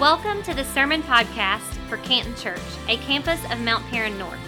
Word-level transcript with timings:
Welcome 0.00 0.42
to 0.44 0.54
the 0.54 0.64
Sermon 0.64 1.02
Podcast 1.02 1.76
for 1.86 1.98
Canton 1.98 2.34
Church, 2.34 2.58
a 2.88 2.96
campus 2.96 3.38
of 3.52 3.60
Mount 3.60 3.86
Paran 3.90 4.18
North. 4.18 4.40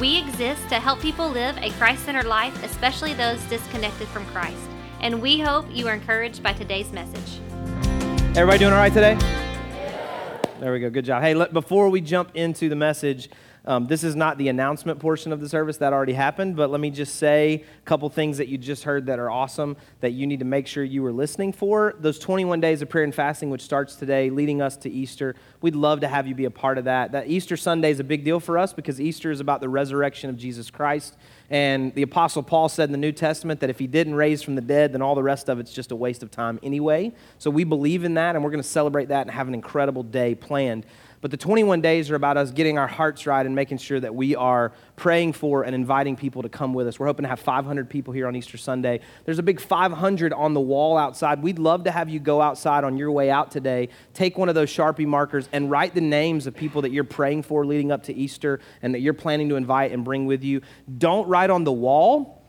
We 0.00 0.16
exist 0.16 0.66
to 0.70 0.76
help 0.76 0.98
people 1.00 1.28
live 1.28 1.58
a 1.58 1.68
Christ 1.72 2.06
centered 2.06 2.24
life, 2.24 2.64
especially 2.64 3.12
those 3.12 3.38
disconnected 3.50 4.08
from 4.08 4.24
Christ. 4.28 4.56
And 5.02 5.20
we 5.20 5.38
hope 5.38 5.66
you 5.70 5.86
are 5.88 5.92
encouraged 5.92 6.42
by 6.42 6.54
today's 6.54 6.90
message. 6.90 7.38
Everybody 8.34 8.60
doing 8.60 8.72
all 8.72 8.78
right 8.78 8.94
today? 8.94 9.18
There 10.58 10.72
we 10.72 10.80
go. 10.80 10.88
Good 10.88 11.04
job. 11.04 11.22
Hey, 11.22 11.34
before 11.52 11.90
we 11.90 12.00
jump 12.00 12.30
into 12.32 12.70
the 12.70 12.76
message, 12.76 13.28
um, 13.66 13.86
this 13.86 14.04
is 14.04 14.14
not 14.14 14.36
the 14.36 14.48
announcement 14.48 15.00
portion 15.00 15.32
of 15.32 15.40
the 15.40 15.48
service 15.48 15.78
that 15.78 15.92
already 15.92 16.12
happened, 16.12 16.54
but 16.54 16.70
let 16.70 16.80
me 16.80 16.90
just 16.90 17.16
say 17.16 17.64
a 17.78 17.84
couple 17.86 18.08
things 18.10 18.36
that 18.36 18.48
you 18.48 18.58
just 18.58 18.84
heard 18.84 19.06
that 19.06 19.18
are 19.18 19.30
awesome 19.30 19.76
that 20.00 20.10
you 20.10 20.26
need 20.26 20.40
to 20.40 20.44
make 20.44 20.66
sure 20.66 20.84
you 20.84 21.02
were 21.02 21.12
listening 21.12 21.52
for. 21.52 21.94
Those 21.98 22.18
21 22.18 22.60
days 22.60 22.82
of 22.82 22.90
prayer 22.90 23.04
and 23.04 23.14
fasting, 23.14 23.48
which 23.48 23.62
starts 23.62 23.96
today, 23.96 24.28
leading 24.28 24.60
us 24.60 24.76
to 24.78 24.90
Easter. 24.90 25.34
We'd 25.62 25.74
love 25.74 26.00
to 26.00 26.08
have 26.08 26.26
you 26.26 26.34
be 26.34 26.44
a 26.44 26.50
part 26.50 26.76
of 26.76 26.84
that. 26.84 27.12
That 27.12 27.28
Easter 27.28 27.56
Sunday 27.56 27.90
is 27.90 28.00
a 28.00 28.04
big 28.04 28.22
deal 28.22 28.38
for 28.38 28.58
us 28.58 28.74
because 28.74 29.00
Easter 29.00 29.30
is 29.30 29.40
about 29.40 29.60
the 29.60 29.68
resurrection 29.70 30.28
of 30.28 30.36
Jesus 30.36 30.70
Christ. 30.70 31.16
And 31.48 31.94
the 31.94 32.02
Apostle 32.02 32.42
Paul 32.42 32.68
said 32.68 32.88
in 32.88 32.92
the 32.92 32.98
New 32.98 33.12
Testament 33.12 33.60
that 33.60 33.70
if 33.70 33.78
he 33.78 33.86
didn't 33.86 34.14
raise 34.14 34.42
from 34.42 34.56
the 34.56 34.60
dead, 34.60 34.92
then 34.92 35.00
all 35.00 35.14
the 35.14 35.22
rest 35.22 35.48
of 35.48 35.58
it's 35.58 35.72
just 35.72 35.90
a 35.90 35.96
waste 35.96 36.22
of 36.22 36.30
time 36.30 36.58
anyway. 36.62 37.12
So 37.38 37.50
we 37.50 37.64
believe 37.64 38.04
in 38.04 38.14
that, 38.14 38.34
and 38.34 38.44
we're 38.44 38.50
going 38.50 38.62
to 38.62 38.68
celebrate 38.68 39.08
that 39.08 39.22
and 39.22 39.30
have 39.30 39.48
an 39.48 39.54
incredible 39.54 40.02
day 40.02 40.34
planned. 40.34 40.84
But 41.24 41.30
the 41.30 41.38
21 41.38 41.80
days 41.80 42.10
are 42.10 42.16
about 42.16 42.36
us 42.36 42.50
getting 42.50 42.76
our 42.76 42.86
hearts 42.86 43.26
right 43.26 43.46
and 43.46 43.54
making 43.54 43.78
sure 43.78 43.98
that 43.98 44.14
we 44.14 44.36
are 44.36 44.72
praying 44.94 45.32
for 45.32 45.62
and 45.62 45.74
inviting 45.74 46.16
people 46.16 46.42
to 46.42 46.50
come 46.50 46.74
with 46.74 46.86
us. 46.86 47.00
We're 47.00 47.06
hoping 47.06 47.22
to 47.22 47.30
have 47.30 47.40
500 47.40 47.88
people 47.88 48.12
here 48.12 48.26
on 48.26 48.36
Easter 48.36 48.58
Sunday. 48.58 49.00
There's 49.24 49.38
a 49.38 49.42
big 49.42 49.58
500 49.58 50.34
on 50.34 50.52
the 50.52 50.60
wall 50.60 50.98
outside. 50.98 51.42
We'd 51.42 51.58
love 51.58 51.84
to 51.84 51.90
have 51.90 52.10
you 52.10 52.20
go 52.20 52.42
outside 52.42 52.84
on 52.84 52.98
your 52.98 53.10
way 53.10 53.30
out 53.30 53.50
today, 53.50 53.88
take 54.12 54.36
one 54.36 54.50
of 54.50 54.54
those 54.54 54.68
Sharpie 54.68 55.06
markers, 55.06 55.48
and 55.50 55.70
write 55.70 55.94
the 55.94 56.02
names 56.02 56.46
of 56.46 56.54
people 56.54 56.82
that 56.82 56.92
you're 56.92 57.04
praying 57.04 57.44
for 57.44 57.64
leading 57.64 57.90
up 57.90 58.02
to 58.02 58.12
Easter 58.12 58.60
and 58.82 58.94
that 58.94 59.00
you're 59.00 59.14
planning 59.14 59.48
to 59.48 59.56
invite 59.56 59.92
and 59.92 60.04
bring 60.04 60.26
with 60.26 60.44
you. 60.44 60.60
Don't 60.98 61.26
write 61.26 61.48
on 61.48 61.64
the 61.64 61.72
wall 61.72 62.43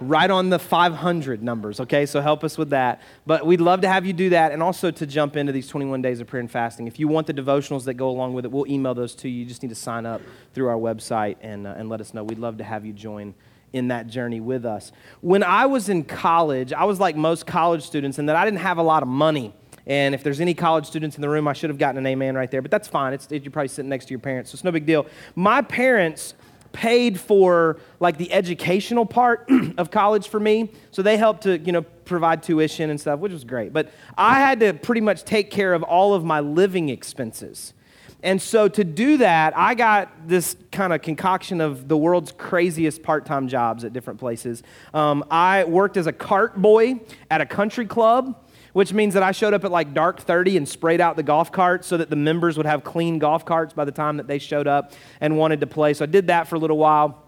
write 0.00 0.30
on 0.30 0.50
the 0.50 0.58
500 0.58 1.42
numbers, 1.42 1.80
okay? 1.80 2.06
So 2.06 2.20
help 2.20 2.44
us 2.44 2.56
with 2.56 2.70
that. 2.70 3.02
But 3.26 3.46
we'd 3.46 3.60
love 3.60 3.80
to 3.82 3.88
have 3.88 4.06
you 4.06 4.12
do 4.12 4.30
that 4.30 4.52
and 4.52 4.62
also 4.62 4.90
to 4.90 5.06
jump 5.06 5.36
into 5.36 5.52
these 5.52 5.68
21 5.68 6.02
days 6.02 6.20
of 6.20 6.26
prayer 6.26 6.40
and 6.40 6.50
fasting. 6.50 6.86
If 6.86 6.98
you 6.98 7.08
want 7.08 7.26
the 7.26 7.34
devotionals 7.34 7.84
that 7.84 7.94
go 7.94 8.08
along 8.08 8.34
with 8.34 8.44
it, 8.44 8.50
we'll 8.50 8.66
email 8.66 8.94
those 8.94 9.14
to 9.16 9.28
you. 9.28 9.40
You 9.40 9.46
just 9.46 9.62
need 9.62 9.70
to 9.70 9.74
sign 9.74 10.06
up 10.06 10.20
through 10.54 10.68
our 10.68 10.76
website 10.76 11.36
and, 11.40 11.66
uh, 11.66 11.74
and 11.76 11.88
let 11.88 12.00
us 12.00 12.14
know. 12.14 12.24
We'd 12.24 12.38
love 12.38 12.58
to 12.58 12.64
have 12.64 12.84
you 12.84 12.92
join 12.92 13.34
in 13.72 13.88
that 13.88 14.06
journey 14.06 14.40
with 14.40 14.64
us. 14.64 14.92
When 15.20 15.42
I 15.42 15.66
was 15.66 15.88
in 15.88 16.04
college, 16.04 16.72
I 16.72 16.84
was 16.84 17.00
like 17.00 17.16
most 17.16 17.46
college 17.46 17.82
students 17.82 18.18
in 18.18 18.26
that 18.26 18.36
I 18.36 18.44
didn't 18.44 18.60
have 18.60 18.78
a 18.78 18.82
lot 18.82 19.02
of 19.02 19.08
money. 19.08 19.52
And 19.86 20.14
if 20.14 20.22
there's 20.22 20.40
any 20.40 20.52
college 20.52 20.86
students 20.86 21.16
in 21.16 21.22
the 21.22 21.28
room, 21.28 21.48
I 21.48 21.54
should 21.54 21.70
have 21.70 21.78
gotten 21.78 21.96
an 21.96 22.06
amen 22.06 22.34
right 22.34 22.50
there, 22.50 22.60
but 22.60 22.70
that's 22.70 22.88
fine. 22.88 23.14
It's, 23.14 23.26
you're 23.30 23.50
probably 23.50 23.68
sitting 23.68 23.88
next 23.88 24.06
to 24.06 24.10
your 24.10 24.18
parents, 24.20 24.50
so 24.50 24.56
it's 24.56 24.64
no 24.64 24.70
big 24.70 24.84
deal. 24.84 25.06
My 25.34 25.62
parents 25.62 26.34
paid 26.72 27.18
for 27.18 27.78
like 28.00 28.18
the 28.18 28.32
educational 28.32 29.06
part 29.06 29.48
of 29.78 29.90
college 29.90 30.28
for 30.28 30.40
me. 30.40 30.70
So 30.90 31.02
they 31.02 31.16
helped 31.16 31.42
to 31.44 31.58
you 31.58 31.72
know 31.72 31.82
provide 31.82 32.42
tuition 32.42 32.90
and 32.90 33.00
stuff 33.00 33.20
which 33.20 33.32
was 33.32 33.44
great. 33.44 33.72
But 33.72 33.90
i 34.16 34.40
had 34.40 34.60
to 34.60 34.74
pretty 34.74 35.00
much 35.00 35.24
take 35.24 35.50
care 35.50 35.74
of 35.74 35.82
all 35.82 36.14
of 36.14 36.24
my 36.24 36.40
living 36.40 36.88
expenses. 36.88 37.74
And 38.20 38.42
so 38.42 38.68
to 38.68 38.84
do 38.84 39.18
that 39.18 39.56
i 39.56 39.74
got 39.74 40.10
this 40.26 40.56
kind 40.72 40.92
of 40.92 41.02
concoction 41.02 41.60
of 41.60 41.88
the 41.88 41.96
world's 41.96 42.32
craziest 42.32 43.02
part-time 43.02 43.48
jobs 43.48 43.84
at 43.84 43.92
different 43.92 44.18
places. 44.18 44.62
Um, 44.94 45.24
i 45.30 45.64
worked 45.64 45.96
as 45.96 46.06
a 46.06 46.12
cart 46.12 46.60
boy 46.60 47.00
at 47.30 47.40
a 47.40 47.46
country 47.46 47.86
club 47.86 48.44
which 48.78 48.92
means 48.92 49.14
that 49.14 49.24
I 49.24 49.32
showed 49.32 49.54
up 49.54 49.64
at 49.64 49.72
like 49.72 49.92
dark 49.92 50.20
30 50.20 50.56
and 50.56 50.68
sprayed 50.68 51.00
out 51.00 51.16
the 51.16 51.24
golf 51.24 51.50
carts 51.50 51.88
so 51.88 51.96
that 51.96 52.10
the 52.10 52.14
members 52.14 52.56
would 52.56 52.64
have 52.64 52.84
clean 52.84 53.18
golf 53.18 53.44
carts 53.44 53.72
by 53.72 53.84
the 53.84 53.90
time 53.90 54.18
that 54.18 54.28
they 54.28 54.38
showed 54.38 54.68
up 54.68 54.92
and 55.20 55.36
wanted 55.36 55.58
to 55.62 55.66
play. 55.66 55.94
So 55.94 56.04
I 56.04 56.06
did 56.06 56.28
that 56.28 56.46
for 56.46 56.54
a 56.54 56.60
little 56.60 56.78
while. 56.78 57.24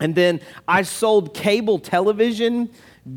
And 0.00 0.14
then 0.14 0.40
I 0.66 0.80
sold 0.80 1.34
cable 1.34 1.78
television 1.78 2.70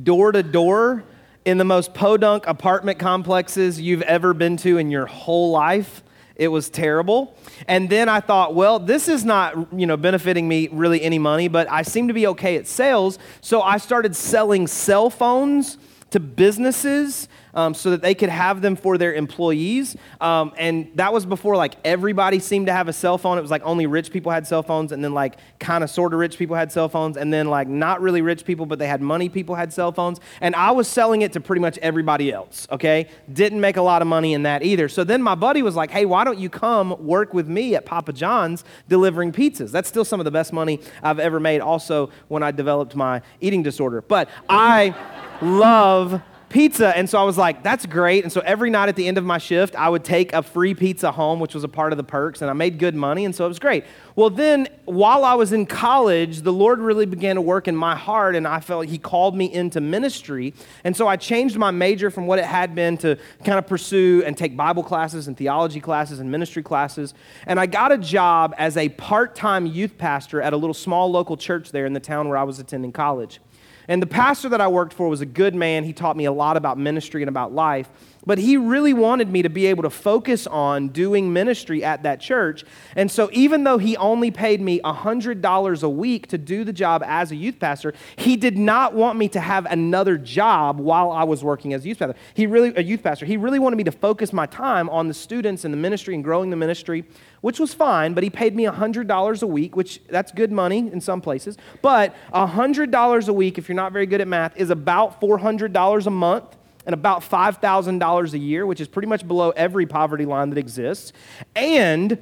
door 0.03 0.33
to 0.33 0.43
door 0.43 1.05
in 1.45 1.59
the 1.59 1.63
most 1.63 1.93
podunk 1.93 2.45
apartment 2.45 2.99
complexes 2.99 3.79
you've 3.79 4.01
ever 4.01 4.33
been 4.33 4.57
to 4.57 4.77
in 4.77 4.91
your 4.91 5.05
whole 5.05 5.51
life. 5.51 6.03
It 6.35 6.49
was 6.49 6.69
terrible. 6.69 7.37
And 7.69 7.89
then 7.89 8.09
I 8.09 8.19
thought, 8.19 8.53
well, 8.53 8.79
this 8.79 9.07
is 9.07 9.23
not, 9.23 9.71
you 9.71 9.85
know, 9.85 9.95
benefiting 9.95 10.45
me 10.45 10.67
really 10.73 11.01
any 11.01 11.19
money, 11.19 11.47
but 11.47 11.71
I 11.71 11.83
seem 11.83 12.09
to 12.09 12.13
be 12.13 12.27
okay 12.27 12.57
at 12.57 12.67
sales. 12.67 13.17
So 13.39 13.61
I 13.61 13.77
started 13.77 14.13
selling 14.13 14.67
cell 14.67 15.09
phones 15.09 15.77
to 16.09 16.19
businesses 16.19 17.27
um, 17.53 17.73
so 17.73 17.91
that 17.91 18.01
they 18.01 18.15
could 18.15 18.29
have 18.29 18.61
them 18.61 18.75
for 18.75 18.97
their 18.97 19.13
employees. 19.13 19.95
Um, 20.21 20.53
and 20.57 20.91
that 20.95 21.13
was 21.13 21.25
before 21.25 21.55
like 21.55 21.75
everybody 21.83 22.39
seemed 22.39 22.67
to 22.67 22.73
have 22.73 22.87
a 22.87 22.93
cell 22.93 23.17
phone. 23.17 23.37
It 23.37 23.41
was 23.41 23.51
like 23.51 23.63
only 23.63 23.85
rich 23.85 24.11
people 24.11 24.31
had 24.31 24.47
cell 24.47 24.63
phones, 24.63 24.91
and 24.91 25.03
then 25.03 25.13
like 25.13 25.37
kind 25.59 25.83
of 25.83 25.89
sort 25.89 26.13
of 26.13 26.19
rich 26.19 26.37
people 26.37 26.55
had 26.55 26.71
cell 26.71 26.89
phones, 26.89 27.17
and 27.17 27.31
then 27.33 27.47
like 27.47 27.67
not 27.67 28.01
really 28.01 28.21
rich 28.21 28.45
people, 28.45 28.65
but 28.65 28.79
they 28.79 28.87
had 28.87 29.01
money 29.01 29.29
people 29.29 29.55
had 29.55 29.73
cell 29.73 29.91
phones. 29.91 30.19
And 30.41 30.55
I 30.55 30.71
was 30.71 30.87
selling 30.87 31.21
it 31.21 31.33
to 31.33 31.39
pretty 31.39 31.61
much 31.61 31.77
everybody 31.79 32.31
else, 32.31 32.67
okay? 32.71 33.07
Didn't 33.31 33.61
make 33.61 33.77
a 33.77 33.81
lot 33.81 34.01
of 34.01 34.07
money 34.07 34.33
in 34.33 34.43
that 34.43 34.63
either. 34.63 34.89
So 34.89 35.03
then 35.03 35.21
my 35.21 35.35
buddy 35.35 35.61
was 35.61 35.75
like, 35.75 35.91
hey, 35.91 36.05
why 36.05 36.23
don't 36.23 36.39
you 36.39 36.49
come 36.49 36.95
work 37.05 37.33
with 37.33 37.47
me 37.47 37.75
at 37.75 37.85
Papa 37.85 38.13
John's 38.13 38.63
delivering 38.87 39.31
pizzas? 39.31 39.71
That's 39.71 39.89
still 39.89 40.05
some 40.05 40.19
of 40.19 40.25
the 40.25 40.31
best 40.31 40.53
money 40.53 40.79
I've 41.01 41.19
ever 41.19 41.39
made, 41.39 41.61
also 41.61 42.09
when 42.27 42.43
I 42.43 42.51
developed 42.51 42.95
my 42.95 43.21
eating 43.41 43.63
disorder. 43.63 44.01
But 44.01 44.29
I 44.49 44.95
love 45.41 46.21
pizza. 46.49 46.95
And 46.95 47.09
so 47.09 47.19
I 47.19 47.23
was 47.23 47.37
like, 47.37 47.63
that's 47.63 47.85
great. 47.85 48.23
And 48.23 48.31
so 48.31 48.41
every 48.41 48.69
night 48.69 48.89
at 48.89 48.95
the 48.95 49.07
end 49.07 49.17
of 49.17 49.25
my 49.25 49.37
shift, 49.37 49.75
I 49.75 49.89
would 49.89 50.03
take 50.03 50.33
a 50.33 50.41
free 50.41 50.73
pizza 50.73 51.11
home, 51.11 51.39
which 51.39 51.53
was 51.53 51.63
a 51.63 51.67
part 51.67 51.91
of 51.91 51.97
the 51.97 52.03
perks, 52.03 52.41
and 52.41 52.49
I 52.49 52.53
made 52.53 52.79
good 52.79 52.95
money. 52.95 53.25
And 53.25 53.35
so 53.35 53.45
it 53.45 53.49
was 53.49 53.59
great. 53.59 53.83
Well, 54.15 54.29
then 54.29 54.67
while 54.85 55.25
I 55.25 55.33
was 55.33 55.51
in 55.51 55.65
college, 55.65 56.41
the 56.41 56.53
Lord 56.53 56.79
really 56.79 57.05
began 57.05 57.35
to 57.35 57.41
work 57.41 57.67
in 57.67 57.75
my 57.75 57.95
heart, 57.95 58.35
and 58.35 58.47
I 58.47 58.59
felt 58.59 58.85
He 58.85 58.97
called 58.97 59.35
me 59.35 59.53
into 59.53 59.81
ministry. 59.81 60.53
And 60.83 60.95
so 60.95 61.07
I 61.07 61.17
changed 61.17 61.57
my 61.57 61.71
major 61.71 62.09
from 62.09 62.27
what 62.27 62.39
it 62.39 62.45
had 62.45 62.73
been 62.73 62.97
to 62.99 63.17
kind 63.43 63.59
of 63.59 63.67
pursue 63.67 64.23
and 64.25 64.37
take 64.37 64.55
Bible 64.55 64.83
classes 64.83 65.27
and 65.27 65.37
theology 65.37 65.79
classes 65.79 66.19
and 66.19 66.31
ministry 66.31 66.63
classes. 66.63 67.13
And 67.45 67.59
I 67.59 67.65
got 67.65 67.91
a 67.91 67.97
job 67.97 68.55
as 68.57 68.77
a 68.77 68.89
part 68.89 69.35
time 69.35 69.65
youth 69.65 69.97
pastor 69.97 70.41
at 70.41 70.53
a 70.53 70.57
little 70.57 70.73
small 70.73 71.11
local 71.11 71.37
church 71.37 71.71
there 71.71 71.85
in 71.85 71.93
the 71.93 71.99
town 71.99 72.29
where 72.29 72.37
I 72.37 72.43
was 72.43 72.59
attending 72.59 72.91
college. 72.91 73.39
And 73.87 74.01
the 74.01 74.07
pastor 74.07 74.49
that 74.49 74.59
I 74.59 74.67
worked 74.67 74.93
for 74.93 75.07
was 75.07 75.21
a 75.21 75.25
good 75.25 75.55
man. 75.55 75.83
He 75.83 75.93
taught 75.93 76.17
me 76.17 76.25
a 76.25 76.31
lot 76.31 76.57
about 76.57 76.77
ministry 76.77 77.21
and 77.21 77.29
about 77.29 77.53
life. 77.53 77.89
But 78.25 78.37
he 78.39 78.57
really 78.57 78.93
wanted 78.93 79.29
me 79.29 79.41
to 79.41 79.49
be 79.49 79.67
able 79.67 79.83
to 79.83 79.89
focus 79.89 80.47
on 80.47 80.89
doing 80.89 81.31
ministry 81.31 81.83
at 81.83 82.03
that 82.03 82.19
church. 82.19 82.63
And 82.95 83.09
so, 83.09 83.29
even 83.31 83.63
though 83.63 83.77
he 83.77 83.95
only 83.97 84.31
paid 84.31 84.59
me 84.59 84.79
$100 84.81 85.83
a 85.83 85.89
week 85.89 86.27
to 86.27 86.37
do 86.37 86.63
the 86.63 86.73
job 86.73 87.03
as 87.05 87.31
a 87.31 87.35
youth 87.35 87.59
pastor, 87.59 87.93
he 88.15 88.35
did 88.35 88.57
not 88.57 88.93
want 88.93 89.17
me 89.17 89.29
to 89.29 89.39
have 89.39 89.65
another 89.65 90.17
job 90.17 90.79
while 90.79 91.11
I 91.11 91.23
was 91.23 91.43
working 91.43 91.73
as 91.73 91.85
a 91.85 91.87
youth 91.87 91.99
pastor. 91.99 92.15
He 92.33 92.47
really, 92.47 92.73
a 92.75 92.83
youth 92.83 93.03
pastor, 93.03 93.25
he 93.25 93.37
really 93.37 93.59
wanted 93.59 93.77
me 93.77 93.83
to 93.85 93.91
focus 93.91 94.33
my 94.33 94.45
time 94.45 94.89
on 94.89 95.07
the 95.07 95.13
students 95.13 95.63
and 95.63 95.73
the 95.73 95.77
ministry 95.77 96.15
and 96.15 96.23
growing 96.23 96.49
the 96.49 96.55
ministry 96.55 97.05
which 97.41 97.59
was 97.59 97.73
fine, 97.73 98.13
but 98.13 98.23
he 98.23 98.29
paid 98.29 98.55
me 98.55 98.65
$100 98.65 99.41
a 99.41 99.47
week, 99.47 99.75
which 99.75 100.01
that's 100.07 100.31
good 100.31 100.51
money 100.51 100.79
in 100.79 100.99
some 100.99 101.21
places. 101.21 101.57
But 101.81 102.15
$100 102.33 103.27
a 103.27 103.33
week, 103.33 103.57
if 103.57 103.69
you're 103.69 103.75
not 103.75 103.93
very 103.93 104.05
good 104.05 104.21
at 104.21 104.27
math, 104.27 104.57
is 104.57 104.69
about 104.69 105.21
$400 105.21 106.07
a 106.07 106.09
month 106.09 106.56
and 106.87 106.93
about 106.93 107.21
$5,000 107.21 108.33
a 108.33 108.37
year, 108.37 108.65
which 108.65 108.79
is 108.79 108.87
pretty 108.87 109.09
much 109.09 109.27
below 109.27 109.51
every 109.51 109.85
poverty 109.85 110.25
line 110.25 110.49
that 110.49 110.57
exists. 110.57 111.11
And 111.53 112.17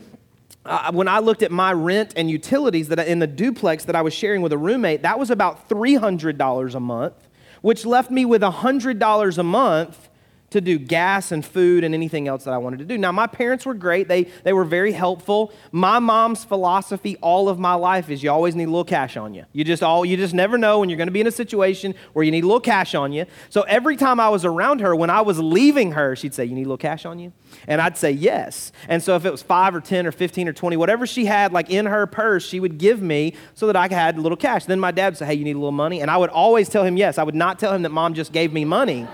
uh, 0.65 0.91
when 0.91 1.07
I 1.07 1.19
looked 1.19 1.43
at 1.43 1.51
my 1.51 1.71
rent 1.71 2.13
and 2.17 2.29
utilities 2.31 2.87
that 2.87 2.99
I, 2.99 3.03
in 3.03 3.19
the 3.19 3.27
duplex 3.27 3.85
that 3.85 3.95
I 3.95 4.01
was 4.01 4.13
sharing 4.13 4.41
with 4.41 4.51
a 4.51 4.57
roommate, 4.57 5.03
that 5.03 5.19
was 5.19 5.29
about 5.29 5.69
$300 5.69 6.75
a 6.75 6.79
month, 6.79 7.13
which 7.61 7.85
left 7.85 8.09
me 8.09 8.25
with 8.25 8.41
$100 8.41 9.37
a 9.37 9.43
month 9.43 10.09
to 10.55 10.61
do 10.61 10.79
gas 10.79 11.33
and 11.33 11.45
food 11.45 11.83
and 11.83 11.93
anything 11.93 12.29
else 12.29 12.45
that 12.45 12.53
I 12.53 12.57
wanted 12.57 12.79
to 12.79 12.85
do. 12.85 12.97
Now, 12.97 13.11
my 13.11 13.27
parents 13.27 13.65
were 13.65 13.73
great. 13.73 14.07
They, 14.07 14.23
they 14.43 14.53
were 14.53 14.63
very 14.63 14.93
helpful. 14.93 15.51
My 15.73 15.99
mom's 15.99 16.45
philosophy 16.45 17.17
all 17.17 17.49
of 17.49 17.59
my 17.59 17.73
life 17.73 18.09
is 18.09 18.23
you 18.23 18.31
always 18.31 18.55
need 18.55 18.63
a 18.63 18.71
little 18.71 18.85
cash 18.85 19.17
on 19.17 19.33
you. 19.33 19.43
You 19.51 19.65
just 19.65 19.83
all 19.83 20.05
you 20.05 20.15
just 20.15 20.33
never 20.33 20.57
know 20.57 20.79
when 20.79 20.89
you're 20.89 20.97
going 20.97 21.07
to 21.07 21.11
be 21.11 21.19
in 21.19 21.27
a 21.27 21.31
situation 21.31 21.93
where 22.13 22.23
you 22.23 22.31
need 22.31 22.45
a 22.45 22.47
little 22.47 22.61
cash 22.61 22.95
on 22.95 23.11
you. 23.11 23.25
So 23.49 23.63
every 23.63 23.97
time 23.97 24.19
I 24.19 24.29
was 24.29 24.45
around 24.45 24.79
her, 24.79 24.95
when 24.95 25.09
I 25.09 25.21
was 25.21 25.39
leaving 25.39 25.91
her, 25.91 26.15
she'd 26.15 26.33
say, 26.33 26.45
"You 26.45 26.55
need 26.55 26.63
a 26.63 26.69
little 26.69 26.77
cash 26.77 27.05
on 27.05 27.19
you?" 27.19 27.33
And 27.67 27.81
I'd 27.81 27.97
say, 27.97 28.11
"Yes." 28.11 28.71
And 28.87 29.03
so 29.03 29.15
if 29.15 29.25
it 29.25 29.31
was 29.31 29.41
5 29.41 29.75
or 29.75 29.81
10 29.81 30.07
or 30.07 30.13
15 30.13 30.47
or 30.47 30.53
20, 30.53 30.77
whatever 30.77 31.05
she 31.05 31.25
had 31.25 31.51
like 31.51 31.69
in 31.69 31.85
her 31.85 32.07
purse, 32.07 32.47
she 32.47 32.61
would 32.61 32.77
give 32.77 33.01
me 33.01 33.33
so 33.55 33.67
that 33.67 33.75
I 33.75 33.93
had 33.93 34.17
a 34.17 34.21
little 34.21 34.37
cash. 34.37 34.65
Then 34.65 34.79
my 34.79 34.91
dad 34.91 35.13
would 35.13 35.17
say, 35.17 35.25
"Hey, 35.25 35.33
you 35.33 35.43
need 35.43 35.55
a 35.55 35.59
little 35.59 35.71
money?" 35.71 36.01
And 36.01 36.09
I 36.09 36.15
would 36.15 36.29
always 36.29 36.69
tell 36.69 36.85
him 36.85 36.95
yes. 36.95 37.17
I 37.17 37.23
would 37.23 37.35
not 37.35 37.59
tell 37.59 37.73
him 37.73 37.81
that 37.81 37.91
mom 37.91 38.13
just 38.13 38.31
gave 38.31 38.53
me 38.53 38.63
money. 38.63 39.05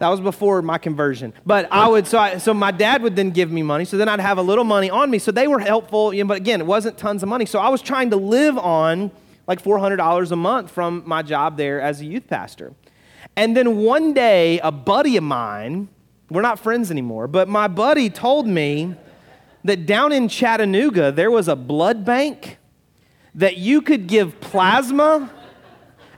That 0.00 0.08
was 0.08 0.18
before 0.18 0.62
my 0.62 0.78
conversion. 0.78 1.34
But 1.44 1.70
I 1.70 1.86
would, 1.86 2.06
so, 2.06 2.18
I, 2.18 2.38
so 2.38 2.54
my 2.54 2.70
dad 2.70 3.02
would 3.02 3.16
then 3.16 3.30
give 3.30 3.52
me 3.52 3.62
money. 3.62 3.84
So 3.84 3.98
then 3.98 4.08
I'd 4.08 4.18
have 4.18 4.38
a 4.38 4.42
little 4.42 4.64
money 4.64 4.88
on 4.88 5.10
me. 5.10 5.18
So 5.18 5.30
they 5.30 5.46
were 5.46 5.58
helpful. 5.60 6.14
You 6.14 6.24
know, 6.24 6.28
but 6.28 6.38
again, 6.38 6.62
it 6.62 6.66
wasn't 6.66 6.96
tons 6.96 7.22
of 7.22 7.28
money. 7.28 7.44
So 7.44 7.58
I 7.58 7.68
was 7.68 7.82
trying 7.82 8.08
to 8.10 8.16
live 8.16 8.56
on 8.56 9.10
like 9.46 9.62
$400 9.62 10.32
a 10.32 10.36
month 10.36 10.70
from 10.70 11.02
my 11.04 11.20
job 11.20 11.58
there 11.58 11.82
as 11.82 12.00
a 12.00 12.06
youth 12.06 12.26
pastor. 12.28 12.72
And 13.36 13.54
then 13.54 13.76
one 13.76 14.14
day, 14.14 14.58
a 14.60 14.72
buddy 14.72 15.18
of 15.18 15.22
mine 15.24 15.88
We're 16.30 16.42
not 16.42 16.60
friends 16.60 16.90
anymore. 16.90 17.26
But 17.26 17.48
my 17.48 17.68
buddy 17.68 18.08
told 18.08 18.46
me 18.46 18.94
that 19.64 19.84
down 19.84 20.12
in 20.12 20.28
Chattanooga, 20.28 21.12
there 21.12 21.30
was 21.30 21.48
a 21.48 21.56
blood 21.56 22.04
bank 22.04 22.56
that 23.34 23.58
you 23.58 23.82
could 23.82 24.06
give 24.06 24.40
plasma 24.40 25.30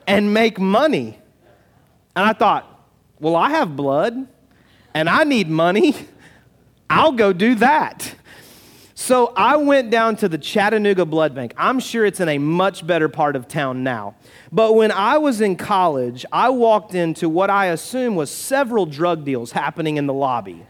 and 0.07 0.33
make 0.33 0.61
money. 0.61 1.19
And 2.15 2.27
I 2.27 2.33
thought, 2.33 2.72
well, 3.23 3.37
I 3.37 3.51
have 3.51 3.77
blood 3.77 4.27
and 4.95 5.09
I 5.09 5.23
need 5.23 5.49
money. 5.49 5.95
I'll 6.91 7.13
go 7.13 7.33
do 7.33 7.55
that. 7.55 8.17
So 8.97 9.33
I 9.37 9.57
went 9.57 9.91
down 9.91 10.17
to 10.17 10.29
the 10.29 10.39
Chattanooga 10.39 11.07
Blood 11.07 11.33
Bank. 11.33 11.55
I'm 11.57 11.79
sure 11.79 12.05
it's 12.05 12.19
in 12.19 12.29
a 12.29 12.39
much 12.39 12.85
better 12.85 13.09
part 13.09 13.37
of 13.37 13.47
town 13.47 13.85
now. 13.85 14.17
But 14.51 14.75
when 14.75 14.91
I 14.91 15.19
was 15.19 15.41
in 15.41 15.55
college, 15.55 16.27
I 16.33 16.51
walked 16.51 16.97
into 16.97 17.29
what 17.29 17.49
I 17.49 17.67
assume 17.67 18.17
was 18.17 18.29
several 18.29 18.87
drug 18.87 19.25
deals 19.25 19.53
happening 19.53 19.99
in 19.99 20.07
the 20.07 20.13
lobby 20.13 20.67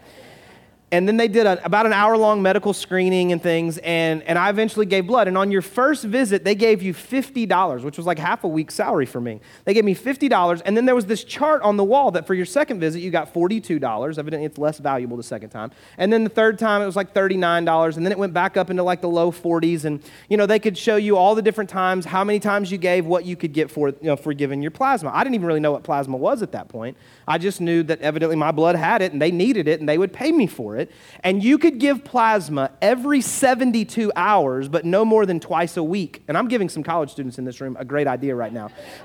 and 0.92 1.08
then 1.08 1.16
they 1.16 1.26
did 1.26 1.46
a, 1.46 1.64
about 1.64 1.86
an 1.86 1.94
hour 1.94 2.18
long 2.18 2.42
medical 2.42 2.74
screening 2.74 3.32
and 3.32 3.42
things 3.42 3.78
and, 3.78 4.22
and 4.24 4.38
i 4.38 4.50
eventually 4.50 4.84
gave 4.84 5.06
blood. 5.06 5.26
And 5.26 5.38
on 5.38 5.50
your 5.50 5.62
first 5.62 6.04
visit 6.04 6.44
they 6.44 6.54
gave 6.54 6.82
you 6.82 6.92
$50 6.92 7.82
which 7.82 7.96
was 7.96 8.06
like 8.06 8.18
half 8.18 8.44
a 8.44 8.48
week's 8.48 8.74
salary 8.74 9.06
for 9.06 9.20
me. 9.20 9.40
They 9.64 9.74
gave 9.74 9.84
me 9.84 9.94
$50 9.94 10.62
and 10.64 10.76
then 10.76 10.84
there 10.84 10.94
was 10.94 11.06
this 11.06 11.24
chart 11.24 11.62
on 11.62 11.76
the 11.76 11.84
wall 11.84 12.10
that 12.12 12.26
for 12.26 12.34
your 12.34 12.44
second 12.44 12.78
visit 12.78 13.00
you 13.00 13.10
got 13.10 13.32
$42 13.32 14.18
evidently 14.18 14.46
it's 14.46 14.58
less 14.58 14.78
valuable 14.78 15.16
the 15.16 15.22
second 15.22 15.50
time. 15.50 15.72
And 15.96 16.12
then 16.12 16.24
the 16.24 16.30
third 16.30 16.58
time 16.58 16.82
it 16.82 16.86
was 16.86 16.96
like 16.96 17.14
$39 17.14 17.96
and 17.96 18.04
then 18.04 18.12
it 18.12 18.18
went 18.18 18.34
back 18.34 18.56
up 18.56 18.68
into 18.68 18.82
like 18.82 19.00
the 19.00 19.08
low 19.08 19.32
40s 19.32 19.86
and 19.86 20.02
you 20.28 20.36
know 20.36 20.44
they 20.44 20.58
could 20.58 20.76
show 20.76 20.96
you 20.96 21.16
all 21.16 21.34
the 21.34 21.42
different 21.42 21.70
times 21.70 22.04
how 22.04 22.22
many 22.22 22.38
times 22.38 22.70
you 22.70 22.76
gave 22.76 23.06
what 23.06 23.24
you 23.24 23.34
could 23.34 23.54
get 23.54 23.70
for 23.70 23.88
you 23.88 23.96
know 24.02 24.16
for 24.16 24.34
giving 24.34 24.60
your 24.60 24.70
plasma. 24.70 25.10
I 25.12 25.24
didn't 25.24 25.36
even 25.36 25.46
really 25.46 25.60
know 25.60 25.72
what 25.72 25.84
plasma 25.84 26.18
was 26.18 26.42
at 26.42 26.52
that 26.52 26.68
point. 26.68 26.98
I 27.26 27.38
just 27.38 27.60
knew 27.60 27.82
that 27.84 28.00
evidently 28.02 28.36
my 28.36 28.52
blood 28.52 28.76
had 28.76 29.00
it 29.00 29.12
and 29.12 29.22
they 29.22 29.30
needed 29.30 29.68
it 29.68 29.80
and 29.80 29.88
they 29.88 29.96
would 29.96 30.12
pay 30.12 30.30
me 30.30 30.46
for 30.46 30.76
it 30.76 30.81
it. 30.82 30.92
And 31.24 31.42
you 31.42 31.58
could 31.58 31.78
give 31.78 32.04
plasma 32.04 32.70
every 32.82 33.20
72 33.20 34.12
hours, 34.14 34.68
but 34.68 34.84
no 34.84 35.04
more 35.04 35.24
than 35.26 35.40
twice 35.40 35.76
a 35.76 35.82
week. 35.82 36.22
And 36.28 36.36
I'm 36.36 36.48
giving 36.48 36.68
some 36.68 36.82
college 36.82 37.10
students 37.10 37.38
in 37.38 37.44
this 37.44 37.60
room 37.60 37.76
a 37.80 37.84
great 37.84 38.06
idea 38.06 38.34
right 38.34 38.52
now. 38.52 38.70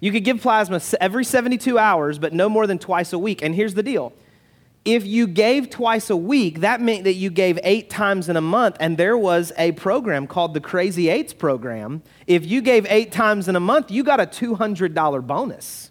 you 0.00 0.12
could 0.12 0.24
give 0.24 0.40
plasma 0.40 0.80
every 1.00 1.24
72 1.24 1.78
hours, 1.78 2.18
but 2.18 2.32
no 2.32 2.48
more 2.48 2.66
than 2.66 2.78
twice 2.78 3.12
a 3.12 3.18
week. 3.18 3.42
And 3.42 3.54
here's 3.54 3.74
the 3.74 3.82
deal 3.82 4.12
if 4.84 5.04
you 5.06 5.26
gave 5.26 5.68
twice 5.68 6.08
a 6.08 6.16
week, 6.16 6.60
that 6.60 6.80
meant 6.80 7.04
that 7.04 7.12
you 7.12 7.28
gave 7.28 7.58
eight 7.62 7.90
times 7.90 8.30
in 8.30 8.36
a 8.36 8.40
month, 8.40 8.76
and 8.80 8.96
there 8.96 9.18
was 9.18 9.52
a 9.58 9.72
program 9.72 10.26
called 10.26 10.54
the 10.54 10.60
Crazy 10.60 11.10
Eights 11.10 11.34
program. 11.34 12.02
If 12.26 12.46
you 12.46 12.62
gave 12.62 12.86
eight 12.88 13.12
times 13.12 13.48
in 13.48 13.56
a 13.56 13.60
month, 13.60 13.90
you 13.90 14.02
got 14.02 14.18
a 14.18 14.24
$200 14.24 15.26
bonus. 15.26 15.90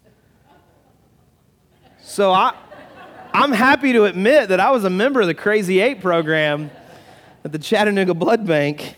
So 2.02 2.32
I, 2.32 2.56
I'm 3.40 3.52
happy 3.52 3.94
to 3.94 4.06
admit 4.06 4.50
that 4.50 4.60
I 4.60 4.72
was 4.72 4.84
a 4.84 4.90
member 4.90 5.22
of 5.22 5.28
the 5.28 5.36
Crazy 5.36 5.80
Eight 5.80 6.02
program 6.02 6.72
at 7.44 7.52
the 7.52 7.60
Chattanooga 7.60 8.16
Blood 8.16 8.48
Bank. 8.48 8.96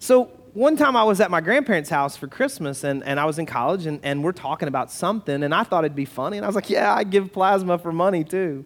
So 0.00 0.24
one 0.54 0.76
time 0.76 0.96
I 0.96 1.04
was 1.04 1.20
at 1.20 1.30
my 1.30 1.40
grandparents' 1.40 1.88
house 1.88 2.16
for 2.16 2.26
Christmas 2.26 2.82
and, 2.82 3.04
and 3.04 3.20
I 3.20 3.26
was 3.26 3.38
in 3.38 3.46
college 3.46 3.86
and, 3.86 4.00
and 4.02 4.24
we're 4.24 4.32
talking 4.32 4.66
about 4.66 4.90
something 4.90 5.44
and 5.44 5.54
I 5.54 5.62
thought 5.62 5.84
it'd 5.84 5.94
be 5.94 6.04
funny. 6.04 6.36
And 6.36 6.44
I 6.44 6.48
was 6.48 6.56
like, 6.56 6.68
yeah, 6.68 6.92
I 6.92 7.04
give 7.04 7.32
plasma 7.32 7.78
for 7.78 7.92
money 7.92 8.24
too. 8.24 8.64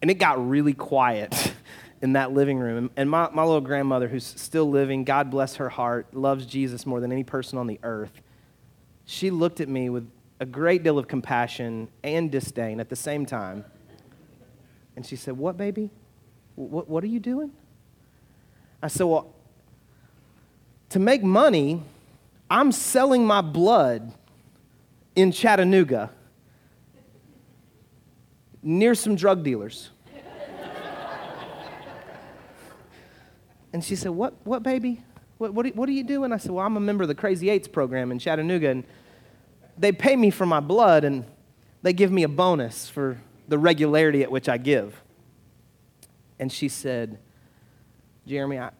and 0.00 0.12
it 0.12 0.20
got 0.20 0.48
really 0.48 0.74
quiet 0.74 1.54
in 2.02 2.12
that 2.12 2.30
living 2.30 2.60
room. 2.60 2.92
And 2.96 3.10
my, 3.10 3.28
my 3.30 3.42
little 3.42 3.60
grandmother, 3.60 4.06
who's 4.06 4.26
still 4.26 4.70
living, 4.70 5.02
God 5.02 5.28
bless 5.28 5.56
her 5.56 5.70
heart, 5.70 6.14
loves 6.14 6.46
Jesus 6.46 6.86
more 6.86 7.00
than 7.00 7.10
any 7.10 7.24
person 7.24 7.58
on 7.58 7.66
the 7.66 7.80
earth. 7.82 8.22
She 9.06 9.32
looked 9.32 9.60
at 9.60 9.68
me 9.68 9.90
with 9.90 10.08
a 10.40 10.46
great 10.46 10.82
deal 10.82 10.98
of 10.98 11.06
compassion 11.06 11.86
and 12.02 12.32
disdain 12.32 12.80
at 12.80 12.88
the 12.88 12.96
same 12.96 13.26
time. 13.26 13.64
And 14.96 15.06
she 15.06 15.14
said, 15.14 15.36
What, 15.36 15.56
baby? 15.56 15.90
What, 16.56 16.88
what 16.88 17.04
are 17.04 17.08
you 17.08 17.20
doing? 17.20 17.52
I 18.82 18.88
said, 18.88 19.04
Well, 19.04 19.32
to 20.88 20.98
make 20.98 21.22
money, 21.22 21.82
I'm 22.50 22.72
selling 22.72 23.26
my 23.26 23.42
blood 23.42 24.12
in 25.14 25.30
Chattanooga 25.30 26.10
near 28.62 28.94
some 28.94 29.16
drug 29.16 29.44
dealers. 29.44 29.90
and 33.74 33.84
she 33.84 33.94
said, 33.94 34.12
What, 34.12 34.34
what 34.44 34.62
baby? 34.62 35.02
What, 35.36 35.52
what, 35.54 35.74
what 35.76 35.86
are 35.88 35.92
you 35.92 36.04
doing? 36.04 36.32
I 36.32 36.38
said, 36.38 36.50
Well, 36.50 36.64
I'm 36.64 36.78
a 36.78 36.80
member 36.80 37.02
of 37.02 37.08
the 37.08 37.14
Crazy 37.14 37.50
Eights 37.50 37.68
program 37.68 38.10
in 38.10 38.18
Chattanooga. 38.18 38.70
And 38.70 38.84
they 39.78 39.92
pay 39.92 40.16
me 40.16 40.30
for 40.30 40.46
my 40.46 40.60
blood 40.60 41.04
and 41.04 41.24
they 41.82 41.92
give 41.92 42.12
me 42.12 42.22
a 42.22 42.28
bonus 42.28 42.88
for 42.88 43.18
the 43.48 43.58
regularity 43.58 44.22
at 44.22 44.30
which 44.30 44.48
I 44.48 44.58
give. 44.58 45.00
And 46.38 46.52
she 46.52 46.68
said, 46.68 47.18
Jeremy, 48.26 48.58
I, 48.58 48.70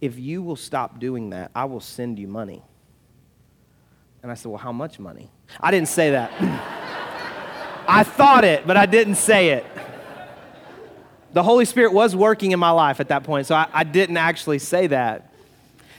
if 0.00 0.18
you 0.18 0.42
will 0.42 0.56
stop 0.56 0.98
doing 0.98 1.30
that, 1.30 1.50
I 1.54 1.64
will 1.66 1.80
send 1.80 2.18
you 2.18 2.26
money. 2.26 2.62
And 4.22 4.30
I 4.30 4.34
said, 4.34 4.50
Well, 4.50 4.58
how 4.58 4.72
much 4.72 4.98
money? 4.98 5.30
I 5.60 5.70
didn't 5.70 5.88
say 5.88 6.10
that. 6.10 6.32
I 7.88 8.04
thought 8.04 8.44
it, 8.44 8.66
but 8.66 8.76
I 8.76 8.86
didn't 8.86 9.16
say 9.16 9.50
it. 9.50 9.66
The 11.32 11.42
Holy 11.42 11.64
Spirit 11.64 11.92
was 11.92 12.14
working 12.14 12.52
in 12.52 12.58
my 12.58 12.70
life 12.70 13.00
at 13.00 13.08
that 13.08 13.24
point, 13.24 13.46
so 13.46 13.54
I, 13.54 13.66
I 13.72 13.84
didn't 13.84 14.18
actually 14.18 14.58
say 14.58 14.86
that. 14.88 15.31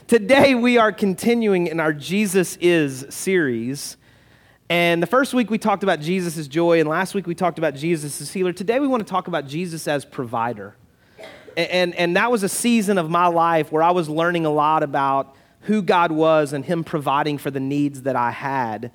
Today, 0.06 0.54
we 0.54 0.76
are 0.76 0.92
continuing 0.92 1.66
in 1.66 1.80
our 1.80 1.94
Jesus 1.94 2.58
Is 2.60 3.06
series. 3.08 3.96
And 4.68 5.02
the 5.02 5.06
first 5.06 5.32
week 5.32 5.48
we 5.48 5.56
talked 5.56 5.82
about 5.82 6.00
Jesus 6.00 6.36
as 6.36 6.46
joy, 6.46 6.78
and 6.78 6.86
last 6.86 7.14
week 7.14 7.26
we 7.26 7.34
talked 7.34 7.56
about 7.56 7.74
Jesus 7.74 8.20
as 8.20 8.30
healer. 8.30 8.52
Today 8.52 8.80
we 8.80 8.86
want 8.86 9.06
to 9.06 9.10
talk 9.10 9.28
about 9.28 9.46
Jesus 9.46 9.88
as 9.88 10.04
provider. 10.04 10.76
And, 11.56 11.94
and 11.94 12.16
that 12.16 12.30
was 12.30 12.42
a 12.42 12.50
season 12.50 12.98
of 12.98 13.08
my 13.08 13.28
life 13.28 13.72
where 13.72 13.82
I 13.82 13.92
was 13.92 14.10
learning 14.10 14.44
a 14.44 14.50
lot 14.50 14.82
about 14.82 15.36
who 15.60 15.80
God 15.80 16.12
was 16.12 16.52
and 16.52 16.66
Him 16.66 16.84
providing 16.84 17.38
for 17.38 17.50
the 17.50 17.60
needs 17.60 18.02
that 18.02 18.14
I 18.14 18.30
had. 18.30 18.92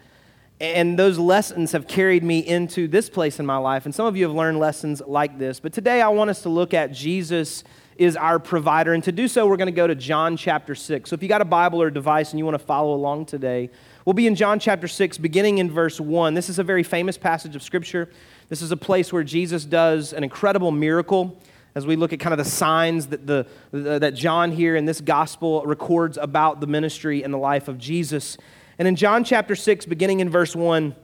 And 0.61 0.99
those 0.99 1.17
lessons 1.17 1.71
have 1.71 1.87
carried 1.87 2.23
me 2.23 2.37
into 2.37 2.87
this 2.87 3.09
place 3.09 3.39
in 3.39 3.47
my 3.47 3.57
life. 3.57 3.85
And 3.85 3.95
some 3.95 4.05
of 4.05 4.15
you 4.15 4.25
have 4.25 4.35
learned 4.35 4.59
lessons 4.59 5.01
like 5.07 5.39
this. 5.39 5.59
But 5.59 5.73
today 5.73 6.03
I 6.03 6.09
want 6.09 6.29
us 6.29 6.43
to 6.43 6.49
look 6.49 6.75
at 6.75 6.91
Jesus 6.91 7.63
is 7.99 8.15
our 8.15 8.39
provider. 8.39 8.93
And 8.93 9.03
to 9.03 9.11
do 9.11 9.27
so, 9.27 9.45
we're 9.45 9.57
going 9.57 9.67
to 9.67 9.73
go 9.73 9.85
to 9.85 9.93
John 9.93 10.37
chapter 10.37 10.73
6. 10.73 11.09
So 11.09 11.13
if 11.13 11.21
you 11.21 11.27
got 11.27 11.41
a 11.41 11.45
Bible 11.45 11.81
or 11.81 11.87
a 11.87 11.93
device 11.93 12.31
and 12.31 12.39
you 12.39 12.45
want 12.45 12.55
to 12.55 12.65
follow 12.65 12.93
along 12.95 13.25
today, 13.25 13.69
we'll 14.05 14.13
be 14.13 14.25
in 14.25 14.35
John 14.35 14.57
chapter 14.57 14.87
6, 14.87 15.17
beginning 15.17 15.57
in 15.57 15.69
verse 15.69 15.99
1. 15.99 16.33
This 16.33 16.47
is 16.47 16.59
a 16.59 16.63
very 16.63 16.81
famous 16.81 17.17
passage 17.17 17.57
of 17.57 17.61
Scripture. 17.61 18.09
This 18.47 18.61
is 18.61 18.71
a 18.71 18.77
place 18.77 19.11
where 19.11 19.25
Jesus 19.25 19.65
does 19.65 20.13
an 20.13 20.23
incredible 20.23 20.71
miracle 20.71 21.37
as 21.75 21.85
we 21.85 21.97
look 21.97 22.13
at 22.13 22.21
kind 22.21 22.33
of 22.33 22.37
the 22.37 22.49
signs 22.49 23.07
that, 23.07 23.27
the, 23.27 23.45
uh, 23.73 23.99
that 23.99 24.15
John 24.15 24.53
here 24.53 24.77
in 24.77 24.85
this 24.85 25.01
gospel 25.01 25.61
records 25.65 26.17
about 26.17 26.61
the 26.61 26.67
ministry 26.67 27.21
and 27.21 27.33
the 27.33 27.37
life 27.37 27.67
of 27.67 27.77
Jesus. 27.77 28.37
And 28.79 28.87
in 28.87 28.95
John 28.95 29.25
chapter 29.25 29.57
6, 29.57 29.85
beginning 29.87 30.21
in 30.21 30.29
verse 30.29 30.55
1, 30.55 30.95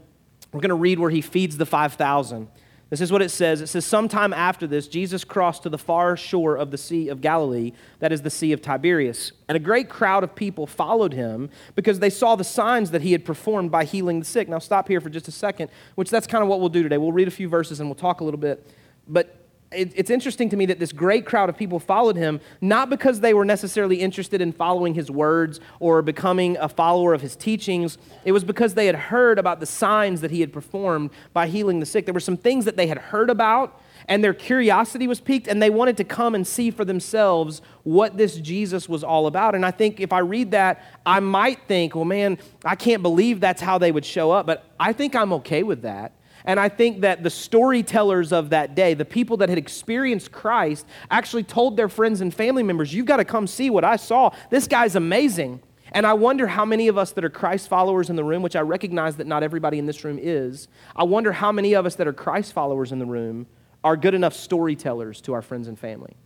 we're 0.53 0.61
going 0.61 0.69
to 0.69 0.75
read 0.75 0.97
where 0.97 1.11
he 1.11 1.21
feeds 1.21 1.57
the 1.57 1.65
5,000. 1.65 2.47
This 2.95 3.09
is 3.09 3.11
what 3.11 3.21
it 3.21 3.27
says. 3.27 3.59
It 3.59 3.67
says, 3.67 3.85
Sometime 3.85 4.31
after 4.31 4.65
this, 4.65 4.87
Jesus 4.87 5.25
crossed 5.25 5.63
to 5.63 5.69
the 5.69 5.77
far 5.77 6.15
shore 6.15 6.55
of 6.55 6.71
the 6.71 6.77
Sea 6.77 7.09
of 7.09 7.19
Galilee, 7.19 7.73
that 7.99 8.13
is 8.13 8.21
the 8.21 8.29
Sea 8.29 8.53
of 8.53 8.61
Tiberias. 8.61 9.33
And 9.49 9.57
a 9.57 9.59
great 9.59 9.89
crowd 9.89 10.23
of 10.23 10.33
people 10.33 10.65
followed 10.65 11.11
him 11.11 11.49
because 11.75 11.99
they 11.99 12.09
saw 12.09 12.37
the 12.37 12.45
signs 12.45 12.91
that 12.91 13.01
he 13.01 13.11
had 13.11 13.25
performed 13.25 13.69
by 13.69 13.83
healing 13.83 14.19
the 14.19 14.25
sick. 14.25 14.47
Now, 14.47 14.59
stop 14.59 14.87
here 14.87 15.01
for 15.01 15.09
just 15.09 15.27
a 15.27 15.31
second, 15.31 15.69
which 15.95 16.09
that's 16.09 16.25
kind 16.25 16.41
of 16.41 16.47
what 16.47 16.61
we'll 16.61 16.69
do 16.69 16.83
today. 16.83 16.97
We'll 16.97 17.11
read 17.11 17.27
a 17.27 17.31
few 17.31 17.49
verses 17.49 17.81
and 17.81 17.89
we'll 17.89 17.95
talk 17.95 18.21
a 18.21 18.23
little 18.23 18.39
bit. 18.39 18.65
But 19.09 19.44
it's 19.75 20.09
interesting 20.09 20.49
to 20.49 20.57
me 20.57 20.65
that 20.67 20.79
this 20.79 20.91
great 20.91 21.25
crowd 21.25 21.49
of 21.49 21.57
people 21.57 21.79
followed 21.79 22.15
him, 22.15 22.39
not 22.61 22.89
because 22.89 23.19
they 23.19 23.33
were 23.33 23.45
necessarily 23.45 24.01
interested 24.01 24.41
in 24.41 24.51
following 24.51 24.93
his 24.93 25.11
words 25.11 25.59
or 25.79 26.01
becoming 26.01 26.57
a 26.57 26.69
follower 26.69 27.13
of 27.13 27.21
his 27.21 27.35
teachings. 27.35 27.97
It 28.23 28.31
was 28.31 28.43
because 28.43 28.73
they 28.73 28.85
had 28.85 28.95
heard 28.95 29.37
about 29.37 29.59
the 29.59 29.65
signs 29.65 30.21
that 30.21 30.31
he 30.31 30.41
had 30.41 30.51
performed 30.51 31.11
by 31.33 31.47
healing 31.47 31.79
the 31.79 31.85
sick. 31.85 32.05
There 32.05 32.13
were 32.13 32.19
some 32.19 32.37
things 32.37 32.65
that 32.65 32.77
they 32.77 32.87
had 32.87 32.97
heard 32.97 33.29
about, 33.29 33.79
and 34.07 34.23
their 34.23 34.33
curiosity 34.33 35.07
was 35.07 35.19
piqued, 35.19 35.47
and 35.47 35.61
they 35.61 35.69
wanted 35.69 35.97
to 35.97 36.03
come 36.03 36.35
and 36.35 36.47
see 36.47 36.71
for 36.71 36.85
themselves 36.85 37.61
what 37.83 38.17
this 38.17 38.37
Jesus 38.37 38.89
was 38.89 39.03
all 39.03 39.27
about. 39.27 39.55
And 39.55 39.65
I 39.65 39.71
think 39.71 39.99
if 39.99 40.11
I 40.13 40.19
read 40.19 40.51
that, 40.51 40.83
I 41.05 41.19
might 41.19 41.67
think, 41.67 41.95
well, 41.95 42.05
man, 42.05 42.39
I 42.63 42.75
can't 42.75 43.03
believe 43.03 43.39
that's 43.39 43.61
how 43.61 43.77
they 43.77 43.91
would 43.91 44.05
show 44.05 44.31
up, 44.31 44.45
but 44.45 44.65
I 44.79 44.93
think 44.93 45.15
I'm 45.15 45.33
okay 45.33 45.63
with 45.63 45.83
that 45.83 46.13
and 46.45 46.59
I 46.59 46.69
think 46.69 47.01
that 47.01 47.23
the 47.23 47.29
storytellers 47.29 48.31
of 48.31 48.51
that 48.51 48.75
day, 48.75 48.93
the 48.93 49.05
people 49.05 49.37
that 49.37 49.49
had 49.49 49.57
experienced 49.57 50.31
Christ, 50.31 50.85
actually 51.09 51.43
told 51.43 51.75
their 51.75 51.89
friends 51.89 52.21
and 52.21 52.33
family 52.33 52.63
members, 52.63 52.93
You've 52.93 53.07
got 53.07 53.17
to 53.17 53.25
come 53.25 53.47
see 53.47 53.69
what 53.69 53.83
I 53.83 53.95
saw. 53.95 54.31
This 54.49 54.67
guy's 54.67 54.95
amazing. 54.95 55.61
And 55.91 56.05
I 56.05 56.13
wonder 56.13 56.45
how 56.47 56.65
many 56.65 56.87
of 56.87 56.97
us 56.97 57.11
that 57.13 57.23
are 57.23 57.29
Christ 57.29 57.69
followers 57.69 58.09
in 58.09 58.15
the 58.15 58.23
room, 58.23 58.41
which 58.41 58.55
I 58.55 58.61
recognize 58.61 59.15
that 59.15 59.27
not 59.27 59.43
everybody 59.43 59.79
in 59.79 59.85
this 59.85 60.03
room 60.03 60.19
is, 60.21 60.67
I 60.95 61.03
wonder 61.03 61.31
how 61.31 61.51
many 61.51 61.73
of 61.73 61.85
us 61.85 61.95
that 61.95 62.07
are 62.07 62.13
Christ 62.13 62.53
followers 62.53 62.91
in 62.91 62.99
the 62.99 63.05
room 63.05 63.47
are 63.83 63.95
good 63.95 64.13
enough 64.13 64.33
storytellers 64.33 65.21
to 65.21 65.33
our 65.33 65.41
friends 65.41 65.67
and 65.67 65.79
family. 65.79 66.17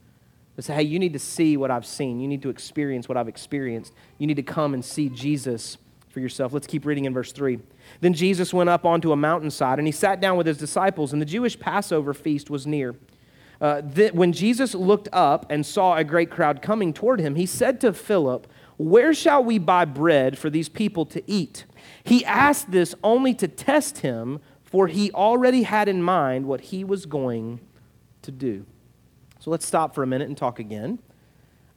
To 0.55 0.61
say, 0.63 0.75
hey, 0.75 0.83
you 0.83 0.97
need 0.97 1.13
to 1.13 1.19
see 1.19 1.55
what 1.55 1.71
I've 1.71 1.85
seen. 1.85 2.19
You 2.19 2.27
need 2.27 2.41
to 2.41 2.49
experience 2.49 3.07
what 3.07 3.17
I've 3.17 3.27
experienced. 3.27 3.93
You 4.17 4.27
need 4.27 4.37
to 4.37 4.43
come 4.43 4.73
and 4.73 4.83
see 4.83 5.07
Jesus 5.07 5.77
for 6.09 6.19
yourself. 6.19 6.51
Let's 6.51 6.67
keep 6.67 6.85
reading 6.85 7.05
in 7.05 7.13
verse 7.13 7.31
3. 7.31 7.59
Then 8.01 8.13
Jesus 8.13 8.53
went 8.53 8.69
up 8.69 8.85
onto 8.85 9.11
a 9.11 9.15
mountainside 9.15 9.79
and 9.79 9.87
he 9.87 9.91
sat 9.91 10.19
down 10.21 10.37
with 10.37 10.47
his 10.47 10.57
disciples, 10.57 11.13
and 11.13 11.21
the 11.21 11.25
Jewish 11.25 11.59
Passover 11.59 12.13
feast 12.13 12.49
was 12.49 12.65
near. 12.65 12.95
Uh, 13.61 13.81
th- 13.81 14.13
when 14.13 14.31
Jesus 14.31 14.73
looked 14.73 15.09
up 15.11 15.45
and 15.49 15.65
saw 15.65 15.97
a 15.97 16.03
great 16.03 16.29
crowd 16.29 16.61
coming 16.61 16.93
toward 16.93 17.19
him, 17.19 17.35
he 17.35 17.45
said 17.45 17.81
to 17.81 17.91
Philip, 17.91 18.47
Where 18.77 19.13
shall 19.13 19.43
we 19.43 19.57
buy 19.57 19.85
bread 19.85 20.37
for 20.37 20.49
these 20.49 20.69
people 20.69 21.05
to 21.07 21.21
eat? 21.29 21.65
He 22.03 22.23
asked 22.23 22.71
this 22.71 22.95
only 23.03 23.33
to 23.35 23.47
test 23.47 23.99
him, 23.99 24.39
for 24.63 24.87
he 24.87 25.11
already 25.11 25.63
had 25.63 25.89
in 25.89 26.01
mind 26.01 26.45
what 26.45 26.61
he 26.61 26.83
was 26.83 27.05
going 27.05 27.59
to 28.21 28.31
do. 28.31 28.65
So 29.39 29.51
let's 29.51 29.65
stop 29.65 29.93
for 29.93 30.03
a 30.03 30.07
minute 30.07 30.27
and 30.27 30.37
talk 30.37 30.59
again. 30.59 30.99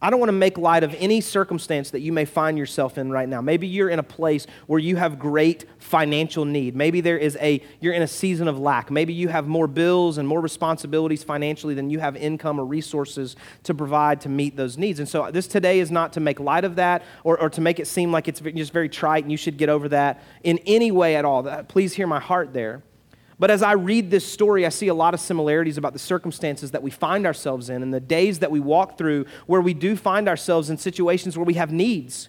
I 0.03 0.11
don't 0.11 0.19
want 0.19 0.29
to 0.29 0.35
make 0.35 0.59
light 0.59 0.83
of 0.83 0.93
any 0.99 1.21
circumstance 1.21 1.91
that 1.93 2.01
you 2.01 2.13
may 2.13 2.25
find 2.25 2.59
yourself 2.59 2.99
in 2.99 3.13
right 3.13 3.29
now. 3.29 3.41
Maybe 3.41 3.69
you're 3.69 3.89
in 3.89 4.01
a 4.01 4.03
place 4.03 4.49
where 4.67 4.81
you 4.81 4.97
have 4.97 5.17
great 5.17 5.65
financial 5.79 6.45
need. 6.45 6.75
Maybe 6.75 7.01
there 7.01 7.17
is 7.17 7.39
a 7.41 7.63
you're 7.79 7.95
in 7.95 8.03
a 8.03 8.09
season 8.09 8.49
of 8.49 8.59
lack. 8.59 8.91
Maybe 8.91 9.13
you 9.13 9.29
have 9.29 9.47
more 9.47 9.69
bills 9.69 10.19
and 10.19 10.27
more 10.27 10.41
responsibilities 10.41 11.23
financially 11.23 11.75
than 11.75 11.89
you 11.89 12.01
have 12.01 12.17
income 12.17 12.59
or 12.59 12.65
resources 12.65 13.37
to 13.63 13.75
provide 13.75 14.21
to 14.23 14.29
meet 14.29 14.57
those 14.57 14.77
needs. 14.77 14.99
And 14.99 15.09
so 15.09 15.31
this 15.31 15.47
today 15.47 15.79
is 15.79 15.93
not 15.93 16.13
to 16.15 16.21
make 16.21 16.41
light 16.41 16.65
of 16.65 16.75
that 16.77 17.05
or, 17.23 17.39
or 17.39 17.49
to 17.51 17.61
make 17.61 17.79
it 17.79 17.87
seem 17.87 18.11
like 18.11 18.27
it's 18.27 18.41
just 18.41 18.73
very 18.73 18.89
trite 18.89 19.23
and 19.23 19.31
you 19.31 19.39
should 19.39 19.57
get 19.57 19.69
over 19.69 19.89
that 19.91 20.25
in 20.43 20.59
any 20.67 20.91
way 20.91 21.15
at 21.15 21.25
all. 21.25 21.45
Please 21.65 21.93
hear 21.93 22.09
my 22.09 22.19
heart 22.19 22.53
there. 22.53 22.83
But 23.39 23.51
as 23.51 23.63
I 23.63 23.73
read 23.73 24.11
this 24.11 24.31
story, 24.31 24.65
I 24.67 24.69
see 24.69 24.89
a 24.89 24.95
lot 24.95 25.15
of 25.15 25.21
similarities 25.21 25.79
about 25.79 25.93
the 25.93 25.99
circumstances 25.99 26.71
that 26.73 26.83
we 26.83 26.91
find 26.91 27.27
ourselves 27.27 27.71
in 27.71 27.83
and 27.83 27.93
the 27.93 28.01
days 28.01 28.39
that 28.41 28.51
we 28.51 28.61
walk 28.61 28.99
through 28.99 29.27
where 29.47 29.61
we 29.61 29.75
do 29.75 29.97
find 29.97 30.29
ourselves 30.29 30.71
in 30.71 30.77
situations 30.77 31.37
where 31.37 31.45
we 31.45 31.55
have 31.55 31.73
needs. 31.73 32.29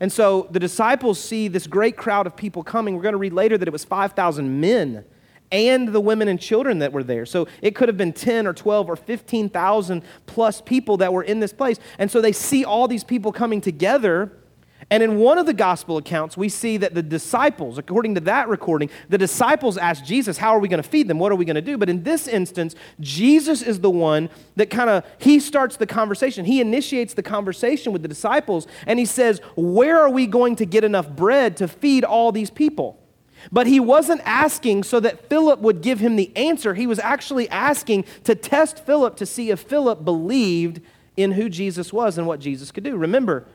And 0.00 0.12
so 0.12 0.48
the 0.50 0.58
disciples 0.58 1.18
see 1.18 1.48
this 1.48 1.66
great 1.66 1.96
crowd 1.96 2.26
of 2.26 2.36
people 2.36 2.62
coming. 2.62 2.96
We're 2.96 3.02
going 3.02 3.12
to 3.12 3.18
read 3.18 3.32
later 3.32 3.56
that 3.56 3.68
it 3.68 3.72
was 3.72 3.84
5,000 3.84 4.60
men 4.60 5.04
and 5.52 5.88
the 5.88 6.00
women 6.00 6.26
and 6.26 6.40
children 6.40 6.80
that 6.80 6.92
were 6.92 7.04
there. 7.04 7.24
So 7.24 7.46
it 7.62 7.76
could 7.76 7.88
have 7.88 7.96
been 7.96 8.12
10 8.12 8.46
or 8.46 8.52
12 8.52 8.90
or 8.90 8.96
15,000 8.96 10.02
plus 10.26 10.60
people 10.60 10.96
that 10.96 11.12
were 11.12 11.22
in 11.22 11.40
this 11.40 11.52
place. 11.52 11.78
And 11.98 12.10
so 12.10 12.20
they 12.20 12.32
see 12.32 12.64
all 12.64 12.88
these 12.88 13.04
people 13.04 13.30
coming 13.30 13.60
together 13.60 14.32
and 14.90 15.02
in 15.02 15.16
one 15.16 15.38
of 15.38 15.46
the 15.46 15.54
gospel 15.54 15.96
accounts, 15.96 16.36
we 16.36 16.48
see 16.48 16.76
that 16.76 16.94
the 16.94 17.02
disciples, 17.02 17.78
according 17.78 18.14
to 18.16 18.20
that 18.22 18.48
recording, 18.48 18.90
the 19.08 19.18
disciples 19.18 19.78
asked 19.78 20.04
Jesus, 20.04 20.38
How 20.38 20.54
are 20.54 20.58
we 20.58 20.68
going 20.68 20.82
to 20.82 20.88
feed 20.88 21.08
them? 21.08 21.18
What 21.18 21.32
are 21.32 21.36
we 21.36 21.44
going 21.44 21.54
to 21.56 21.62
do? 21.62 21.78
But 21.78 21.88
in 21.88 22.02
this 22.02 22.28
instance, 22.28 22.74
Jesus 23.00 23.62
is 23.62 23.80
the 23.80 23.90
one 23.90 24.28
that 24.56 24.70
kind 24.70 24.90
of 24.90 25.04
he 25.18 25.40
starts 25.40 25.76
the 25.76 25.86
conversation. 25.86 26.44
He 26.44 26.60
initiates 26.60 27.14
the 27.14 27.22
conversation 27.22 27.92
with 27.92 28.02
the 28.02 28.08
disciples 28.08 28.66
and 28.86 28.98
he 28.98 29.06
says, 29.06 29.40
Where 29.56 29.98
are 30.00 30.10
we 30.10 30.26
going 30.26 30.56
to 30.56 30.66
get 30.66 30.84
enough 30.84 31.08
bread 31.08 31.56
to 31.58 31.68
feed 31.68 32.04
all 32.04 32.30
these 32.30 32.50
people? 32.50 33.00
But 33.52 33.66
he 33.66 33.80
wasn't 33.80 34.22
asking 34.24 34.84
so 34.84 35.00
that 35.00 35.28
Philip 35.28 35.60
would 35.60 35.82
give 35.82 36.00
him 36.00 36.16
the 36.16 36.34
answer. 36.36 36.74
He 36.74 36.86
was 36.86 36.98
actually 36.98 37.48
asking 37.50 38.04
to 38.24 38.34
test 38.34 38.84
Philip 38.84 39.16
to 39.16 39.26
see 39.26 39.50
if 39.50 39.60
Philip 39.60 40.04
believed 40.04 40.80
in 41.16 41.32
who 41.32 41.48
Jesus 41.48 41.92
was 41.92 42.18
and 42.18 42.26
what 42.26 42.40
Jesus 42.40 42.70
could 42.70 42.84
do. 42.84 42.96
Remember, 42.96 43.46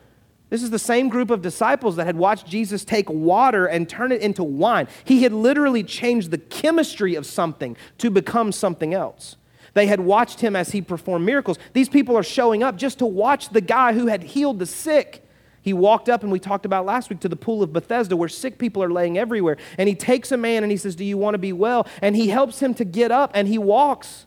this 0.49 0.63
is 0.63 0.71
the 0.71 0.79
same 0.79 1.09
group 1.09 1.29
of 1.29 1.41
disciples 1.41 1.95
that 1.97 2.05
had 2.07 2.17
watched 2.17 2.47
Jesus 2.47 2.83
take 2.83 3.09
water 3.09 3.67
and 3.67 3.87
turn 3.87 4.11
it 4.11 4.21
into 4.21 4.43
wine. 4.43 4.87
He 5.03 5.23
had 5.23 5.31
literally 5.31 5.83
changed 5.83 6.31
the 6.31 6.37
chemistry 6.39 7.15
of 7.15 7.25
something 7.25 7.77
to 7.99 8.09
become 8.09 8.51
something 8.51 8.93
else. 8.93 9.35
They 9.75 9.85
had 9.85 9.99
watched 9.99 10.41
him 10.41 10.55
as 10.55 10.71
he 10.71 10.81
performed 10.81 11.25
miracles. 11.25 11.59
These 11.73 11.89
people 11.89 12.17
are 12.17 12.23
showing 12.23 12.63
up 12.63 12.75
just 12.75 12.99
to 12.99 13.05
watch 13.05 13.49
the 13.49 13.61
guy 13.61 13.93
who 13.93 14.07
had 14.07 14.23
healed 14.23 14.57
the 14.57 14.65
sick. 14.65 15.23
He 15.61 15.73
walked 15.73 16.09
up, 16.09 16.23
and 16.23 16.31
we 16.31 16.39
talked 16.39 16.65
about 16.65 16.85
last 16.85 17.09
week, 17.09 17.19
to 17.19 17.29
the 17.29 17.35
pool 17.35 17.61
of 17.61 17.71
Bethesda 17.71 18.15
where 18.15 18.29
sick 18.29 18.57
people 18.57 18.81
are 18.81 18.91
laying 18.91 19.17
everywhere. 19.17 19.57
And 19.77 19.87
he 19.87 19.93
takes 19.93 20.31
a 20.31 20.37
man 20.37 20.63
and 20.63 20.71
he 20.71 20.77
says, 20.77 20.95
Do 20.95 21.05
you 21.05 21.17
want 21.17 21.35
to 21.35 21.39
be 21.39 21.53
well? 21.53 21.85
And 22.01 22.15
he 22.15 22.29
helps 22.29 22.59
him 22.59 22.73
to 22.75 22.85
get 22.85 23.11
up 23.11 23.31
and 23.35 23.47
he 23.47 23.57
walks. 23.57 24.25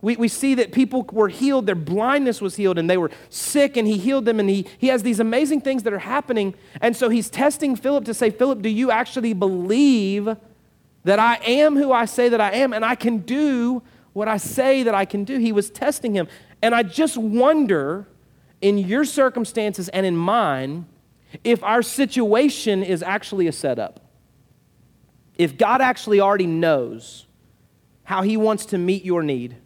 We, 0.00 0.14
we 0.16 0.28
see 0.28 0.54
that 0.54 0.70
people 0.70 1.02
were 1.12 1.28
healed, 1.28 1.66
their 1.66 1.74
blindness 1.74 2.40
was 2.40 2.54
healed, 2.54 2.78
and 2.78 2.88
they 2.88 2.96
were 2.96 3.10
sick, 3.30 3.76
and 3.76 3.86
he 3.86 3.98
healed 3.98 4.26
them, 4.26 4.38
and 4.38 4.48
he, 4.48 4.66
he 4.78 4.88
has 4.88 5.02
these 5.02 5.18
amazing 5.18 5.60
things 5.62 5.82
that 5.82 5.92
are 5.92 5.98
happening. 5.98 6.54
And 6.80 6.96
so 6.96 7.08
he's 7.08 7.28
testing 7.28 7.74
Philip 7.74 8.04
to 8.04 8.14
say, 8.14 8.30
Philip, 8.30 8.62
do 8.62 8.68
you 8.68 8.92
actually 8.92 9.32
believe 9.32 10.36
that 11.02 11.18
I 11.18 11.36
am 11.44 11.76
who 11.76 11.90
I 11.90 12.04
say 12.04 12.28
that 12.28 12.40
I 12.40 12.52
am, 12.52 12.72
and 12.72 12.84
I 12.84 12.94
can 12.94 13.18
do 13.18 13.82
what 14.12 14.28
I 14.28 14.36
say 14.36 14.84
that 14.84 14.94
I 14.94 15.04
can 15.04 15.24
do? 15.24 15.38
He 15.38 15.50
was 15.50 15.68
testing 15.68 16.14
him. 16.14 16.28
And 16.62 16.74
I 16.74 16.84
just 16.84 17.16
wonder, 17.16 18.06
in 18.60 18.78
your 18.78 19.04
circumstances 19.04 19.88
and 19.88 20.06
in 20.06 20.16
mine, 20.16 20.86
if 21.42 21.62
our 21.64 21.82
situation 21.82 22.82
is 22.82 23.02
actually 23.02 23.48
a 23.48 23.52
setup. 23.52 24.00
If 25.36 25.56
God 25.56 25.80
actually 25.80 26.20
already 26.20 26.46
knows 26.46 27.26
how 28.04 28.22
he 28.22 28.36
wants 28.36 28.66
to 28.66 28.78
meet 28.78 29.04
your 29.04 29.22
need 29.22 29.56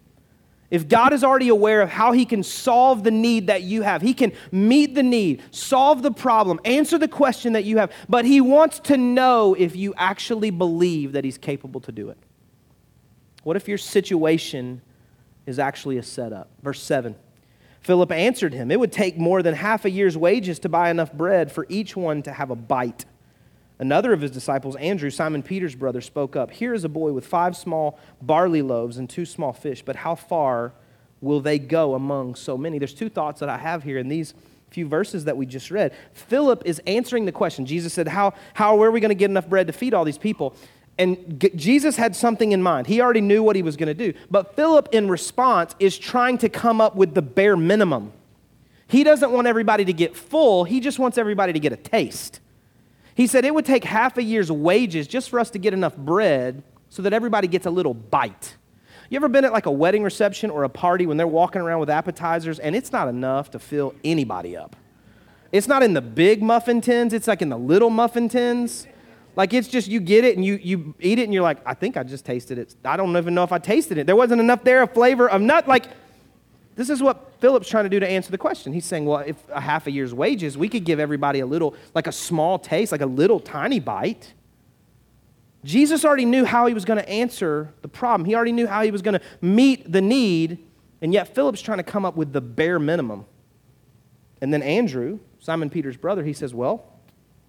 if 0.73 0.87
God 0.87 1.13
is 1.13 1.23
already 1.23 1.49
aware 1.49 1.81
of 1.81 1.89
how 1.91 2.13
He 2.13 2.25
can 2.25 2.41
solve 2.41 3.03
the 3.03 3.11
need 3.11 3.45
that 3.45 3.61
you 3.61 3.83
have, 3.83 4.01
He 4.01 4.15
can 4.15 4.31
meet 4.51 4.95
the 4.95 5.03
need, 5.03 5.43
solve 5.51 6.01
the 6.01 6.11
problem, 6.11 6.59
answer 6.65 6.97
the 6.97 7.07
question 7.07 7.53
that 7.53 7.63
you 7.63 7.77
have, 7.77 7.91
but 8.09 8.25
He 8.25 8.41
wants 8.41 8.79
to 8.79 8.97
know 8.97 9.53
if 9.53 9.75
you 9.75 9.93
actually 9.97 10.49
believe 10.49 11.11
that 11.11 11.23
He's 11.23 11.37
capable 11.37 11.79
to 11.81 11.91
do 11.91 12.09
it. 12.09 12.17
What 13.43 13.55
if 13.55 13.67
your 13.67 13.77
situation 13.77 14.81
is 15.45 15.59
actually 15.59 15.99
a 15.99 16.03
setup? 16.03 16.49
Verse 16.63 16.81
7 16.81 17.15
Philip 17.81 18.11
answered 18.11 18.53
him, 18.53 18.71
It 18.71 18.79
would 18.79 18.91
take 18.91 19.15
more 19.15 19.43
than 19.43 19.53
half 19.53 19.85
a 19.85 19.91
year's 19.91 20.17
wages 20.17 20.57
to 20.59 20.69
buy 20.69 20.89
enough 20.89 21.13
bread 21.13 21.51
for 21.51 21.67
each 21.69 21.95
one 21.95 22.23
to 22.23 22.31
have 22.31 22.49
a 22.49 22.55
bite. 22.55 23.05
Another 23.83 24.13
of 24.13 24.21
his 24.21 24.31
disciples, 24.31 24.77
Andrew, 24.77 25.09
Simon 25.09 25.43
Peter's 25.43 25.75
brother, 25.75 25.99
spoke 25.99 26.37
up 26.37 26.51
Here 26.51 26.73
is 26.73 26.85
a 26.85 26.89
boy 26.89 27.11
with 27.11 27.25
five 27.25 27.53
small 27.53 27.99
barley 28.21 28.61
loaves 28.61 28.95
and 28.95 29.09
two 29.09 29.25
small 29.25 29.51
fish, 29.51 29.83
but 29.83 29.97
how 29.97 30.15
far 30.15 30.71
will 31.19 31.41
they 31.41 31.59
go 31.59 31.93
among 31.93 32.35
so 32.35 32.57
many? 32.57 32.79
There's 32.79 32.93
two 32.93 33.09
thoughts 33.09 33.41
that 33.41 33.49
I 33.49 33.57
have 33.57 33.83
here 33.83 33.97
in 33.97 34.07
these 34.07 34.35
few 34.69 34.87
verses 34.87 35.25
that 35.25 35.35
we 35.35 35.45
just 35.45 35.69
read. 35.69 35.93
Philip 36.13 36.61
is 36.63 36.81
answering 36.87 37.25
the 37.25 37.33
question. 37.33 37.65
Jesus 37.65 37.91
said, 37.91 38.07
How, 38.07 38.35
how 38.53 38.77
where 38.77 38.87
are 38.87 38.91
we 38.93 39.01
going 39.01 39.09
to 39.09 39.15
get 39.15 39.29
enough 39.29 39.49
bread 39.49 39.67
to 39.67 39.73
feed 39.73 39.93
all 39.93 40.05
these 40.05 40.17
people? 40.17 40.55
And 40.97 41.41
G- 41.41 41.51
Jesus 41.53 41.97
had 41.97 42.15
something 42.15 42.53
in 42.53 42.63
mind. 42.63 42.87
He 42.87 43.01
already 43.01 43.19
knew 43.19 43.43
what 43.43 43.57
he 43.57 43.63
was 43.63 43.75
going 43.75 43.87
to 43.87 43.93
do. 43.93 44.17
But 44.31 44.55
Philip, 44.55 44.87
in 44.93 45.09
response, 45.09 45.75
is 45.77 45.97
trying 45.97 46.37
to 46.37 46.47
come 46.47 46.79
up 46.79 46.95
with 46.95 47.15
the 47.15 47.21
bare 47.21 47.57
minimum. 47.57 48.13
He 48.87 49.03
doesn't 49.03 49.31
want 49.33 49.45
everybody 49.45 49.83
to 49.83 49.93
get 49.93 50.15
full, 50.15 50.63
he 50.63 50.79
just 50.79 50.99
wants 50.99 51.17
everybody 51.17 51.51
to 51.51 51.59
get 51.59 51.73
a 51.73 51.77
taste. 51.77 52.39
He 53.15 53.27
said 53.27 53.45
it 53.45 53.53
would 53.53 53.65
take 53.65 53.83
half 53.83 54.17
a 54.17 54.23
year's 54.23 54.51
wages 54.51 55.07
just 55.07 55.29
for 55.29 55.39
us 55.39 55.49
to 55.51 55.59
get 55.59 55.73
enough 55.73 55.95
bread 55.95 56.63
so 56.89 57.01
that 57.01 57.13
everybody 57.13 57.47
gets 57.47 57.65
a 57.65 57.69
little 57.69 57.93
bite. 57.93 58.55
You 59.09 59.17
ever 59.17 59.27
been 59.27 59.45
at 59.45 59.53
like 59.53 59.67
a 59.67 59.71
wedding 59.71 60.03
reception 60.03 60.49
or 60.49 60.63
a 60.63 60.69
party 60.69 61.05
when 61.05 61.17
they're 61.17 61.27
walking 61.27 61.61
around 61.61 61.79
with 61.79 61.89
appetizers 61.89 62.59
and 62.59 62.75
it's 62.75 62.91
not 62.91 63.07
enough 63.07 63.51
to 63.51 63.59
fill 63.59 63.93
anybody 64.03 64.57
up? 64.57 64.75
It's 65.51 65.67
not 65.67 65.83
in 65.83 65.93
the 65.93 66.01
big 66.01 66.41
muffin 66.41 66.81
tins, 66.81 67.13
it's 67.13 67.27
like 67.27 67.43
in 67.43 67.49
the 67.49 67.57
little 67.57 67.91
muffin 67.91 68.27
tins. 68.27 68.87
Like 69.35 69.53
it's 69.53 69.67
just 69.67 69.87
you 69.87 69.99
get 69.99 70.23
it 70.23 70.35
and 70.35 70.45
you, 70.45 70.59
you 70.61 70.95
eat 70.99 71.19
it 71.19 71.23
and 71.23 71.33
you're 71.33 71.43
like, 71.43 71.57
I 71.65 71.73
think 71.73 71.97
I 71.97 72.03
just 72.03 72.25
tasted 72.25 72.57
it. 72.57 72.75
I 72.85 72.97
don't 72.97 73.15
even 73.17 73.33
know 73.33 73.43
if 73.43 73.51
I 73.51 73.59
tasted 73.59 73.97
it. 73.97 74.05
There 74.05 74.15
wasn't 74.15 74.41
enough 74.41 74.63
there, 74.63 74.83
of 74.83 74.93
flavor 74.93 75.29
of 75.29 75.41
nut. 75.41 75.67
Like 75.67 75.85
this 76.75 76.89
is 76.89 77.01
what 77.01 77.33
Philip's 77.39 77.69
trying 77.69 77.83
to 77.83 77.89
do 77.89 77.99
to 77.99 78.07
answer 78.07 78.31
the 78.31 78.37
question. 78.37 78.73
He's 78.73 78.85
saying, 78.85 79.05
well, 79.05 79.19
if 79.19 79.37
a 79.49 79.61
half 79.61 79.87
a 79.87 79.91
year's 79.91 80.13
wages, 80.13 80.57
we 80.57 80.69
could 80.69 80.85
give 80.85 80.99
everybody 80.99 81.39
a 81.39 81.45
little, 81.45 81.75
like 81.93 82.07
a 82.07 82.11
small 82.11 82.57
taste, 82.57 82.91
like 82.91 83.01
a 83.01 83.05
little 83.05 83.39
tiny 83.39 83.79
bite. 83.79 84.33
Jesus 85.63 86.03
already 86.03 86.25
knew 86.25 86.45
how 86.45 86.65
he 86.65 86.73
was 86.73 86.83
going 86.83 86.99
to 86.99 87.07
answer 87.07 87.73
the 87.81 87.87
problem. 87.87 88.25
He 88.25 88.35
already 88.35 88.51
knew 88.51 88.67
how 88.67 88.83
he 88.83 88.91
was 88.91 89.01
going 89.01 89.13
to 89.13 89.21
meet 89.41 89.91
the 89.91 90.01
need, 90.01 90.57
and 91.01 91.13
yet 91.13 91.33
Philip's 91.33 91.61
trying 91.61 91.77
to 91.77 91.83
come 91.83 92.05
up 92.05 92.15
with 92.15 92.33
the 92.33 92.41
bare 92.41 92.79
minimum. 92.79 93.25
And 94.41 94.53
then 94.53 94.61
Andrew, 94.61 95.19
Simon 95.39 95.69
Peter's 95.69 95.95
brother, 95.95 96.23
he 96.23 96.33
says, 96.33 96.53
well, 96.53 96.85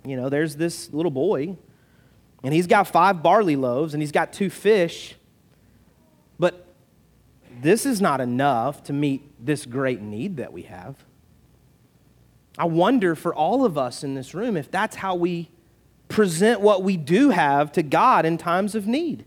you 0.04 0.16
know, 0.16 0.28
there's 0.28 0.56
this 0.56 0.92
little 0.92 1.10
boy, 1.10 1.56
and 2.44 2.54
he's 2.54 2.66
got 2.66 2.86
five 2.86 3.22
barley 3.22 3.56
loaves, 3.56 3.94
and 3.94 4.02
he's 4.02 4.12
got 4.12 4.32
two 4.32 4.50
fish, 4.50 5.16
but 6.38 6.63
this 7.62 7.86
is 7.86 8.00
not 8.00 8.20
enough 8.20 8.82
to 8.84 8.92
meet 8.92 9.22
this 9.44 9.66
great 9.66 10.00
need 10.00 10.36
that 10.36 10.52
we 10.52 10.62
have. 10.62 10.96
I 12.56 12.66
wonder 12.66 13.14
for 13.14 13.34
all 13.34 13.64
of 13.64 13.76
us 13.76 14.04
in 14.04 14.14
this 14.14 14.34
room 14.34 14.56
if 14.56 14.70
that's 14.70 14.96
how 14.96 15.14
we 15.14 15.50
present 16.08 16.60
what 16.60 16.82
we 16.82 16.96
do 16.96 17.30
have 17.30 17.72
to 17.72 17.82
God 17.82 18.24
in 18.24 18.38
times 18.38 18.74
of 18.74 18.86
need. 18.86 19.24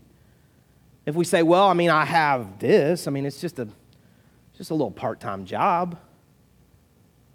If 1.04 1.14
we 1.14 1.24
say, 1.24 1.42
well, 1.42 1.68
I 1.68 1.74
mean, 1.74 1.90
I 1.90 2.04
have 2.04 2.58
this, 2.58 3.06
I 3.06 3.10
mean, 3.10 3.26
it's 3.26 3.40
just 3.40 3.58
a, 3.58 3.68
just 4.56 4.70
a 4.70 4.74
little 4.74 4.90
part 4.90 5.20
time 5.20 5.44
job. 5.44 5.98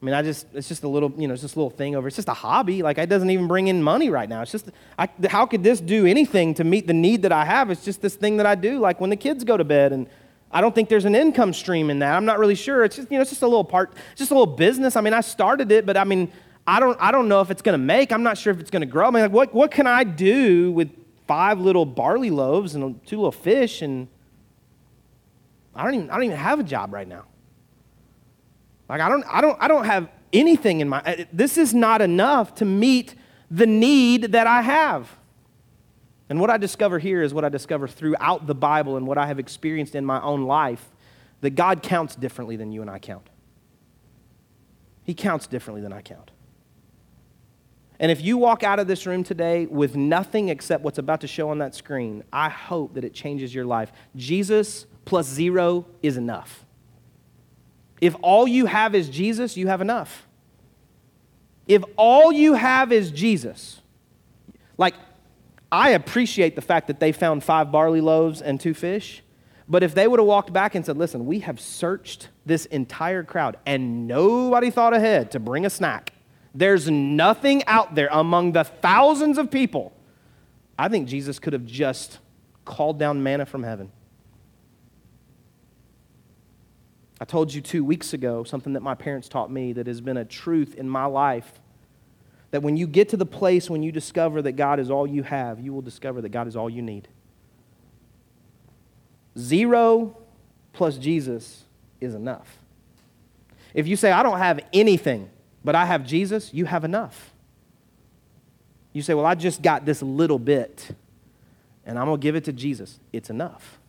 I 0.02 0.06
mean, 0.06 0.16
I 0.16 0.22
just, 0.22 0.48
it's 0.54 0.68
just 0.68 0.84
a 0.84 0.88
little, 0.88 1.14
you 1.18 1.28
know, 1.28 1.34
it's 1.34 1.44
just 1.44 1.56
a 1.56 1.60
little 1.60 1.70
thing 1.70 1.96
over. 1.96 2.08
It's 2.08 2.18
just 2.18 2.28
a 2.28 2.34
hobby. 2.34 2.84
Like, 2.84 2.98
it 2.98 3.08
doesn't 3.08 3.30
even 3.30 3.48
bring 3.48 3.68
in 3.68 3.82
money 3.82 4.10
right 4.10 4.28
now. 4.28 4.42
It's 4.42 4.52
just, 4.52 4.70
I, 5.00 5.08
how 5.30 5.46
could 5.46 5.64
this 5.64 5.80
do 5.80 6.06
anything 6.06 6.54
to 6.56 6.66
meet 6.66 6.88
the 6.88 6.94
need 6.94 7.22
that 7.22 7.32
I 7.32 7.46
have? 7.46 7.72
It's 7.72 7.86
just 7.86 8.02
this 8.02 8.16
thing 8.16 8.38
that 8.38 8.46
I 8.46 8.56
do, 8.56 8.80
like 8.80 9.00
when 9.00 9.10
the 9.10 9.16
kids 9.16 9.46
go 9.46 9.56
to 9.56 9.64
bed 9.64 9.94
and 9.94 10.10
I 10.54 10.62
don't 10.62 10.74
think 10.74 10.88
there's 10.88 11.06
an 11.06 11.16
income 11.16 11.52
stream 11.52 11.90
in 11.90 12.00
that. 12.00 12.16
I'm 12.16 12.26
not 12.26 12.38
really 12.38 12.56
sure. 12.56 12.84
It's 12.84 12.96
just, 12.96 13.12
you 13.12 13.18
know, 13.18 13.22
it's 13.22 13.32
just 13.32 13.42
a 13.42 13.48
little 13.48 13.64
part, 13.64 13.94
just 14.16 14.30
a 14.30 14.34
little 14.36 14.56
business. 14.56 14.96
I 14.96 15.02
mean, 15.02 15.14
I 15.14 15.22
started 15.22 15.72
it, 15.72 15.86
but 15.86 15.98
I 15.98 16.04
mean, 16.04 16.32
I 16.68 16.80
don't, 16.80 16.98
I 17.02 17.12
don't 17.12 17.28
know 17.28 17.42
if 17.42 17.50
it's 17.50 17.64
going 17.64 17.74
to 17.74 17.84
make. 17.84 18.12
I'm 18.12 18.24
not 18.24 18.38
sure 18.38 18.54
if 18.54 18.60
it's 18.60 18.70
going 18.70 18.82
to 18.82 18.86
grow. 18.86 19.08
I 19.08 19.12
mean, 19.12 19.24
like, 19.24 19.32
what, 19.32 19.54
what 19.54 19.72
can 19.72 19.88
I 19.88 20.04
do 20.04 20.72
with 20.72 20.92
five 21.28 21.60
little 21.60 21.86
barley 21.86 22.30
loaves 22.30 22.76
and 22.76 23.04
two 23.06 23.18
little 23.18 23.32
fish? 23.32 23.82
And 23.82 24.08
I 25.76 25.84
don't 25.84 25.96
even, 25.96 26.10
I 26.12 26.14
don't 26.14 26.24
even 26.26 26.38
have 26.38 26.60
a 26.60 26.64
job 26.64 26.94
right 26.94 27.08
now. 27.08 27.26
Like, 28.88 29.02
I 29.02 29.10
don't, 29.10 29.26
I 29.28 29.42
don't, 29.42 29.58
I 29.60 29.68
don't 29.68 29.86
have 29.86 30.08
anything 30.32 30.82
in 30.82 30.90
my, 30.90 31.28
this 31.34 31.58
is 31.58 31.74
not 31.74 32.02
enough 32.02 32.56
to 32.56 32.66
meet 32.66 33.16
the 33.50 33.66
need 33.66 34.34
that 34.34 34.46
I 34.46 34.62
have. 34.62 35.10
And 36.30 36.40
what 36.40 36.50
I 36.50 36.58
discover 36.58 37.00
here 37.00 37.22
is 37.22 37.34
what 37.34 37.46
I 37.46 37.50
discover 37.50 37.88
throughout 37.88 38.48
the 38.48 38.56
Bible 38.56 38.98
and 38.98 39.06
what 39.06 39.18
I 39.18 39.28
have 39.28 39.40
experienced 39.40 39.96
in 39.96 40.06
my 40.06 40.22
own 40.22 40.44
life 40.44 40.90
that 41.42 41.52
God 41.52 41.84
counts 41.84 42.16
differently 42.16 42.56
than 42.56 42.72
you 42.72 42.82
and 42.82 42.90
I 42.90 43.00
count. 43.00 43.30
He 45.04 45.14
counts 45.14 45.48
differently 45.48 45.82
than 45.82 45.92
I 45.92 46.02
count. 46.02 46.32
And 48.00 48.12
if 48.12 48.22
you 48.22 48.38
walk 48.38 48.64
out 48.64 48.80
of 48.80 48.88
this 48.88 49.06
room 49.06 49.24
today 49.24 49.66
with 49.66 49.96
nothing 49.96 50.50
except 50.50 50.84
what's 50.84 50.98
about 50.98 51.22
to 51.22 51.28
show 51.28 51.50
on 51.50 51.60
that 51.60 51.76
screen, 51.76 52.24
I 52.32 52.50
hope 52.50 52.96
that 52.96 53.04
it 53.04 53.14
changes 53.14 53.54
your 53.54 53.66
life. 53.66 53.92
Jesus 54.16 54.86
plus 55.06 55.28
zero 55.28 55.86
is 56.02 56.18
enough. 56.18 56.66
If 58.02 58.16
all 58.22 58.48
you 58.48 58.66
have 58.66 58.96
is 58.96 59.10
Jesus, 59.10 59.56
you 59.56 59.68
have 59.68 59.82
enough. 59.82 60.28
If 61.68 61.84
all 61.96 62.32
you 62.32 62.56
have 62.56 62.92
is 62.92 63.12
Jesus, 63.12 63.82
like, 64.78 64.96
I 65.74 65.90
appreciate 65.90 66.56
the 66.56 66.62
fact 66.62 66.86
that 66.86 67.00
they 67.00 67.12
found 67.12 67.44
five 67.44 67.72
barley 67.72 68.00
loaves 68.00 68.44
and 68.44 68.62
two 68.62 68.76
fish, 68.76 69.24
but 69.68 69.82
if 69.82 69.96
they 69.96 70.08
would 70.08 70.20
have 70.20 70.28
walked 70.28 70.54
back 70.54 70.76
and 70.76 70.86
said, 70.86 70.98
Listen, 70.98 71.26
we 71.26 71.40
have 71.40 71.60
searched 71.60 72.30
this 72.46 72.68
entire 72.68 73.24
crowd 73.24 73.58
and 73.66 74.08
nobody 74.08 74.70
thought 74.70 74.94
ahead 74.94 75.32
to 75.32 75.40
bring 75.40 75.66
a 75.66 75.72
snack, 75.72 76.14
there's 76.54 76.92
nothing 76.92 77.66
out 77.66 77.96
there 77.96 78.10
among 78.12 78.52
the 78.52 78.64
thousands 78.64 79.40
of 79.40 79.50
people. 79.50 79.98
I 80.78 80.90
think 80.90 81.08
Jesus 81.08 81.40
could 81.40 81.54
have 81.54 81.66
just 81.66 82.20
called 82.66 83.00
down 83.00 83.24
manna 83.24 83.48
from 83.48 83.64
heaven. 83.64 83.92
I 87.20 87.26
told 87.26 87.52
you 87.52 87.62
two 87.62 87.84
weeks 87.84 88.14
ago 88.14 88.44
something 88.44 88.74
that 88.74 88.82
my 88.82 88.94
parents 88.94 89.28
taught 89.28 89.50
me 89.50 89.74
that 89.74 89.88
has 89.88 90.02
been 90.02 90.18
a 90.18 90.26
truth 90.26 90.76
in 90.76 90.88
my 90.88 91.06
life. 91.06 91.52
That 92.54 92.62
when 92.62 92.78
you 92.78 92.86
get 92.86 93.10
to 93.10 93.18
the 93.18 93.26
place 93.26 93.68
when 93.68 93.82
you 93.82 93.92
discover 93.92 94.40
that 94.44 94.52
God 94.52 94.80
is 94.80 94.92
all 94.92 95.08
you 95.08 95.24
have, 95.24 95.60
you 95.60 95.74
will 95.74 95.82
discover 95.82 96.22
that 96.22 96.30
God 96.30 96.48
is 96.48 96.56
all 96.56 96.70
you 96.70 96.84
need. 96.84 97.08
Zero 99.36 100.16
plus 100.72 101.00
Jesus 101.00 101.64
is 102.00 102.14
enough. 102.14 102.60
If 103.74 103.88
you 103.88 103.96
say, 103.96 104.12
I 104.12 104.22
don't 104.22 104.38
have 104.38 104.60
anything, 104.72 105.32
but 105.64 105.74
I 105.74 105.86
have 105.86 106.06
Jesus, 106.06 106.54
you 106.54 106.66
have 106.66 106.84
enough. 106.84 107.34
You 108.92 109.02
say, 109.02 109.16
Well, 109.16 109.26
I 109.26 109.34
just 109.34 109.64
got 109.64 109.84
this 109.84 110.04
little 110.04 110.38
bit, 110.38 110.92
and 111.88 111.98
I'm 111.98 112.06
going 112.06 112.20
to 112.20 112.24
give 112.24 112.36
it 112.36 112.44
to 112.44 112.54
Jesus. 112.54 113.00
It's 113.12 113.32
enough. 113.32 113.80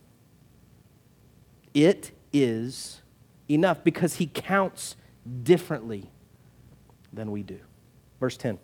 It 1.71 2.13
is 2.33 3.03
enough 3.47 3.83
because 3.83 4.15
he 4.15 4.25
counts 4.25 4.95
differently 5.43 6.09
than 7.13 7.29
we 7.29 7.43
do. 7.43 7.59
Verse 8.25 8.37
10 8.37 8.57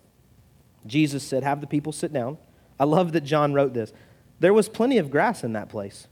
Jesus 0.88 1.22
said, 1.22 1.44
Have 1.44 1.62
the 1.62 1.68
people 1.68 1.91
sit 1.91 2.12
down. 2.12 2.39
I 2.80 2.86
love 2.86 3.12
that 3.12 3.22
John 3.22 3.53
wrote 3.53 3.75
this. 3.75 3.94
There 4.39 4.56
was 4.56 4.68
plenty 4.68 4.98
of 4.98 5.12
grass 5.12 5.44
in 5.44 5.53
that 5.53 5.70
place. 5.70 6.08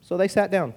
So 0.00 0.16
they 0.16 0.26
sat 0.26 0.50
down. 0.50 0.72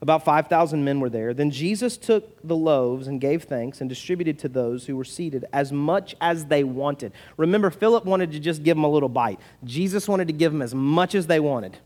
About 0.00 0.24
5,000 0.24 0.82
men 0.82 0.98
were 0.98 1.10
there. 1.10 1.34
Then 1.34 1.50
Jesus 1.50 1.98
took 1.98 2.40
the 2.42 2.56
loaves 2.56 3.06
and 3.06 3.20
gave 3.20 3.42
thanks 3.42 3.82
and 3.82 3.90
distributed 3.90 4.38
to 4.38 4.48
those 4.48 4.86
who 4.86 4.96
were 4.96 5.04
seated 5.04 5.44
as 5.52 5.70
much 5.70 6.16
as 6.22 6.46
they 6.46 6.64
wanted. 6.64 7.12
Remember, 7.36 7.68
Philip 7.68 8.06
wanted 8.06 8.32
to 8.32 8.40
just 8.40 8.62
give 8.62 8.78
them 8.78 8.84
a 8.84 8.88
little 8.88 9.10
bite. 9.10 9.38
Jesus 9.62 10.08
wanted 10.08 10.28
to 10.28 10.32
give 10.32 10.52
them 10.52 10.62
as 10.62 10.74
much 10.74 11.14
as 11.14 11.26
they 11.26 11.38
wanted, 11.38 11.76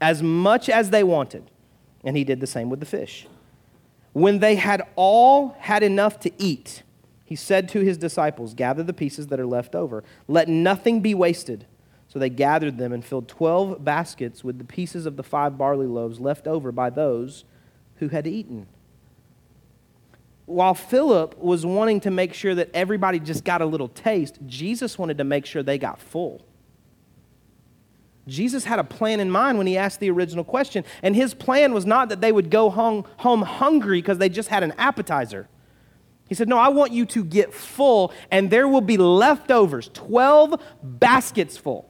as 0.00 0.20
much 0.20 0.68
as 0.68 0.90
they 0.90 1.04
wanted. 1.04 1.48
And 2.02 2.16
he 2.16 2.24
did 2.24 2.40
the 2.40 2.48
same 2.48 2.70
with 2.70 2.80
the 2.80 2.86
fish. 2.86 3.28
When 4.14 4.40
they 4.40 4.56
had 4.56 4.82
all 4.96 5.54
had 5.60 5.84
enough 5.84 6.18
to 6.20 6.32
eat, 6.42 6.82
he 7.28 7.36
said 7.36 7.68
to 7.68 7.80
his 7.80 7.98
disciples, 7.98 8.54
Gather 8.54 8.82
the 8.82 8.94
pieces 8.94 9.26
that 9.26 9.38
are 9.38 9.46
left 9.46 9.74
over. 9.74 10.02
Let 10.28 10.48
nothing 10.48 11.02
be 11.02 11.14
wasted. 11.14 11.66
So 12.08 12.18
they 12.18 12.30
gathered 12.30 12.78
them 12.78 12.90
and 12.90 13.04
filled 13.04 13.28
12 13.28 13.84
baskets 13.84 14.42
with 14.42 14.56
the 14.56 14.64
pieces 14.64 15.04
of 15.04 15.18
the 15.18 15.22
five 15.22 15.58
barley 15.58 15.86
loaves 15.86 16.20
left 16.20 16.46
over 16.46 16.72
by 16.72 16.88
those 16.88 17.44
who 17.96 18.08
had 18.08 18.26
eaten. 18.26 18.66
While 20.46 20.72
Philip 20.72 21.36
was 21.38 21.66
wanting 21.66 22.00
to 22.00 22.10
make 22.10 22.32
sure 22.32 22.54
that 22.54 22.70
everybody 22.72 23.18
just 23.18 23.44
got 23.44 23.60
a 23.60 23.66
little 23.66 23.88
taste, 23.88 24.38
Jesus 24.46 24.98
wanted 24.98 25.18
to 25.18 25.24
make 25.24 25.44
sure 25.44 25.62
they 25.62 25.76
got 25.76 26.00
full. 26.00 26.46
Jesus 28.26 28.64
had 28.64 28.78
a 28.78 28.84
plan 28.84 29.20
in 29.20 29.30
mind 29.30 29.58
when 29.58 29.66
he 29.66 29.76
asked 29.76 30.00
the 30.00 30.10
original 30.10 30.44
question, 30.44 30.82
and 31.02 31.14
his 31.14 31.34
plan 31.34 31.74
was 31.74 31.84
not 31.84 32.08
that 32.08 32.22
they 32.22 32.32
would 32.32 32.48
go 32.48 32.70
home 32.70 33.04
hungry 33.42 34.00
because 34.00 34.16
they 34.16 34.30
just 34.30 34.48
had 34.48 34.62
an 34.62 34.72
appetizer. 34.78 35.46
He 36.28 36.34
said, 36.34 36.48
No, 36.48 36.58
I 36.58 36.68
want 36.68 36.92
you 36.92 37.06
to 37.06 37.24
get 37.24 37.52
full, 37.54 38.12
and 38.30 38.50
there 38.50 38.68
will 38.68 38.82
be 38.82 38.96
leftovers 38.96 39.90
12 39.94 40.60
baskets 40.82 41.56
full. 41.56 41.88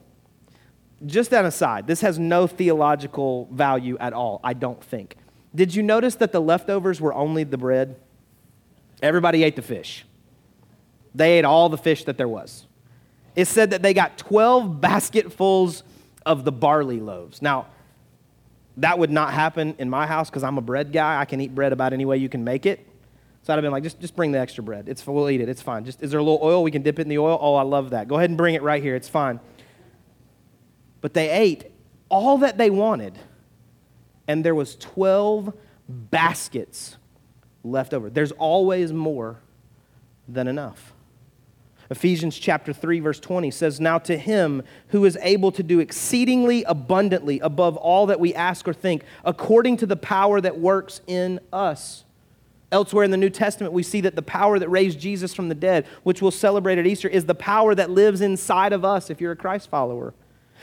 Just 1.04 1.32
an 1.32 1.44
aside, 1.44 1.86
this 1.86 2.00
has 2.00 2.18
no 2.18 2.46
theological 2.46 3.48
value 3.52 3.96
at 3.98 4.12
all, 4.12 4.40
I 4.42 4.52
don't 4.52 4.82
think. 4.82 5.16
Did 5.54 5.74
you 5.74 5.82
notice 5.82 6.16
that 6.16 6.32
the 6.32 6.40
leftovers 6.40 7.00
were 7.00 7.14
only 7.14 7.44
the 7.44 7.58
bread? 7.58 7.96
Everybody 9.02 9.44
ate 9.44 9.56
the 9.56 9.62
fish. 9.62 10.04
They 11.14 11.38
ate 11.38 11.44
all 11.44 11.68
the 11.68 11.78
fish 11.78 12.04
that 12.04 12.16
there 12.16 12.28
was. 12.28 12.66
It 13.36 13.46
said 13.46 13.70
that 13.70 13.82
they 13.82 13.94
got 13.94 14.18
12 14.18 14.80
basketfuls 14.80 15.84
of 16.26 16.44
the 16.44 16.52
barley 16.52 17.00
loaves. 17.00 17.40
Now, 17.40 17.66
that 18.78 18.98
would 18.98 19.10
not 19.10 19.32
happen 19.32 19.74
in 19.78 19.88
my 19.88 20.06
house 20.06 20.30
because 20.30 20.42
I'm 20.42 20.58
a 20.58 20.62
bread 20.62 20.92
guy. 20.92 21.20
I 21.20 21.24
can 21.24 21.40
eat 21.40 21.54
bread 21.54 21.72
about 21.72 21.92
any 21.92 22.04
way 22.04 22.16
you 22.16 22.28
can 22.28 22.44
make 22.44 22.66
it. 22.66 22.87
So 23.48 23.54
I'd 23.54 23.56
have 23.56 23.62
been 23.62 23.72
like, 23.72 23.82
just, 23.82 23.98
just 23.98 24.14
bring 24.14 24.30
the 24.30 24.38
extra 24.38 24.62
bread. 24.62 24.90
It's 24.90 25.06
we'll 25.06 25.30
eat 25.30 25.40
it. 25.40 25.48
It's 25.48 25.62
fine. 25.62 25.86
Just 25.86 26.02
is 26.02 26.10
there 26.10 26.20
a 26.20 26.22
little 26.22 26.40
oil? 26.42 26.62
We 26.62 26.70
can 26.70 26.82
dip 26.82 26.98
it 26.98 27.02
in 27.02 27.08
the 27.08 27.16
oil. 27.16 27.38
Oh, 27.40 27.54
I 27.54 27.62
love 27.62 27.90
that. 27.90 28.06
Go 28.06 28.16
ahead 28.16 28.28
and 28.28 28.36
bring 28.36 28.54
it 28.54 28.60
right 28.60 28.82
here. 28.82 28.94
It's 28.94 29.08
fine. 29.08 29.40
But 31.00 31.14
they 31.14 31.30
ate 31.30 31.72
all 32.10 32.36
that 32.38 32.58
they 32.58 32.68
wanted, 32.68 33.18
and 34.26 34.44
there 34.44 34.54
was 34.54 34.76
12 34.76 35.54
baskets 35.88 36.98
left 37.64 37.94
over. 37.94 38.10
There's 38.10 38.32
always 38.32 38.92
more 38.92 39.40
than 40.28 40.46
enough. 40.46 40.92
Ephesians 41.88 42.38
chapter 42.38 42.74
3 42.74 43.00
verse 43.00 43.18
20 43.18 43.50
says 43.50 43.80
now 43.80 43.96
to 43.96 44.18
him 44.18 44.62
who 44.88 45.06
is 45.06 45.16
able 45.22 45.52
to 45.52 45.62
do 45.62 45.80
exceedingly 45.80 46.64
abundantly 46.64 47.40
above 47.40 47.78
all 47.78 48.04
that 48.04 48.20
we 48.20 48.34
ask 48.34 48.68
or 48.68 48.74
think 48.74 49.04
according 49.24 49.78
to 49.78 49.86
the 49.86 49.96
power 49.96 50.38
that 50.38 50.58
works 50.58 51.00
in 51.06 51.40
us. 51.50 52.04
Elsewhere 52.70 53.04
in 53.04 53.10
the 53.10 53.16
New 53.16 53.30
Testament, 53.30 53.72
we 53.72 53.82
see 53.82 54.02
that 54.02 54.14
the 54.14 54.22
power 54.22 54.58
that 54.58 54.68
raised 54.68 55.00
Jesus 55.00 55.34
from 55.34 55.48
the 55.48 55.54
dead, 55.54 55.86
which 56.02 56.20
we'll 56.20 56.30
celebrate 56.30 56.78
at 56.78 56.86
Easter, 56.86 57.08
is 57.08 57.24
the 57.24 57.34
power 57.34 57.74
that 57.74 57.90
lives 57.90 58.20
inside 58.20 58.72
of 58.72 58.84
us 58.84 59.08
if 59.08 59.20
you're 59.20 59.32
a 59.32 59.36
Christ 59.36 59.70
follower. 59.70 60.12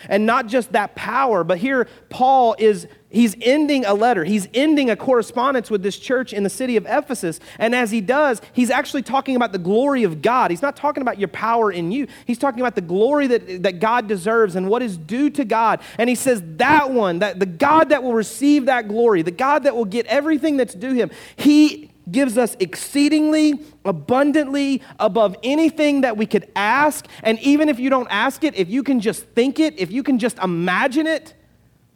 And 0.09 0.25
not 0.25 0.47
just 0.47 0.73
that 0.73 0.95
power, 0.95 1.43
but 1.43 1.57
here 1.57 1.87
Paul 2.09 2.55
is 2.59 2.87
he's 3.09 3.35
ending 3.41 3.85
a 3.85 3.93
letter. 3.93 4.23
He's 4.25 4.47
ending 4.53 4.89
a 4.89 4.95
correspondence 4.95 5.71
with 5.71 5.83
this 5.83 5.97
church 5.97 6.33
in 6.33 6.43
the 6.43 6.49
city 6.49 6.75
of 6.75 6.85
Ephesus. 6.85 7.39
And 7.57 7.73
as 7.73 7.91
he 7.91 8.01
does, 8.01 8.41
he's 8.53 8.69
actually 8.69 9.03
talking 9.03 9.35
about 9.35 9.51
the 9.51 9.57
glory 9.57 10.03
of 10.03 10.21
God. 10.21 10.51
He's 10.51 10.61
not 10.61 10.75
talking 10.75 11.01
about 11.01 11.17
your 11.17 11.29
power 11.29 11.71
in 11.71 11.91
you. 11.91 12.07
He's 12.25 12.37
talking 12.37 12.59
about 12.59 12.75
the 12.75 12.81
glory 12.81 13.27
that, 13.27 13.63
that 13.63 13.79
God 13.79 14.07
deserves 14.07 14.55
and 14.55 14.67
what 14.67 14.81
is 14.81 14.97
due 14.97 15.29
to 15.31 15.45
God. 15.45 15.79
And 15.97 16.09
he 16.09 16.15
says 16.15 16.43
that 16.57 16.91
one, 16.91 17.19
that 17.19 17.39
the 17.39 17.45
God 17.45 17.89
that 17.89 18.03
will 18.03 18.13
receive 18.13 18.65
that 18.65 18.87
glory, 18.87 19.21
the 19.21 19.31
God 19.31 19.63
that 19.63 19.75
will 19.75 19.85
get 19.85 20.05
everything 20.07 20.57
that's 20.57 20.73
due 20.73 20.93
him, 20.93 21.09
he 21.37 21.89
gives 22.11 22.37
us 22.37 22.55
exceedingly 22.59 23.59
abundantly 23.83 24.81
above 24.99 25.35
anything 25.43 26.01
that 26.01 26.17
we 26.17 26.25
could 26.25 26.49
ask. 26.55 27.07
And 27.23 27.39
even 27.39 27.69
if 27.69 27.79
you 27.79 27.89
don't 27.89 28.07
ask 28.09 28.43
it, 28.43 28.55
if 28.55 28.69
you 28.69 28.83
can 28.83 28.99
just 28.99 29.23
think 29.29 29.59
it, 29.59 29.79
if 29.79 29.91
you 29.91 30.03
can 30.03 30.19
just 30.19 30.37
imagine 30.39 31.07
it, 31.07 31.33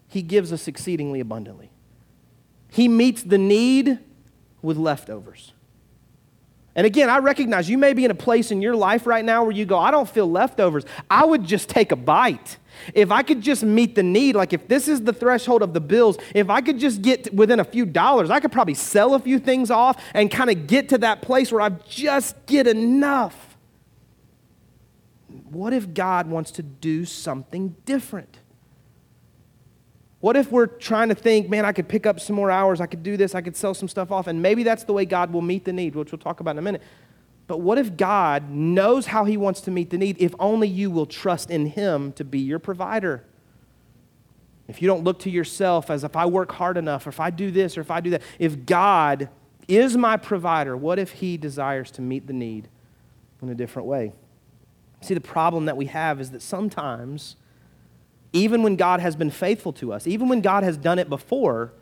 He 0.08 0.22
gives 0.22 0.52
us 0.52 0.68
exceedingly 0.68 1.20
abundantly. 1.20 1.70
He 2.72 2.88
meets 2.88 3.24
the 3.24 3.38
need 3.38 4.00
with 4.62 4.78
leftovers. 4.78 5.54
And 6.76 6.86
again, 6.86 7.10
I 7.10 7.18
recognize 7.18 7.70
you 7.70 7.78
may 7.78 7.94
be 7.94 8.06
in 8.06 8.12
a 8.12 8.16
place 8.16 8.52
in 8.52 8.62
your 8.62 8.76
life 8.76 9.08
right 9.08 9.26
now 9.26 9.44
where 9.44 9.52
you 9.52 9.66
go, 9.66 9.78
I 9.78 9.92
don't 9.92 10.08
feel 10.08 10.30
leftovers. 10.30 10.86
I 11.10 11.26
would 11.26 11.44
just 11.44 11.68
take 11.68 11.92
a 11.92 11.96
bite. 11.96 12.58
If 12.94 13.12
I 13.12 13.24
could 13.24 13.42
just 13.42 13.64
meet 13.64 13.96
the 13.96 14.04
need, 14.04 14.36
like 14.36 14.54
if 14.54 14.68
this 14.68 14.88
is 14.88 15.02
the 15.02 15.12
threshold 15.12 15.62
of 15.62 15.74
the 15.74 15.82
bills, 15.82 16.18
if 16.34 16.50
I 16.50 16.62
could 16.62 16.80
just 16.80 17.02
get 17.02 17.34
within 17.34 17.60
a 17.60 17.64
few 17.64 17.86
dollars, 17.86 18.30
I 18.30 18.40
could 18.40 18.52
probably 18.52 18.76
sell 18.76 19.16
a 19.16 19.20
few 19.20 19.40
things 19.40 19.72
off 19.72 20.02
and 20.14 20.32
kind 20.32 20.50
of 20.50 20.68
get 20.68 20.90
to 20.90 21.00
that 21.00 21.22
place 21.22 21.52
where 21.52 21.62
I 21.62 21.70
just 21.70 22.36
get 22.46 22.68
enough. 22.68 23.58
What 25.50 25.74
if 25.74 25.94
God 25.94 26.28
wants 26.28 26.52
to 26.52 26.64
do 26.64 27.06
something 27.06 27.76
different? 27.86 28.39
What 30.22 30.36
if 30.36 30.52
we're 30.52 30.68
trying 30.68 31.10
to 31.10 31.16
think, 31.16 31.50
man, 31.50 31.66
I 31.66 31.72
could 31.72 31.88
pick 31.88 32.06
up 32.06 32.20
some 32.20 32.36
more 32.36 32.52
hours, 32.52 32.82
I 32.82 32.88
could 32.88 33.04
do 33.04 33.16
this, 33.16 33.36
I 33.36 33.42
could 33.42 33.56
sell 33.56 33.74
some 33.74 33.88
stuff 33.88 34.12
off, 34.12 34.28
and 34.28 34.42
maybe 34.42 34.64
that's 34.64 34.84
the 34.84 34.94
way 34.94 35.06
God 35.06 35.32
will 35.32 35.42
meet 35.42 35.64
the 35.64 35.72
need, 35.72 35.96
which 35.96 36.12
we'll 36.12 36.20
talk 36.20 36.42
about 36.42 36.52
in 36.52 36.58
a 36.60 36.62
minute. 36.62 36.82
But 37.48 37.62
what 37.62 37.78
if 37.78 37.96
God 37.96 38.52
knows 38.52 39.08
how 39.08 39.26
He 39.26 39.38
wants 39.38 39.62
to 39.62 39.72
meet 39.72 39.90
the 39.90 39.98
need 39.98 40.18
if 40.20 40.36
only 40.40 40.68
you 40.68 40.92
will 40.92 41.06
trust 41.06 41.50
in 41.50 41.68
Him 41.68 42.12
to 42.14 42.26
be 42.26 42.40
your 42.40 42.60
provider? 42.60 43.24
If 44.68 44.82
you 44.82 44.88
don't 44.88 45.04
look 45.04 45.20
to 45.20 45.32
yourself 45.32 45.90
as 45.90 46.04
if 46.04 46.16
I 46.16 46.28
work 46.28 46.52
hard 46.52 46.78
enough, 46.78 47.08
or 47.08 47.10
if 47.10 47.20
I 47.20 47.32
do 47.32 47.50
this, 47.50 47.78
or 47.78 47.82
if 47.82 47.90
I 47.90 48.02
do 48.02 48.12
that, 48.12 48.22
if 48.38 48.66
God 48.66 49.30
is 49.68 49.98
my 49.98 50.18
provider, 50.18 50.76
what 50.76 51.00
if 51.00 51.12
He 51.14 51.38
desires 51.38 51.90
to 51.92 52.02
meet 52.02 52.28
the 52.28 52.34
need 52.34 52.68
in 53.42 53.50
a 53.50 53.56
different 53.56 53.88
way? 53.88 54.14
See, 55.02 55.14
the 55.14 55.22
problem 55.22 55.66
that 55.66 55.78
we 55.78 55.86
have 55.86 56.20
is 56.20 56.32
that 56.32 56.42
sometimes, 56.42 57.38
even 58.34 58.64
when 58.64 58.76
God 58.76 59.00
has 59.00 59.16
been 59.16 59.32
faithful 59.32 59.74
to 59.74 59.92
us, 59.94 60.08
even 60.08 60.30
when 60.30 60.42
God 60.42 60.64
has 60.64 60.78
done 60.78 61.00
it 61.00 61.10
before, 61.10 61.74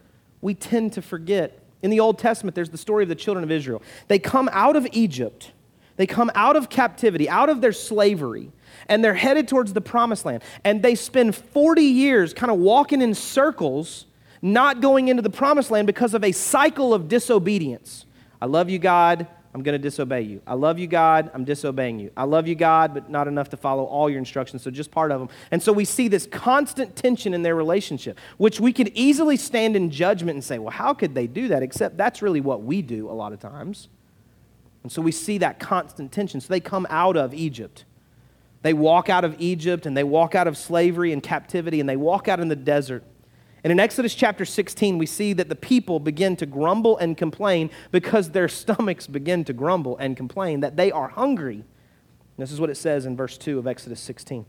we 0.42 0.54
tend 0.54 0.94
to 0.94 1.02
forget. 1.02 1.60
In 1.82 1.92
the 1.92 2.00
Old 2.00 2.18
Testament, 2.18 2.56
there's 2.56 2.70
the 2.70 2.78
story 2.78 3.04
of 3.04 3.10
the 3.10 3.16
children 3.16 3.44
of 3.44 3.52
Israel. 3.52 3.82
They 4.08 4.20
come 4.20 4.50
out 4.52 4.76
of 4.76 4.88
Egypt 4.94 5.52
they 5.98 6.06
come 6.06 6.32
out 6.36 6.56
of 6.56 6.70
captivity, 6.70 7.28
out 7.28 7.50
of 7.50 7.60
their 7.60 7.74
slavery, 7.74 8.52
and 8.88 9.04
they're 9.04 9.16
headed 9.16 9.48
towards 9.48 9.74
the 9.74 9.82
promised 9.82 10.26
land. 10.26 10.44
And 10.64 10.82
they 10.82 10.96
spend 10.96 11.36
40 11.36 11.82
years 11.82 12.34
kind 12.34 12.52
of 12.52 12.60
walking 12.60 13.02
in 13.02 13.16
circles, 13.16 14.06
not 14.42 14.80
going 14.80 15.08
into 15.08 15.24
the 15.24 15.32
promised 15.32 15.72
land 15.72 15.88
because 15.88 16.14
of 16.14 16.24
a 16.24 16.32
cycle 16.32 16.94
of 16.94 17.08
disobedience. 17.08 18.06
I 18.40 18.46
love 18.46 18.70
you, 18.70 18.78
God. 18.78 19.28
I'm 19.54 19.64
going 19.64 19.74
to 19.74 19.80
disobey 19.80 20.22
you. 20.22 20.42
I 20.46 20.54
love 20.54 20.78
you, 20.78 20.88
God. 20.88 21.32
I'm 21.34 21.44
disobeying 21.44 22.00
you. 22.00 22.12
I 22.16 22.26
love 22.26 22.48
you, 22.48 22.56
God, 22.56 22.94
but 22.94 23.10
not 23.10 23.28
enough 23.28 23.50
to 23.50 23.58
follow 23.58 23.86
all 23.86 24.10
your 24.10 24.20
instructions, 24.20 24.62
so 24.62 24.70
just 24.70 24.92
part 24.92 25.12
of 25.12 25.20
them. 25.20 25.30
And 25.52 25.64
so 25.64 25.74
we 25.74 25.86
see 25.86 26.08
this 26.08 26.28
constant 26.28 26.96
tension 26.96 27.34
in 27.34 27.42
their 27.42 27.56
relationship, 27.56 28.20
which 28.38 28.60
we 28.60 28.74
could 28.74 28.90
easily 28.94 29.38
stand 29.38 29.76
in 29.76 29.90
judgment 29.90 30.36
and 30.36 30.44
say, 30.44 30.60
well, 30.60 30.72
how 30.72 30.94
could 30.94 31.16
they 31.16 31.28
do 31.28 31.48
that? 31.48 31.64
Except 31.64 31.98
that's 31.98 32.22
really 32.22 32.42
what 32.42 32.64
we 32.64 32.82
do 32.82 33.10
a 33.10 33.14
lot 33.14 33.34
of 33.34 33.40
times. 33.40 33.90
And 34.84 34.92
so 34.92 35.02
we 35.02 35.12
see 35.12 35.38
that 35.40 35.60
constant 35.60 36.12
tension. 36.12 36.40
So 36.40 36.48
they 36.50 36.60
come 36.60 36.86
out 36.90 37.18
of 37.18 37.34
Egypt. 37.34 37.86
They 38.62 38.74
walk 38.74 39.10
out 39.10 39.26
of 39.26 39.36
Egypt 39.40 39.86
and 39.86 39.96
they 39.96 40.04
walk 40.04 40.36
out 40.36 40.48
of 40.48 40.58
slavery 40.58 41.14
and 41.14 41.22
captivity 41.22 41.80
and 41.80 41.88
they 41.88 41.98
walk 41.98 42.28
out 42.28 42.40
in 42.40 42.48
the 42.48 42.56
desert. 42.56 43.04
And 43.64 43.72
in 43.72 43.80
Exodus 43.80 44.14
chapter 44.14 44.46
16, 44.46 44.98
we 44.98 45.06
see 45.06 45.34
that 45.34 45.50
the 45.50 45.56
people 45.56 46.00
begin 46.00 46.36
to 46.38 46.46
grumble 46.46 46.98
and 46.98 47.18
complain 47.18 47.70
because 47.92 48.32
their 48.32 48.48
stomachs 48.48 49.08
begin 49.08 49.44
to 49.46 49.54
grumble 49.54 49.98
and 49.98 50.16
complain 50.16 50.60
that 50.62 50.78
they 50.78 50.92
are 50.92 51.10
hungry. 51.10 51.64
This 52.38 52.52
is 52.52 52.60
what 52.62 52.70
it 52.70 52.78
says 52.78 53.06
in 53.06 53.16
verse 53.16 53.38
2 53.38 53.58
of 53.58 53.68
Exodus 53.68 54.00
16. 54.00 54.46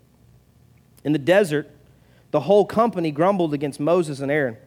In 1.05 1.13
the 1.13 1.19
desert, 1.19 1.71
the 2.31 2.41
whole 2.41 2.67
company 2.67 3.11
grumbled 3.11 3.55
against 3.55 3.81
Moses 3.81 4.21
and 4.21 4.31
Aaron. 4.31 4.59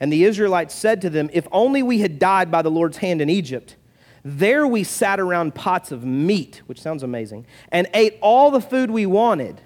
And 0.00 0.12
the 0.12 0.24
Israelites 0.24 0.74
said 0.74 1.00
to 1.02 1.10
them, 1.10 1.28
If 1.32 1.46
only 1.52 1.82
we 1.82 2.00
had 2.00 2.18
died 2.18 2.50
by 2.50 2.62
the 2.62 2.70
Lord's 2.70 2.98
hand 2.98 3.20
in 3.20 3.28
Egypt 3.28 3.76
there 4.24 4.66
we 4.66 4.84
sat 4.84 5.20
around 5.20 5.54
pots 5.54 5.92
of 5.92 6.02
meat, 6.02 6.62
which 6.64 6.80
sounds 6.80 7.02
amazing, 7.02 7.46
and 7.70 7.86
ate 7.92 8.16
all 8.22 8.50
the 8.50 8.60
food 8.60 8.90
we 8.90 9.04
wanted. 9.04 9.60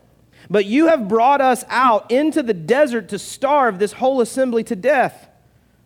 But 0.51 0.65
you 0.65 0.89
have 0.89 1.09
brought 1.09 1.41
us 1.41 1.65
out 1.69 2.11
into 2.11 2.43
the 2.43 2.55
desert 2.55 3.09
to 3.11 3.19
starve 3.19 3.79
this 3.79 3.93
whole 3.93 4.21
assembly 4.21 4.65
to 4.65 4.77
death. 4.77 5.29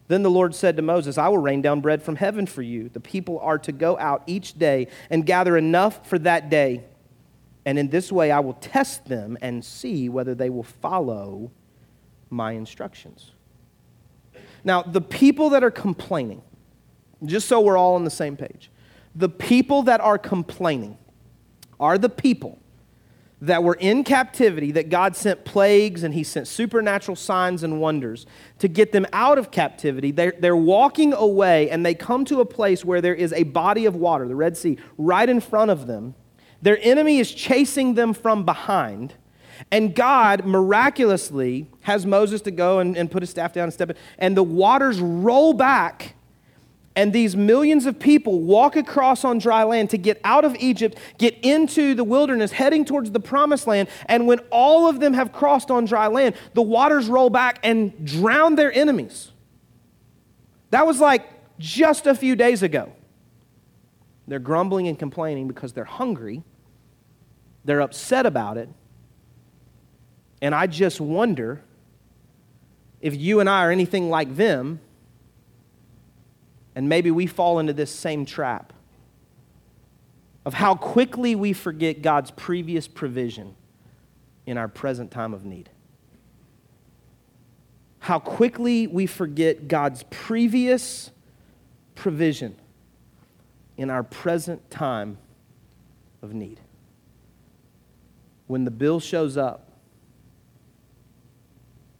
Then 0.08 0.22
the 0.22 0.30
Lord 0.30 0.54
said 0.54 0.76
to 0.76 0.82
Moses, 0.82 1.18
I 1.18 1.28
will 1.28 1.38
rain 1.38 1.62
down 1.62 1.80
bread 1.80 2.02
from 2.02 2.16
heaven 2.16 2.46
for 2.46 2.62
you. 2.62 2.88
The 2.88 3.00
people 3.00 3.40
are 3.40 3.58
to 3.58 3.72
go 3.72 3.98
out 3.98 4.22
each 4.26 4.58
day 4.58 4.88
and 5.10 5.26
gather 5.26 5.56
enough 5.56 6.06
for 6.06 6.18
that 6.20 6.48
day. 6.50 6.84
And 7.64 7.78
in 7.78 7.88
this 7.88 8.12
way 8.12 8.30
I 8.30 8.40
will 8.40 8.54
test 8.54 9.06
them 9.06 9.36
and 9.40 9.64
see 9.64 10.08
whether 10.08 10.34
they 10.34 10.50
will 10.50 10.62
follow 10.62 11.50
my 12.30 12.52
instructions. 12.52 13.32
Now, 14.64 14.82
the 14.82 15.00
people 15.00 15.50
that 15.50 15.64
are 15.64 15.70
complaining, 15.70 16.42
just 17.24 17.48
so 17.48 17.60
we're 17.60 17.76
all 17.76 17.96
on 17.96 18.04
the 18.04 18.10
same 18.10 18.36
page. 18.36 18.70
The 19.14 19.28
people 19.28 19.82
that 19.84 20.00
are 20.00 20.18
complaining 20.18 20.98
are 21.80 21.98
the 21.98 22.08
people 22.08 22.61
that 23.42 23.64
were 23.64 23.74
in 23.74 24.04
captivity 24.04 24.70
that 24.70 24.88
God 24.88 25.16
sent 25.16 25.44
plagues 25.44 26.04
and 26.04 26.14
He 26.14 26.22
sent 26.22 26.46
supernatural 26.46 27.16
signs 27.16 27.64
and 27.64 27.80
wonders 27.80 28.24
to 28.60 28.68
get 28.68 28.92
them 28.92 29.04
out 29.12 29.36
of 29.36 29.50
captivity. 29.50 30.12
They're, 30.12 30.34
they're 30.38 30.56
walking 30.56 31.12
away 31.12 31.68
and 31.68 31.84
they 31.84 31.94
come 31.94 32.24
to 32.26 32.40
a 32.40 32.44
place 32.44 32.84
where 32.84 33.00
there 33.00 33.14
is 33.14 33.32
a 33.32 33.42
body 33.42 33.84
of 33.84 33.96
water, 33.96 34.28
the 34.28 34.36
Red 34.36 34.56
Sea, 34.56 34.78
right 34.96 35.28
in 35.28 35.40
front 35.40 35.72
of 35.72 35.88
them. 35.88 36.14
Their 36.62 36.78
enemy 36.82 37.18
is 37.18 37.32
chasing 37.32 37.94
them 37.94 38.14
from 38.14 38.44
behind. 38.44 39.14
And 39.72 39.92
God 39.92 40.44
miraculously 40.44 41.66
has 41.80 42.06
Moses 42.06 42.42
to 42.42 42.52
go 42.52 42.78
and, 42.78 42.96
and 42.96 43.10
put 43.10 43.22
his 43.22 43.30
staff 43.30 43.52
down 43.52 43.64
and 43.64 43.72
step 43.72 43.90
in, 43.90 43.96
and 44.18 44.36
the 44.36 44.42
waters 44.44 45.00
roll 45.00 45.52
back 45.52 46.14
and 46.94 47.12
these 47.12 47.34
millions 47.34 47.86
of 47.86 47.98
people 47.98 48.40
walk 48.40 48.76
across 48.76 49.24
on 49.24 49.38
dry 49.38 49.64
land 49.64 49.90
to 49.90 49.98
get 49.98 50.20
out 50.24 50.44
of 50.44 50.54
Egypt, 50.56 50.98
get 51.18 51.36
into 51.42 51.94
the 51.94 52.04
wilderness, 52.04 52.52
heading 52.52 52.84
towards 52.84 53.10
the 53.10 53.20
promised 53.20 53.66
land. 53.66 53.88
And 54.06 54.26
when 54.26 54.40
all 54.50 54.88
of 54.88 55.00
them 55.00 55.14
have 55.14 55.32
crossed 55.32 55.70
on 55.70 55.86
dry 55.86 56.08
land, 56.08 56.34
the 56.52 56.62
waters 56.62 57.08
roll 57.08 57.30
back 57.30 57.60
and 57.62 58.04
drown 58.04 58.56
their 58.56 58.72
enemies. 58.72 59.32
That 60.70 60.86
was 60.86 61.00
like 61.00 61.26
just 61.58 62.06
a 62.06 62.14
few 62.14 62.36
days 62.36 62.62
ago. 62.62 62.92
They're 64.28 64.38
grumbling 64.38 64.86
and 64.88 64.98
complaining 64.98 65.48
because 65.48 65.72
they're 65.72 65.84
hungry, 65.84 66.42
they're 67.64 67.80
upset 67.80 68.26
about 68.26 68.58
it. 68.58 68.68
And 70.42 70.54
I 70.54 70.66
just 70.66 71.00
wonder 71.00 71.62
if 73.00 73.16
you 73.16 73.40
and 73.40 73.48
I 73.48 73.64
are 73.64 73.70
anything 73.70 74.10
like 74.10 74.36
them 74.36 74.80
and 76.74 76.88
maybe 76.88 77.10
we 77.10 77.26
fall 77.26 77.58
into 77.58 77.72
this 77.72 77.90
same 77.90 78.24
trap 78.24 78.72
of 80.44 80.54
how 80.54 80.74
quickly 80.74 81.34
we 81.34 81.52
forget 81.52 82.02
God's 82.02 82.30
previous 82.32 82.88
provision 82.88 83.54
in 84.46 84.58
our 84.58 84.68
present 84.68 85.10
time 85.10 85.34
of 85.34 85.44
need. 85.44 85.70
How 88.00 88.18
quickly 88.18 88.86
we 88.88 89.06
forget 89.06 89.68
God's 89.68 90.02
previous 90.10 91.10
provision 91.94 92.56
in 93.76 93.90
our 93.90 94.02
present 94.02 94.68
time 94.70 95.18
of 96.20 96.34
need. 96.34 96.60
When 98.48 98.64
the 98.64 98.70
bill 98.72 98.98
shows 98.98 99.36
up, 99.36 99.68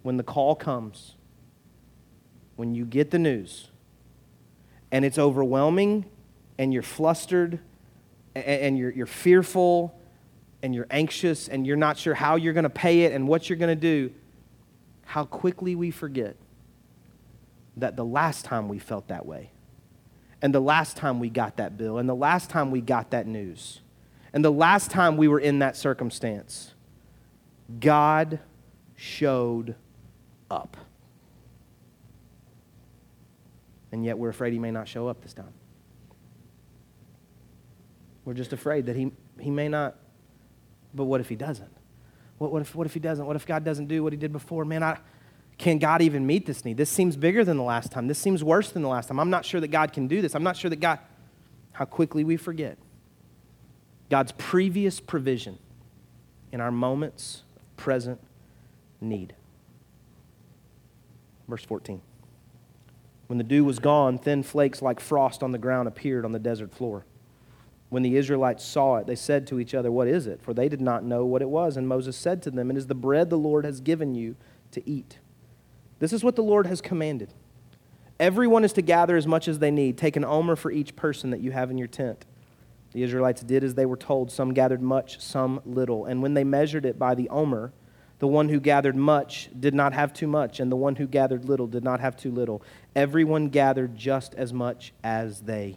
when 0.02 0.16
the 0.16 0.24
call 0.24 0.56
comes, 0.56 1.14
when 2.56 2.74
you 2.74 2.85
get 2.85 3.12
the 3.12 3.18
news, 3.18 3.68
and 4.92 5.05
it's 5.05 5.18
overwhelming 5.18 6.05
and 6.59 6.72
you're 6.72 6.83
flustered 6.83 7.59
and 8.35 8.78
you're, 8.78 8.90
you're 8.90 9.07
fearful 9.07 9.98
and 10.62 10.74
you're 10.74 10.87
anxious 10.90 11.48
and 11.48 11.66
you're 11.66 11.76
not 11.76 11.96
sure 11.98 12.14
how 12.14 12.37
you're 12.37 12.52
going 12.52 12.62
to 12.64 12.70
pay 12.70 13.02
it 13.02 13.12
and 13.12 13.26
what 13.26 13.48
you're 13.48 13.59
going 13.59 13.74
to 13.74 13.81
do, 13.81 14.12
how 15.07 15.24
quickly 15.24 15.74
we 15.74 15.90
forget 15.90 16.37
that 17.76 17.96
the 17.96 18.05
last 18.05 18.44
time 18.44 18.68
we 18.68 18.78
felt 18.78 19.09
that 19.09 19.24
way, 19.24 19.50
and 20.42 20.55
the 20.55 20.61
last 20.61 20.96
time 20.96 21.18
we 21.18 21.31
got 21.31 21.57
that 21.57 21.78
bill, 21.78 21.98
and 21.98 22.09
the 22.09 22.14
last 22.14 22.50
time 22.50 22.70
we 22.70 22.83
got 22.83 23.11
that 23.11 23.26
news, 23.26 23.81
and 24.35 24.44
the 24.44 24.52
last 24.52 24.90
time 24.90 25.16
we 25.16 25.26
were 25.26 25.40
in 25.40 25.61
that 25.61 25.74
circumstance, 25.74 26.74
God 27.81 28.40
showed 28.94 29.74
up 30.50 30.76
and 33.92 34.05
yet 34.05 34.18
we're 34.18 34.31
afraid 34.31 34.52
he 34.52 34.59
may 34.59 34.70
not 34.70 34.88
show 34.88 35.07
up 35.07 35.22
this 35.22 35.35
time. 35.35 35.52
We're 38.24 38.35
just 38.35 38.52
afraid 38.52 38.87
that 38.87 38.96
he, 38.96 39.12
he 39.38 39.50
may 39.50 39.68
not, 39.68 39.96
but 40.94 41.05
what 41.05 41.20
if 41.20 41.28
he 41.28 41.37
doesn't? 41.37 41.70
What, 42.38 42.52
what, 42.52 42.62
if, 42.62 42.74
what 42.74 42.87
if 42.87 42.94
he 42.94 43.00
doesn't? 43.00 43.24
What 43.24 43.37
if 43.37 43.46
God 43.46 43.64
doesn't 43.64 43.87
do 43.87 44.02
what 44.02 44.12
he 44.12 44.16
did 44.16 44.33
before? 44.33 44.64
Man, 44.64 44.83
I, 44.83 44.98
can 45.59 45.78
God 45.78 46.02
even 46.02 46.26
meet 46.26 46.46
this 46.46 46.64
need? 46.64 46.76
This 46.76 46.90
seems 46.90 47.16
bigger 47.16 47.44
than 47.44 47.57
the 47.57 47.62
last 47.62 47.92
time. 47.92 48.09
This 48.09 48.18
seems 48.18 48.42
worse 48.42 48.70
than 48.70 48.83
the 48.83 48.88
last 48.88 49.09
time. 49.09 49.20
I'm 49.20 49.31
not 49.31 49.44
sure 49.44 49.61
that 49.61 49.68
God 49.68 49.92
can 49.92 50.09
do 50.09 50.22
this. 50.22 50.35
I'm 50.35 50.42
not 50.42 50.57
sure 50.57 50.70
that 50.70 50.81
God, 50.81 50.98
how 51.72 51.85
quickly 51.85 52.24
we 52.24 52.37
forget 52.37 52.78
God's 54.11 54.33
previous 54.33 55.00
provision 55.00 55.59
in 56.52 56.61
our 56.61 56.70
moments 56.70 57.42
of 57.57 57.76
present 57.76 58.20
need. 59.00 59.35
Verse 61.48 61.64
14. 61.64 62.00
When 63.33 63.38
the 63.38 63.45
dew 63.45 63.64
was 63.64 63.79
gone, 63.79 64.18
thin 64.18 64.42
flakes 64.42 64.83
like 64.83 65.01
frost 65.01 65.42
on 65.42 65.53
the 65.53 65.59
ground 65.59 65.88
appeared 65.88 66.27
on 66.27 66.33
the 66.33 66.38
desert 66.38 66.71
floor. 66.71 67.07
When 67.88 68.03
the 68.03 68.18
Israelites 68.18 68.62
saw 68.62 68.97
it, 68.97 69.07
they 69.07 69.14
said 69.14 69.47
to 69.47 69.59
each 69.59 69.75
other, 69.75 69.90
What 69.90 70.07
is 70.07 70.27
it? 70.27 70.42
For 70.42 70.53
they 70.53 70.68
did 70.68 70.83
not 70.83 71.03
know 71.03 71.25
what 71.25 71.40
it 71.40 71.49
was. 71.49 71.79
And 71.79 71.88
Moses 71.88 72.14
said 72.14 72.42
to 72.42 72.51
them, 72.51 72.71
It 72.71 72.77
is 72.77 72.88
the 72.88 72.95
bread 72.95 73.31
the 73.31 73.38
Lord 73.38 73.64
has 73.64 73.81
given 73.81 74.14
you 74.14 74.37
to 74.73 74.87
eat. 74.87 75.18
This 75.99 76.12
is 76.12 76.23
what 76.23 76.37
the 76.37 76.42
Lord 76.42 76.66
has 76.66 76.83
commanded. 76.83 77.33
Everyone 78.21 78.64
is 78.64 78.75
to 78.75 78.83
gather 78.83 79.16
as 79.16 79.27
much 79.27 79.49
as 79.49 79.61
they 79.61 79.71
need. 79.71 79.97
Take 79.97 80.16
an 80.16 80.27
omer 80.27 80.55
for 80.55 80.71
each 80.71 80.95
person 80.95 81.31
that 81.31 81.40
you 81.40 81.53
have 81.53 81.71
in 81.71 81.79
your 81.79 81.88
tent. 81.88 82.27
The 82.92 83.03
Israelites 83.03 83.42
did 83.42 83.64
as 83.64 83.77
they 83.77 83.87
were 83.87 83.97
told. 83.97 84.31
Some 84.31 84.53
gathered 84.53 84.83
much, 84.83 85.21
some 85.21 85.62
little. 85.64 86.05
And 86.05 86.21
when 86.21 86.35
they 86.35 86.45
measured 86.45 86.85
it 86.85 86.99
by 86.99 87.14
the 87.14 87.31
omer, 87.31 87.73
the 88.22 88.28
one 88.28 88.48
who 88.48 88.61
gathered 88.61 88.94
much 88.94 89.50
did 89.58 89.74
not 89.74 89.92
have 89.92 90.12
too 90.12 90.28
much, 90.28 90.61
and 90.61 90.70
the 90.70 90.76
one 90.76 90.94
who 90.94 91.08
gathered 91.08 91.44
little 91.44 91.66
did 91.66 91.82
not 91.82 91.98
have 91.98 92.16
too 92.16 92.30
little. 92.30 92.62
Everyone 92.94 93.48
gathered 93.48 93.96
just 93.96 94.32
as 94.37 94.52
much 94.52 94.92
as 95.02 95.40
they 95.40 95.76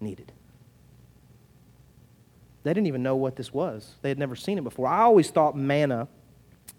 needed. 0.00 0.30
They 2.62 2.72
didn't 2.72 2.86
even 2.86 3.02
know 3.02 3.16
what 3.16 3.34
this 3.34 3.52
was, 3.52 3.96
they 4.02 4.08
had 4.08 4.20
never 4.20 4.36
seen 4.36 4.56
it 4.56 4.62
before. 4.62 4.86
I 4.86 5.00
always 5.00 5.30
thought 5.30 5.56
manna 5.56 6.06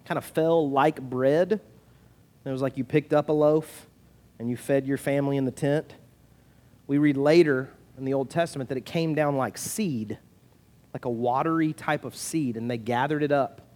kind 0.05 0.17
of 0.17 0.23
fell 0.23 0.69
like 0.69 1.01
bread. 1.01 1.59
It 2.45 2.49
was 2.49 2.61
like 2.61 2.77
you 2.77 2.85
picked 2.85 3.11
up 3.11 3.27
a 3.27 3.33
loaf 3.33 3.87
and 4.39 4.49
you 4.49 4.55
fed 4.55 4.87
your 4.87 4.97
family 4.97 5.35
in 5.35 5.43
the 5.43 5.51
tent. 5.51 5.93
We 6.87 6.99
read 6.99 7.17
later 7.17 7.69
in 7.97 8.05
the 8.05 8.13
Old 8.13 8.29
Testament 8.29 8.69
that 8.69 8.77
it 8.77 8.85
came 8.85 9.13
down 9.13 9.35
like 9.35 9.57
seed, 9.57 10.19
like 10.93 11.03
a 11.03 11.09
watery 11.09 11.73
type 11.73 12.05
of 12.05 12.15
seed, 12.15 12.55
and 12.55 12.71
they 12.71 12.77
gathered 12.77 13.23
it 13.23 13.33
up. 13.33 13.67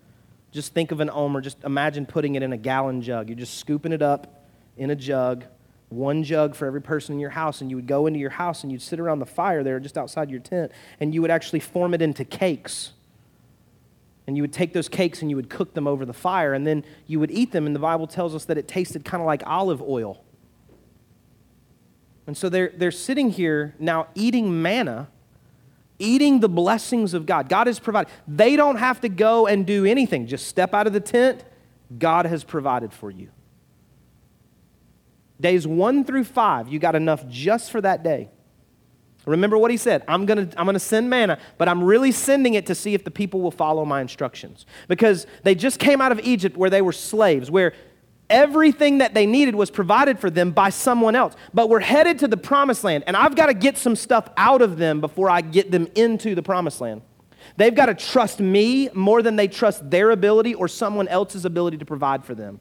Just 0.56 0.74
think 0.74 0.94
of 0.94 1.02
an 1.02 1.10
omer, 1.10 1.41
just 1.41 1.62
imagine 1.65 2.06
putting 2.06 2.36
it 2.36 2.41
in 2.41 2.54
a 2.54 2.58
gallon 2.58 3.02
jug. 3.02 3.28
You're 3.28 3.38
just 3.38 3.58
scooping 3.58 3.91
it 3.91 4.02
up 4.02 4.46
in 4.78 4.89
a 4.89 4.96
jug, 4.96 5.44
one 5.89 6.24
jug 6.24 6.56
for 6.56 6.65
every 6.65 6.82
person 6.82 7.12
in 7.12 7.20
your 7.20 7.32
house, 7.32 7.60
and 7.60 7.70
you 7.70 7.76
would 7.76 7.88
go 7.88 8.08
into 8.08 8.20
your 8.20 8.30
house 8.30 8.63
and 8.63 8.72
you'd 8.72 8.82
sit 8.82 8.98
around 8.98 9.20
the 9.20 9.26
fire 9.26 9.63
there 9.65 9.82
just 9.82 9.98
outside 9.98 10.32
your 10.32 10.39
tent, 10.39 10.72
and 11.02 11.13
you 11.13 11.22
would 11.22 11.30
actually 11.30 11.60
form 11.60 11.94
it 11.94 12.02
into 12.02 12.24
cakes. 12.24 12.94
And 14.28 14.38
you 14.38 14.44
would 14.44 14.54
take 14.54 14.72
those 14.72 14.88
cakes 14.88 15.22
and 15.22 15.30
you 15.30 15.36
would 15.36 15.50
cook 15.50 15.74
them 15.74 15.88
over 15.88 16.06
the 16.06 16.13
fire, 16.13 16.54
and 16.54 16.65
then 16.65 16.86
you 17.06 17.20
would 17.20 17.32
eat 17.32 17.52
them, 17.52 17.65
and 17.65 17.76
the 17.76 17.80
Bible 17.80 18.08
tells 18.08 18.34
us 18.34 18.46
that 18.46 18.58
it 18.58 18.65
tasted 18.65 19.04
kind 19.04 19.20
of 19.20 19.28
like 19.28 19.44
olive 19.46 19.82
oil. 19.82 20.24
And 22.28 22.38
so 22.38 22.48
they're, 22.48 22.72
they're 22.78 22.91
sitting 22.91 23.30
here 23.30 23.76
now 23.78 24.08
eating 24.15 24.62
manna, 24.62 25.10
eating 26.00 26.40
the 26.40 26.50
blessings 26.50 27.14
of 27.14 27.26
God. 27.26 27.50
God 27.50 27.68
has 27.68 27.80
provided. 27.80 28.12
They 28.28 28.56
don't 28.56 28.78
have 28.78 29.02
to 29.02 29.10
go 29.10 29.48
and 29.48 29.66
do 29.66 29.86
anything, 29.86 30.28
just 30.28 30.48
step 30.48 30.74
out 30.74 30.88
of 30.88 30.94
the 30.94 31.00
tent. 31.00 31.44
God 31.98 32.26
has 32.26 32.44
provided 32.44 32.94
for 32.94 33.12
you. 33.12 33.30
Days 35.40 35.68
one 35.68 36.04
through 36.04 36.24
five, 36.24 36.70
you 36.70 36.80
got 36.80 36.96
enough 36.96 37.28
just 37.28 37.72
for 37.72 37.82
that 37.82 38.04
day. 38.04 38.30
Remember 39.26 39.58
what 39.58 39.72
he 39.72 39.78
said 39.78 40.04
I'm 40.08 40.26
going 40.26 40.50
to 40.50 40.60
I'm 40.60 40.68
to 40.68 40.80
send 40.80 41.10
manna, 41.10 41.40
but 41.58 41.68
I'm 41.68 41.84
really 41.84 42.12
sending 42.12 42.54
it 42.54 42.68
to 42.68 42.76
see 42.76 42.94
if 42.94 43.04
the 43.04 43.12
people 43.12 43.42
will 43.42 43.52
follow 43.52 43.84
my 43.86 44.02
instructions. 44.02 44.66
Because 44.88 45.26
they 45.44 45.56
just 45.56 45.80
came 45.80 46.00
out 46.00 46.12
of 46.12 46.20
Egypt 46.20 46.56
where 46.56 46.70
they 46.70 46.82
were 46.82 46.92
slaves, 46.92 47.50
where 47.50 47.74
everything 48.30 49.00
that 49.00 49.14
they 49.14 49.26
needed 49.26 49.56
was 49.56 49.70
provided 49.70 50.20
for 50.20 50.30
them 50.30 50.52
by 50.52 50.70
someone 50.70 51.16
else. 51.16 51.36
But 51.54 51.70
we're 51.70 51.80
headed 51.80 52.20
to 52.20 52.28
the 52.28 52.38
promised 52.38 52.84
land, 52.84 53.04
and 53.08 53.16
I've 53.16 53.36
got 53.36 53.48
to 53.48 53.54
get 53.54 53.78
some 53.78 53.96
stuff 53.96 54.30
out 54.38 54.62
of 54.62 54.78
them 54.78 55.02
before 55.02 55.30
I 55.30 55.42
get 55.42 55.72
them 55.72 55.88
into 55.96 56.36
the 56.36 56.44
promised 56.44 56.82
land. 56.82 57.02
They've 57.58 57.76
got 57.76 57.88
to 57.88 57.94
trust 57.94 58.40
me 58.40 58.90
more 58.94 59.22
than 59.22 59.36
they 59.36 59.48
trust 59.48 59.90
their 59.90 60.12
ability 60.12 60.56
or 60.56 60.68
someone 60.68 61.08
else's 61.08 61.46
ability 61.46 61.78
to 61.78 61.86
provide 61.86 62.26
for 62.26 62.36
them. 62.36 62.60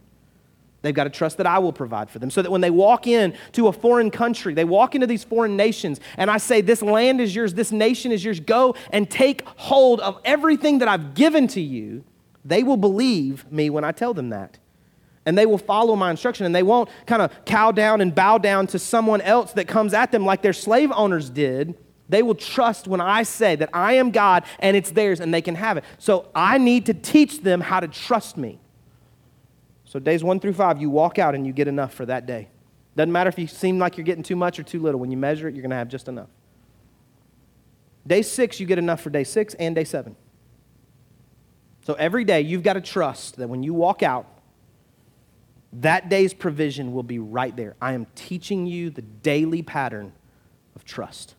They've 0.83 0.95
got 0.95 1.05
to 1.05 1.11
trust 1.11 1.39
that 1.39 1.47
I 1.47 1.61
will 1.61 1.73
provide 1.73 2.11
for 2.11 2.19
them. 2.19 2.31
So 2.31 2.43
that 2.43 2.51
when 2.51 2.61
they 2.61 2.71
walk 2.71 3.07
in 3.07 3.33
to 3.53 3.69
a 3.69 3.73
foreign 3.73 4.11
country, 4.11 4.53
they 4.53 4.67
walk 4.67 4.95
into 4.95 5.07
these 5.07 5.25
foreign 5.25 5.57
nations, 5.57 5.99
and 6.19 6.31
I 6.31 6.37
say, 6.37 6.61
This 6.61 6.83
land 6.83 7.23
is 7.23 7.35
yours, 7.35 7.55
this 7.55 7.73
nation 7.73 8.13
is 8.13 8.23
yours, 8.23 8.39
go 8.39 8.75
and 8.91 9.11
take 9.11 9.43
hold 9.57 10.01
of 10.01 10.21
everything 10.27 10.81
that 10.81 10.89
I've 10.89 11.15
given 11.15 11.49
to 11.49 11.61
you, 11.61 12.05
they 12.45 12.63
will 12.63 12.77
believe 12.77 13.51
me 13.51 13.71
when 13.71 13.83
I 13.83 13.93
tell 13.93 14.13
them 14.13 14.29
that. 14.29 14.59
And 15.27 15.39
they 15.39 15.47
will 15.47 15.59
follow 15.59 15.97
my 15.97 16.11
instruction, 16.11 16.45
and 16.45 16.55
they 16.55 16.63
won't 16.63 16.91
kind 17.07 17.23
of 17.23 17.33
cow 17.47 17.73
down 17.73 18.01
and 18.01 18.15
bow 18.15 18.39
down 18.39 18.67
to 18.69 18.79
someone 18.79 19.21
else 19.23 19.53
that 19.53 19.67
comes 19.67 19.95
at 19.95 20.13
them 20.13 20.27
like 20.27 20.43
their 20.43 20.53
slave 20.53 20.93
owners 20.95 21.31
did. 21.31 21.75
They 22.09 22.23
will 22.23 22.35
trust 22.35 22.87
when 22.87 23.01
I 23.01 23.23
say 23.23 23.57
that 23.57 23.71
I 23.73 23.95
am 23.95 24.11
God 24.11 24.45
and 24.59 24.77
it's 24.77 24.91
theirs 24.91 25.21
and 25.21 25.33
they 25.33 25.41
can 25.41 25.55
have 25.55 25.79
it. 25.79 25.85
So 25.99 26.29
I 26.35 26.59
need 26.59 26.87
to 26.87 26.95
teach 26.95 27.41
them 27.41 27.63
how 27.63 27.81
to 27.81 27.89
trust 27.89 28.37
me. 28.37 28.59
So, 29.95 30.01
days 30.01 30.25
one 30.25 30.41
through 30.41 30.55
five, 30.55 30.81
you 30.81 30.91
walk 30.91 31.21
out 31.21 31.37
and 31.37 31.47
you 31.47 31.53
get 31.53 31.69
enough 31.69 31.95
for 31.95 32.05
that 32.07 32.27
day. 32.27 32.49
Doesn't 32.97 33.13
matter 33.13 33.29
if 33.29 33.39
you 33.39 33.47
seem 33.47 33.79
like 33.79 33.97
you're 33.97 34.05
getting 34.05 34.25
too 34.25 34.35
much 34.37 34.59
or 34.59 34.65
too 34.65 34.81
little. 34.81 34.99
When 34.99 35.11
you 35.11 35.17
measure 35.17 35.47
it, 35.47 35.55
you're 35.55 35.63
going 35.63 35.71
to 35.71 35.77
have 35.77 35.89
just 35.89 36.09
enough. 36.09 36.29
Day 38.05 38.23
six, 38.23 38.59
you 38.59 38.67
get 38.67 38.79
enough 38.79 39.01
for 39.01 39.11
day 39.11 39.23
six 39.23 39.55
and 39.55 39.75
day 39.75 39.85
seven. 39.85 40.17
So, 41.87 41.95
every 41.95 42.25
day, 42.25 42.41
you've 42.41 42.65
got 42.65 42.73
to 42.73 42.81
trust 42.81 43.37
that 43.37 43.49
when 43.49 43.63
you 43.63 43.73
walk 43.73 44.03
out, 44.03 44.27
that 45.81 46.09
day's 46.09 46.33
provision 46.33 46.93
will 46.93 47.03
be 47.03 47.19
right 47.19 47.55
there. 47.57 47.77
I 47.81 47.93
am 47.93 48.07
teaching 48.15 48.67
you 48.67 48.91
the 48.91 49.03
daily 49.03 49.63
pattern 49.63 50.13
of 50.77 50.85
trust. 50.85 51.35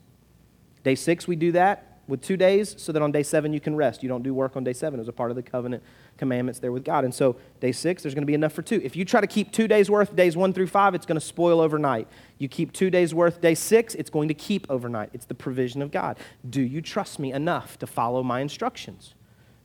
Day 0.84 0.96
six, 0.96 1.28
we 1.28 1.36
do 1.36 1.52
that 1.54 2.00
with 2.08 2.22
two 2.22 2.38
days 2.38 2.76
so 2.78 2.92
that 2.92 3.02
on 3.02 3.12
day 3.12 3.24
seven 3.24 3.54
you 3.54 3.60
can 3.60 3.76
rest. 3.76 4.04
You 4.04 4.10
don't 4.10 4.22
do 4.22 4.34
work 4.34 4.56
on 4.56 4.64
day 4.64 4.74
seven. 4.74 5.00
It 5.00 5.02
was 5.02 5.08
a 5.08 5.14
part 5.14 5.32
of 5.32 5.36
the 5.36 5.42
covenant 5.42 5.82
commandments 6.18 6.60
there 6.60 6.72
with 6.72 6.86
God. 6.86 7.04
And 7.04 7.14
so 7.14 7.38
day 7.60 7.72
six, 7.72 8.04
there's 8.04 8.14
going 8.14 8.22
to 8.22 8.28
be 8.28 8.34
enough 8.36 8.54
for 8.54 8.62
two. 8.62 8.80
If 8.84 8.96
you 8.96 9.06
try 9.06 9.22
to 9.22 9.28
keep 9.28 9.52
two 9.52 9.68
days 9.68 9.90
worth, 9.90 10.16
days 10.16 10.38
one 10.38 10.54
through 10.54 10.68
five, 10.68 10.94
it's 10.94 11.06
going 11.06 11.20
to 11.20 11.26
spoil 11.26 11.60
overnight. 11.60 12.08
You 12.38 12.48
keep 12.48 12.74
two 12.74 12.90
days 12.90 13.14
worth, 13.14 13.42
day 13.42 13.56
six, 13.56 13.96
it's 13.96 14.10
going 14.10 14.28
to 14.28 14.34
keep 14.34 14.68
overnight. 14.70 15.10
It's 15.14 15.26
the 15.26 15.34
provision 15.34 15.82
of 15.82 15.92
God. 15.92 16.18
Do 16.48 16.62
you 16.62 16.82
trust 16.82 17.20
me 17.20 17.34
enough 17.34 17.80
to 17.80 17.88
follow 17.88 18.22
my 18.22 18.42
instructions? 18.42 19.16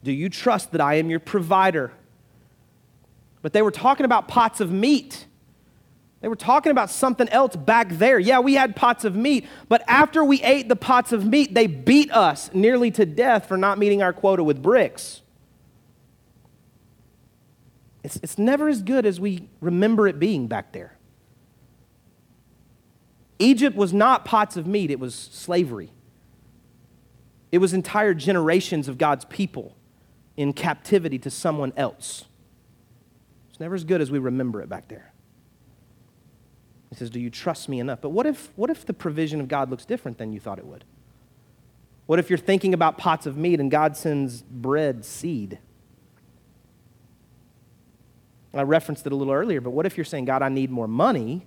Do 0.03 0.13
you 0.13 0.31
trust 0.31 0.73
that 0.73 0.81
I 0.81 0.95
am 0.95 1.11
your 1.11 1.21
provider? 1.21 1.93
But 3.43 3.53
they 3.53 3.63
were 3.63 3.71
talking 3.71 4.05
about 4.05 4.29
pots 4.29 4.61
of 4.61 4.71
meat. 4.71 5.27
They 6.21 6.29
were 6.29 6.37
talking 6.37 6.71
about 6.71 6.91
something 6.91 7.29
else 7.31 7.57
back 7.57 7.89
there. 7.91 8.19
Yeah, 8.19 8.41
we 8.41 8.55
had 8.55 8.77
pots 8.77 9.05
of 9.05 9.17
meat, 9.17 9.47
but 9.69 9.83
after 9.89 10.23
we 10.23 10.43
ate 10.43 10.69
the 10.69 10.77
pots 10.77 11.13
of 11.13 11.25
meat, 11.25 11.55
they 11.55 11.67
beat 11.67 12.13
us 12.13 12.51
nearly 12.53 12.91
to 12.93 13.07
death 13.07 13.47
for 13.49 13.57
not 13.57 13.79
meeting 13.79 14.03
our 14.03 14.13
quota 14.13 14.45
with 14.45 14.63
bricks. 14.63 15.23
It's, 18.03 18.17
it's 18.23 18.39
never 18.39 18.69
as 18.69 18.83
good 18.83 19.07
as 19.07 19.19
we 19.19 19.49
remember 19.61 20.07
it 20.07 20.19
being 20.19 20.47
back 20.47 20.73
there. 20.73 20.97
Egypt 23.39 23.75
was 23.75 23.95
not 23.95 24.27
pots 24.27 24.59
of 24.59 24.67
meat, 24.67 24.91
it 24.91 25.01
was 25.01 25.15
slavery. 25.15 25.91
It 27.51 27.59
was 27.59 27.73
entire 27.73 28.15
generations 28.15 28.87
of 28.87 28.99
God's 28.99 29.25
people 29.25 29.77
in 30.37 30.53
captivity 30.53 31.19
to 31.21 31.31
someone 31.31 31.73
else. 31.77 32.27
Never 33.61 33.75
as 33.75 33.85
good 33.85 34.01
as 34.01 34.11
we 34.11 34.19
remember 34.19 34.63
it 34.63 34.71
back 34.71 34.89
there. 34.89 35.13
He 36.89 36.97
says, 36.97 37.11
Do 37.11 37.21
you 37.21 37.31
trust 37.31 37.69
me 37.69 37.79
enough? 37.79 38.01
But 38.01 38.09
what 38.09 38.27
if, 38.27 38.51
what 38.57 38.71
if 38.71 38.87
the 38.87 38.95
provision 38.95 39.41
of 39.41 39.47
God 39.47 39.71
looks 39.71 39.85
different 39.85 40.19
than 40.19 40.33
you 40.33 40.41
thought 40.41 40.59
it 40.59 40.67
would? 40.67 40.85
What 42.07 42.19
if 42.19 42.31
you're 42.31 42.39
thinking 42.39 42.75
about 42.75 42.99
pots 42.99 43.27
of 43.27 43.37
meat 43.37 43.61
and 43.61 43.71
God 43.71 43.97
sends 43.97 44.43
bread 44.43 45.05
seed? 45.05 45.59
I 48.53 48.63
referenced 48.63 49.07
it 49.07 49.13
a 49.13 49.17
little 49.17 49.33
earlier, 49.33 49.61
but 49.61 49.71
what 49.71 49.87
if 49.87 49.97
you're 49.97 50.05
saying, 50.05 50.25
God, 50.25 50.43
I 50.43 50.49
need 50.49 50.71
more 50.71 50.89
money? 50.89 51.47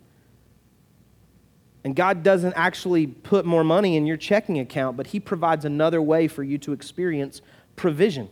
And 1.83 1.97
God 1.97 2.23
doesn't 2.23 2.53
actually 2.53 3.07
put 3.07 3.43
more 3.45 3.65
money 3.65 3.97
in 3.97 4.05
your 4.05 4.15
checking 4.15 4.59
account, 4.59 4.95
but 4.95 5.07
He 5.07 5.19
provides 5.19 5.65
another 5.65 6.01
way 6.01 6.29
for 6.29 6.43
you 6.43 6.57
to 6.59 6.71
experience 6.71 7.41
provision. 7.75 8.29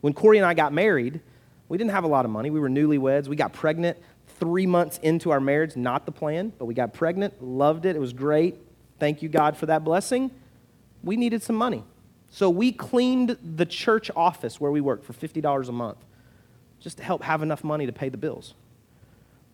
When 0.00 0.12
Corey 0.12 0.38
and 0.38 0.46
I 0.46 0.54
got 0.54 0.72
married, 0.72 1.20
we 1.68 1.78
didn't 1.78 1.92
have 1.92 2.04
a 2.04 2.08
lot 2.08 2.24
of 2.24 2.30
money. 2.30 2.50
We 2.50 2.60
were 2.60 2.68
newlyweds. 2.68 3.28
We 3.28 3.36
got 3.36 3.52
pregnant 3.52 3.98
three 4.38 4.66
months 4.66 4.98
into 5.02 5.30
our 5.30 5.40
marriage, 5.40 5.76
not 5.76 6.06
the 6.06 6.12
plan, 6.12 6.52
but 6.58 6.66
we 6.66 6.74
got 6.74 6.92
pregnant, 6.92 7.42
loved 7.42 7.86
it, 7.86 7.96
it 7.96 7.98
was 7.98 8.12
great. 8.12 8.56
Thank 8.98 9.22
you, 9.22 9.28
God, 9.28 9.56
for 9.56 9.66
that 9.66 9.84
blessing. 9.84 10.30
We 11.02 11.16
needed 11.16 11.42
some 11.42 11.56
money. 11.56 11.84
So 12.30 12.50
we 12.50 12.72
cleaned 12.72 13.36
the 13.42 13.66
church 13.66 14.10
office 14.16 14.60
where 14.60 14.70
we 14.70 14.80
worked 14.80 15.04
for 15.04 15.12
$50 15.12 15.68
a 15.68 15.72
month 15.72 15.98
just 16.80 16.98
to 16.98 17.04
help 17.04 17.22
have 17.22 17.42
enough 17.42 17.62
money 17.62 17.86
to 17.86 17.92
pay 17.92 18.08
the 18.08 18.16
bills. 18.16 18.54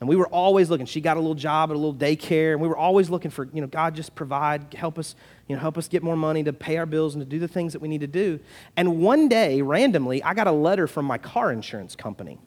And 0.01 0.09
we 0.09 0.17
were 0.17 0.29
always 0.29 0.71
looking. 0.71 0.87
She 0.87 1.03
got 1.03 1.19
a 1.19 1.21
little 1.21 1.35
job 1.35 1.71
at 1.71 1.77
a 1.77 1.79
little 1.79 1.95
daycare, 1.95 2.53
and 2.53 2.61
we 2.61 2.69
were 2.69 2.77
always 2.77 3.11
looking 3.11 3.31
for, 3.31 3.49
you 3.53 3.61
know, 3.61 3.67
God 3.67 3.95
just 3.95 4.15
provide, 4.15 4.73
help 4.73 4.99
us, 4.99 5.15
you 5.51 5.57
know, 5.57 5.63
help 5.63 5.77
us 5.77 5.89
get 5.89 6.05
more 6.05 6.15
money 6.15 6.45
to 6.45 6.53
pay 6.53 6.77
our 6.77 6.87
bills 6.87 7.17
and 7.17 7.21
to 7.23 7.29
do 7.29 7.41
the 7.41 7.49
things 7.49 7.73
that 7.73 7.83
we 7.83 7.89
need 7.89 8.03
to 8.03 8.07
do. 8.07 8.39
And 8.77 9.01
one 9.01 9.27
day, 9.27 9.63
randomly, 9.63 10.23
I 10.23 10.33
got 10.33 10.47
a 10.47 10.53
letter 10.53 10.87
from 10.87 11.07
my 11.07 11.19
car 11.19 11.51
insurance 11.51 11.97
company. 11.97 12.39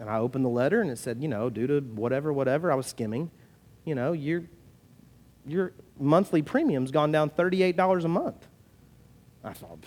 And 0.00 0.10
I 0.10 0.18
opened 0.18 0.44
the 0.44 0.48
letter 0.48 0.80
and 0.80 0.90
it 0.90 0.98
said, 0.98 1.22
you 1.22 1.28
know, 1.28 1.48
due 1.48 1.68
to 1.68 1.78
whatever, 1.82 2.32
whatever, 2.32 2.72
I 2.72 2.74
was 2.74 2.86
skimming, 2.86 3.30
you 3.84 3.94
know, 3.94 4.10
your, 4.10 4.42
your 5.46 5.72
monthly 6.00 6.42
premium's 6.42 6.90
gone 6.90 7.12
down 7.12 7.30
$38 7.30 8.04
a 8.04 8.08
month. 8.08 8.48
I 9.44 9.52
thought, 9.52 9.78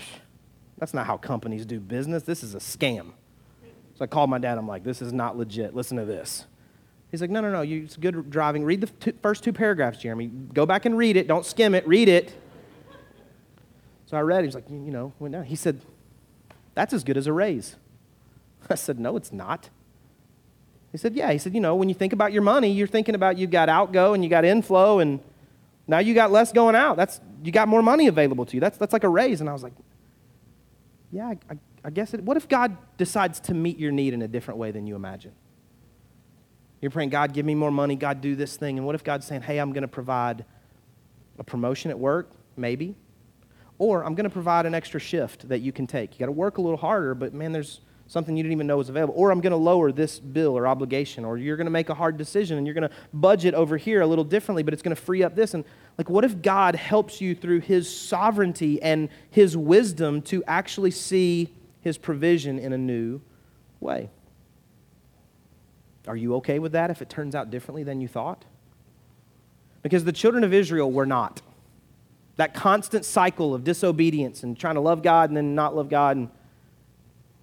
that's 0.77 0.93
not 0.93 1.07
how 1.07 1.17
companies 1.17 1.65
do 1.65 1.81
business. 1.81 2.23
This 2.23 2.41
is 2.41 2.55
a 2.55 2.59
scam. 2.59 3.11
So 3.95 4.05
I 4.05 4.07
called 4.07 4.29
my 4.29 4.39
dad. 4.39 4.57
I'm 4.57 4.65
like, 4.65 4.85
this 4.85 5.01
is 5.01 5.11
not 5.11 5.37
legit. 5.37 5.75
Listen 5.75 5.97
to 5.97 6.05
this. 6.05 6.45
He's 7.13 7.21
like, 7.21 7.29
no, 7.29 7.41
no, 7.41 7.51
no. 7.51 7.61
You, 7.61 7.83
it's 7.83 7.95
good 7.95 8.31
driving. 8.31 8.63
Read 8.63 8.81
the 8.81 9.13
first 9.21 9.43
two 9.43 9.53
paragraphs, 9.53 9.99
Jeremy. 9.99 10.27
Go 10.27 10.65
back 10.65 10.85
and 10.85 10.97
read 10.97 11.15
it. 11.15 11.27
Don't 11.27 11.45
skim 11.45 11.75
it. 11.75 11.87
Read 11.87 12.09
it. 12.09 12.35
So 14.07 14.17
I 14.17 14.21
read. 14.21 14.41
He 14.41 14.47
was 14.47 14.55
like, 14.55 14.67
you 14.67 14.77
know, 14.77 15.13
went 15.19 15.33
down. 15.33 15.43
He 15.43 15.55
said, 15.55 15.79
that's 16.73 16.91
as 16.91 17.03
good 17.03 17.15
as 17.15 17.27
a 17.27 17.31
raise. 17.31 17.75
I 18.69 18.73
said, 18.73 18.99
no, 18.99 19.15
it's 19.15 19.31
not. 19.31 19.69
He 20.91 20.97
said, 20.97 21.15
Yeah. 21.15 21.31
He 21.31 21.39
said, 21.39 21.53
You 21.53 21.59
know, 21.59 21.75
when 21.75 21.89
you 21.89 21.95
think 21.95 22.13
about 22.13 22.31
your 22.31 22.43
money, 22.43 22.71
you're 22.71 22.87
thinking 22.87 23.15
about 23.15 23.37
you 23.37 23.47
got 23.47 23.67
outgo 23.67 24.13
and 24.13 24.23
you 24.23 24.29
got 24.29 24.45
inflow, 24.45 24.99
and 24.99 25.19
now 25.87 25.99
you 25.99 26.13
got 26.13 26.31
less 26.31 26.53
going 26.53 26.75
out. 26.75 26.95
That's, 26.95 27.19
you 27.43 27.51
got 27.51 27.67
more 27.67 27.81
money 27.81 28.07
available 28.07 28.45
to 28.45 28.55
you. 28.55 28.61
That's, 28.61 28.77
that's 28.77 28.93
like 28.93 29.03
a 29.03 29.09
raise. 29.09 29.41
And 29.41 29.49
I 29.49 29.53
was 29.53 29.63
like, 29.63 29.73
Yeah, 31.11 31.27
I, 31.27 31.37
I, 31.49 31.57
I 31.83 31.89
guess 31.89 32.13
it. 32.13 32.21
What 32.21 32.37
if 32.37 32.47
God 32.47 32.77
decides 32.97 33.39
to 33.41 33.53
meet 33.53 33.79
your 33.79 33.91
need 33.91 34.13
in 34.13 34.21
a 34.21 34.27
different 34.27 34.59
way 34.59 34.71
than 34.71 34.85
you 34.85 34.95
imagine? 34.95 35.33
You're 36.83 36.91
praying, 36.91 37.11
God, 37.11 37.31
give 37.31 37.45
me 37.45 37.55
more 37.55 37.71
money. 37.71 37.95
God, 37.95 38.19
do 38.19 38.35
this 38.35 38.57
thing. 38.57 38.77
And 38.77 38.85
what 38.85 38.93
if 38.93 39.05
God's 39.05 39.25
saying, 39.25 39.43
Hey, 39.43 39.57
I'm 39.57 39.71
going 39.71 39.83
to 39.83 39.87
provide 39.87 40.43
a 41.39 41.43
promotion 41.43 41.89
at 41.91 41.97
work? 41.97 42.29
Maybe. 42.57 42.93
Or 43.77 44.03
I'm 44.03 44.15
going 44.15 44.25
to 44.25 44.29
provide 44.29 44.65
an 44.65 44.75
extra 44.75 44.99
shift 44.99 45.47
that 45.47 45.59
you 45.59 45.71
can 45.71 45.87
take. 45.87 46.11
You 46.11 46.19
got 46.19 46.25
to 46.25 46.33
work 46.33 46.57
a 46.57 46.61
little 46.61 46.75
harder, 46.75 47.15
but 47.15 47.33
man, 47.33 47.53
there's 47.53 47.79
something 48.07 48.35
you 48.35 48.43
didn't 48.43 48.51
even 48.51 48.67
know 48.67 48.75
was 48.75 48.89
available. 48.89 49.13
Or 49.15 49.31
I'm 49.31 49.39
going 49.39 49.51
to 49.51 49.57
lower 49.57 49.93
this 49.93 50.19
bill 50.19 50.57
or 50.57 50.67
obligation. 50.67 51.23
Or 51.23 51.37
you're 51.37 51.55
going 51.55 51.67
to 51.67 51.71
make 51.71 51.87
a 51.87 51.93
hard 51.93 52.17
decision 52.17 52.57
and 52.57 52.67
you're 52.67 52.73
going 52.73 52.89
to 52.89 52.95
budget 53.13 53.53
over 53.53 53.77
here 53.77 54.01
a 54.01 54.05
little 54.05 54.25
differently, 54.25 54.61
but 54.61 54.73
it's 54.73 54.83
going 54.83 54.93
to 54.93 55.01
free 55.01 55.23
up 55.23 55.35
this. 55.35 55.53
And 55.53 55.63
like, 55.97 56.09
what 56.09 56.25
if 56.25 56.41
God 56.41 56.75
helps 56.75 57.21
you 57.21 57.33
through 57.33 57.61
his 57.61 57.89
sovereignty 57.89 58.81
and 58.81 59.07
his 59.29 59.55
wisdom 59.55 60.21
to 60.23 60.43
actually 60.47 60.91
see 60.91 61.53
his 61.79 61.97
provision 61.97 62.59
in 62.59 62.73
a 62.73 62.77
new 62.77 63.21
way? 63.79 64.09
Are 66.07 66.15
you 66.15 66.35
okay 66.35 66.59
with 66.59 66.73
that 66.73 66.89
if 66.89 67.01
it 67.01 67.09
turns 67.09 67.35
out 67.35 67.49
differently 67.49 67.83
than 67.83 68.01
you 68.01 68.07
thought? 68.07 68.45
Because 69.81 70.03
the 70.03 70.11
children 70.11 70.43
of 70.43 70.53
Israel 70.53 70.91
were 70.91 71.05
not. 71.05 71.41
That 72.37 72.53
constant 72.53 73.05
cycle 73.05 73.53
of 73.53 73.63
disobedience 73.63 74.43
and 74.43 74.57
trying 74.57 74.75
to 74.75 74.81
love 74.81 75.03
God 75.03 75.29
and 75.29 75.37
then 75.37 75.55
not 75.55 75.75
love 75.75 75.89
God. 75.89 76.17
And 76.17 76.29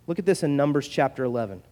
look 0.06 0.18
at 0.18 0.26
this 0.26 0.42
in 0.42 0.56
Numbers 0.56 0.88
chapter 0.88 1.24
11. 1.24 1.62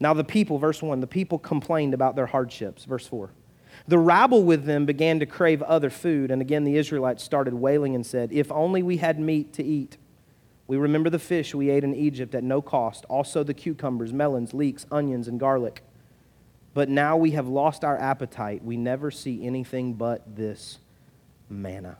Now, 0.00 0.14
the 0.14 0.24
people, 0.24 0.58
verse 0.58 0.82
1, 0.82 1.00
the 1.00 1.06
people 1.06 1.38
complained 1.38 1.94
about 1.94 2.16
their 2.16 2.26
hardships. 2.26 2.84
Verse 2.84 3.06
4. 3.06 3.30
The 3.86 3.98
rabble 3.98 4.42
with 4.42 4.64
them 4.64 4.84
began 4.84 5.20
to 5.20 5.26
crave 5.26 5.62
other 5.62 5.90
food, 5.90 6.30
and 6.30 6.42
again 6.42 6.64
the 6.64 6.76
Israelites 6.76 7.22
started 7.22 7.54
wailing 7.54 7.94
and 7.94 8.04
said, 8.04 8.32
If 8.32 8.50
only 8.52 8.82
we 8.82 8.98
had 8.98 9.18
meat 9.18 9.52
to 9.54 9.64
eat. 9.64 9.96
We 10.66 10.76
remember 10.76 11.10
the 11.10 11.18
fish 11.18 11.54
we 11.54 11.70
ate 11.70 11.84
in 11.84 11.94
Egypt 11.94 12.34
at 12.34 12.44
no 12.44 12.62
cost, 12.62 13.04
also 13.06 13.42
the 13.42 13.54
cucumbers, 13.54 14.12
melons, 14.12 14.54
leeks, 14.54 14.86
onions, 14.90 15.28
and 15.28 15.38
garlic. 15.38 15.82
But 16.74 16.88
now 16.88 17.16
we 17.16 17.32
have 17.32 17.48
lost 17.48 17.84
our 17.84 17.98
appetite. 17.98 18.64
We 18.64 18.76
never 18.76 19.10
see 19.10 19.46
anything 19.46 19.94
but 19.94 20.36
this 20.36 20.78
manna. 21.50 21.98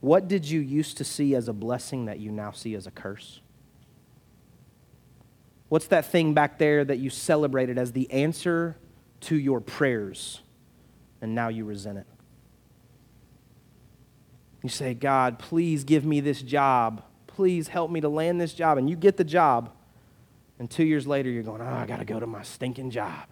What 0.00 0.28
did 0.28 0.48
you 0.48 0.60
used 0.60 0.96
to 0.98 1.04
see 1.04 1.34
as 1.34 1.48
a 1.48 1.52
blessing 1.52 2.06
that 2.06 2.18
you 2.18 2.30
now 2.30 2.50
see 2.50 2.74
as 2.74 2.86
a 2.86 2.90
curse? 2.90 3.40
What's 5.68 5.86
that 5.86 6.04
thing 6.04 6.34
back 6.34 6.58
there 6.58 6.84
that 6.84 6.98
you 6.98 7.08
celebrated 7.08 7.78
as 7.78 7.92
the 7.92 8.10
answer 8.10 8.76
to 9.20 9.36
your 9.36 9.60
prayers, 9.60 10.42
and 11.22 11.34
now 11.34 11.48
you 11.48 11.64
resent 11.64 11.98
it? 11.98 12.06
You 14.62 14.68
say, 14.68 14.94
God, 14.94 15.38
please 15.38 15.84
give 15.84 16.04
me 16.04 16.20
this 16.20 16.40
job. 16.40 17.02
Please 17.26 17.68
help 17.68 17.90
me 17.90 18.00
to 18.00 18.08
land 18.08 18.40
this 18.40 18.54
job. 18.54 18.78
And 18.78 18.88
you 18.88 18.96
get 18.96 19.16
the 19.16 19.24
job. 19.24 19.70
And 20.58 20.70
two 20.70 20.84
years 20.84 21.06
later, 21.06 21.28
you're 21.28 21.42
going, 21.42 21.60
oh, 21.60 21.64
I 21.64 21.86
got 21.86 21.98
to 21.98 22.04
go 22.04 22.20
to 22.20 22.26
my 22.26 22.42
stinking 22.42 22.90
job. 22.90 23.26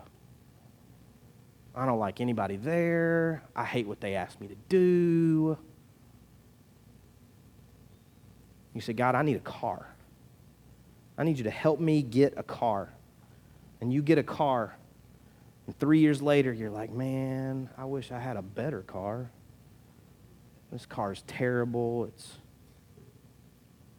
I 1.74 1.86
don't 1.86 1.98
like 1.98 2.20
anybody 2.20 2.56
there. 2.56 3.44
I 3.54 3.64
hate 3.64 3.86
what 3.86 4.00
they 4.00 4.16
asked 4.16 4.40
me 4.40 4.48
to 4.48 4.56
do. 4.68 5.56
You 8.74 8.80
say, 8.80 8.92
God, 8.92 9.14
I 9.14 9.22
need 9.22 9.36
a 9.36 9.40
car. 9.40 9.86
I 11.16 11.22
need 11.22 11.38
you 11.38 11.44
to 11.44 11.50
help 11.50 11.78
me 11.78 12.02
get 12.02 12.34
a 12.36 12.42
car. 12.42 12.92
And 13.80 13.92
you 13.92 14.02
get 14.02 14.18
a 14.18 14.22
car. 14.22 14.76
And 15.66 15.78
three 15.78 16.00
years 16.00 16.20
later, 16.20 16.52
you're 16.52 16.70
like, 16.70 16.92
man, 16.92 17.70
I 17.78 17.84
wish 17.84 18.10
I 18.10 18.18
had 18.18 18.36
a 18.36 18.42
better 18.42 18.82
car. 18.82 19.30
This 20.72 20.86
car 20.86 21.12
is 21.12 21.22
terrible. 21.22 22.06
It's. 22.06 22.38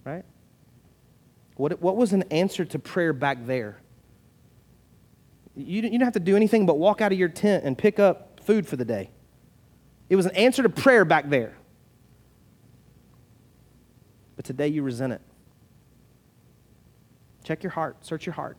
Right? 0.06 0.24
What, 1.56 1.82
what 1.82 1.98
was 1.98 2.14
an 2.14 2.24
answer 2.32 2.66
to 2.66 2.80
prayer 2.80 3.14
back 3.14 3.46
there? 3.46 3.78
You, 5.56 5.66
you 5.66 5.82
didn't 5.82 6.02
have 6.02 6.14
to 6.14 6.20
do 6.20 6.36
anything 6.36 6.66
but 6.66 6.78
walk 6.78 7.02
out 7.02 7.12
of 7.12 7.20
your 7.20 7.30
tent 7.30 7.66
and 7.66 7.78
pick 7.78 8.00
up 8.00 8.40
food 8.44 8.68
for 8.68 8.78
the 8.78 8.86
day. 8.86 9.12
It 10.10 10.16
was 10.16 10.26
an 10.26 10.36
answer 10.36 10.64
to 10.64 10.70
prayer 10.70 11.06
back 11.06 11.30
there. 11.30 11.54
But 14.36 14.46
today 14.46 14.70
you 14.70 14.82
resent 14.82 15.14
it. 15.14 15.22
Check 17.44 17.64
your 17.64 17.72
heart, 17.72 18.06
search 18.06 18.26
your 18.26 18.34
heart. 18.34 18.58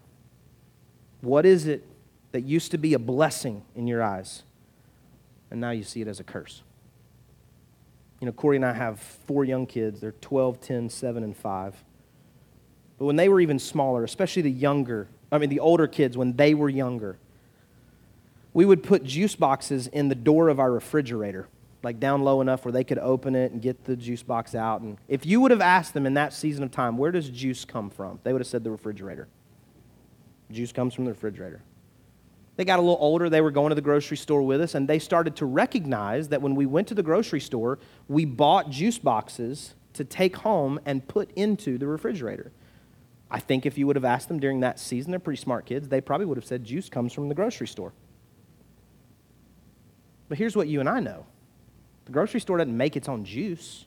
What 1.20 1.46
is 1.46 1.66
it 1.66 1.86
that 2.32 2.42
used 2.42 2.70
to 2.72 2.78
be 2.78 2.94
a 2.94 2.98
blessing 2.98 3.64
in 3.74 3.86
your 3.86 4.02
eyes, 4.02 4.42
and 5.50 5.60
now 5.60 5.70
you 5.70 5.82
see 5.82 6.00
it 6.00 6.08
as 6.08 6.20
a 6.20 6.24
curse? 6.24 6.62
You 8.22 8.26
know, 8.26 8.32
Corey 8.32 8.54
and 8.54 8.64
I 8.64 8.72
have 8.72 9.00
four 9.00 9.44
young 9.44 9.66
kids. 9.66 10.00
They're 10.00 10.12
12, 10.12 10.60
10, 10.60 10.90
7, 10.90 11.24
and 11.24 11.36
5. 11.36 11.84
But 12.96 13.04
when 13.04 13.16
they 13.16 13.28
were 13.28 13.40
even 13.40 13.58
smaller, 13.58 14.04
especially 14.04 14.42
the 14.42 14.50
younger, 14.52 15.08
I 15.32 15.38
mean, 15.38 15.50
the 15.50 15.58
older 15.58 15.88
kids, 15.88 16.16
when 16.16 16.36
they 16.36 16.54
were 16.54 16.68
younger, 16.68 17.18
we 18.54 18.64
would 18.64 18.84
put 18.84 19.02
juice 19.02 19.34
boxes 19.34 19.88
in 19.88 20.08
the 20.08 20.14
door 20.14 20.50
of 20.50 20.60
our 20.60 20.70
refrigerator, 20.70 21.48
like 21.82 21.98
down 21.98 22.22
low 22.22 22.40
enough 22.40 22.64
where 22.64 22.70
they 22.70 22.84
could 22.84 23.00
open 23.00 23.34
it 23.34 23.50
and 23.50 23.60
get 23.60 23.86
the 23.86 23.96
juice 23.96 24.22
box 24.22 24.54
out. 24.54 24.82
And 24.82 24.98
if 25.08 25.26
you 25.26 25.40
would 25.40 25.50
have 25.50 25.60
asked 25.60 25.92
them 25.92 26.06
in 26.06 26.14
that 26.14 26.32
season 26.32 26.62
of 26.62 26.70
time, 26.70 26.96
where 26.98 27.10
does 27.10 27.28
juice 27.28 27.64
come 27.64 27.90
from? 27.90 28.20
They 28.22 28.32
would 28.32 28.40
have 28.40 28.46
said 28.46 28.62
the 28.62 28.70
refrigerator. 28.70 29.26
Juice 30.48 30.70
comes 30.70 30.94
from 30.94 31.06
the 31.06 31.10
refrigerator. 31.10 31.60
They 32.56 32.64
got 32.64 32.78
a 32.78 32.82
little 32.82 32.98
older, 33.00 33.30
they 33.30 33.40
were 33.40 33.50
going 33.50 33.70
to 33.70 33.74
the 33.74 33.80
grocery 33.80 34.16
store 34.16 34.42
with 34.42 34.60
us, 34.60 34.74
and 34.74 34.86
they 34.86 34.98
started 34.98 35.36
to 35.36 35.46
recognize 35.46 36.28
that 36.28 36.42
when 36.42 36.54
we 36.54 36.66
went 36.66 36.88
to 36.88 36.94
the 36.94 37.02
grocery 37.02 37.40
store, 37.40 37.78
we 38.08 38.24
bought 38.24 38.70
juice 38.70 38.98
boxes 38.98 39.74
to 39.94 40.04
take 40.04 40.36
home 40.36 40.78
and 40.84 41.06
put 41.06 41.30
into 41.32 41.78
the 41.78 41.86
refrigerator. 41.86 42.52
I 43.30 43.40
think 43.40 43.64
if 43.64 43.78
you 43.78 43.86
would 43.86 43.96
have 43.96 44.04
asked 44.04 44.28
them 44.28 44.38
during 44.38 44.60
that 44.60 44.78
season, 44.78 45.10
they're 45.10 45.20
pretty 45.20 45.40
smart 45.40 45.64
kids, 45.64 45.88
they 45.88 46.02
probably 46.02 46.26
would 46.26 46.36
have 46.36 46.44
said 46.44 46.64
juice 46.64 46.90
comes 46.90 47.14
from 47.14 47.28
the 47.28 47.34
grocery 47.34 47.66
store. 47.66 47.94
But 50.28 50.36
here's 50.38 50.54
what 50.54 50.68
you 50.68 50.80
and 50.80 50.88
I 50.88 51.00
know 51.00 51.26
the 52.04 52.12
grocery 52.12 52.40
store 52.40 52.58
doesn't 52.58 52.76
make 52.76 52.96
its 52.96 53.08
own 53.08 53.24
juice. 53.24 53.86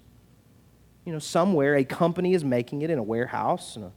You 1.06 1.14
know, 1.14 1.20
somewhere 1.20 1.76
a 1.76 1.84
company 1.84 2.34
is 2.34 2.44
making 2.44 2.82
it 2.82 2.90
in 2.90 2.98
a 2.98 3.04
warehouse, 3.04 3.76
and 3.76 3.92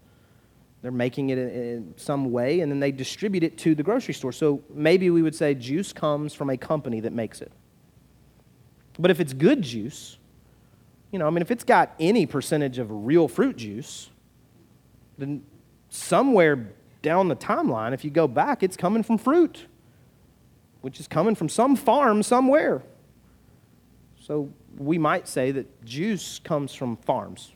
they're 0.83 0.91
making 0.91 1.31
it 1.31 1.39
in 1.39 1.95
some 1.97 2.31
way, 2.31 2.61
and 2.61 2.71
then 2.71 2.81
they 2.81 2.93
distribute 2.93 3.43
it 3.43 3.59
to 3.59 3.75
the 3.75 3.83
grocery 3.83 4.15
store. 4.15 4.33
So 4.33 4.63
maybe 4.73 5.11
we 5.11 5.23
would 5.23 5.35
say 5.35 5.55
juice 5.55 5.93
comes 5.93 6.35
from 6.35 6.51
a 6.51 6.57
company 6.57 7.01
that 7.01 7.13
makes 7.13 7.41
it. 7.41 7.51
But 8.99 9.11
if 9.11 9.21
it's 9.21 9.33
good 9.33 9.63
juice, 9.63 10.19
you 11.11 11.19
know, 11.19 11.27
I 11.27 11.31
mean, 11.31 11.43
if 11.43 11.51
it's 11.51 11.65
got 11.65 11.95
any 11.99 12.27
percentage 12.27 12.79
of 12.79 12.89
real 12.91 13.29
fruit 13.29 13.57
juice, 13.57 14.11
then 15.17 15.43
somewhere 15.89 16.73
down 17.03 17.29
the 17.29 17.37
timeline, 17.37 17.93
if 17.93 18.05
you 18.05 18.11
go 18.11 18.29
back, 18.29 18.63
it's 18.63 18.77
coming 18.77 19.03
from 19.03 19.19
fruit, 19.19 19.67
which 20.81 21.01
is 21.01 21.09
coming 21.09 21.35
from 21.35 21.49
some 21.49 21.77
farm 21.77 22.23
somewhere. 22.23 22.83
So 24.21 24.53
we 24.77 24.99
might 24.99 25.27
say 25.27 25.51
that 25.53 25.85
juice 25.85 26.39
comes 26.39 26.75
from 26.75 26.97
farms. 26.99 27.53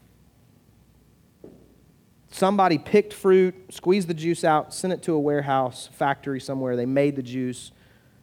Somebody 2.32 2.78
picked 2.78 3.12
fruit, 3.12 3.54
squeezed 3.68 4.08
the 4.08 4.14
juice 4.14 4.42
out, 4.42 4.72
sent 4.72 4.94
it 4.94 5.02
to 5.02 5.12
a 5.12 5.20
warehouse, 5.20 5.90
factory 5.92 6.40
somewhere. 6.40 6.76
They 6.76 6.86
made 6.86 7.14
the 7.14 7.22
juice, 7.22 7.72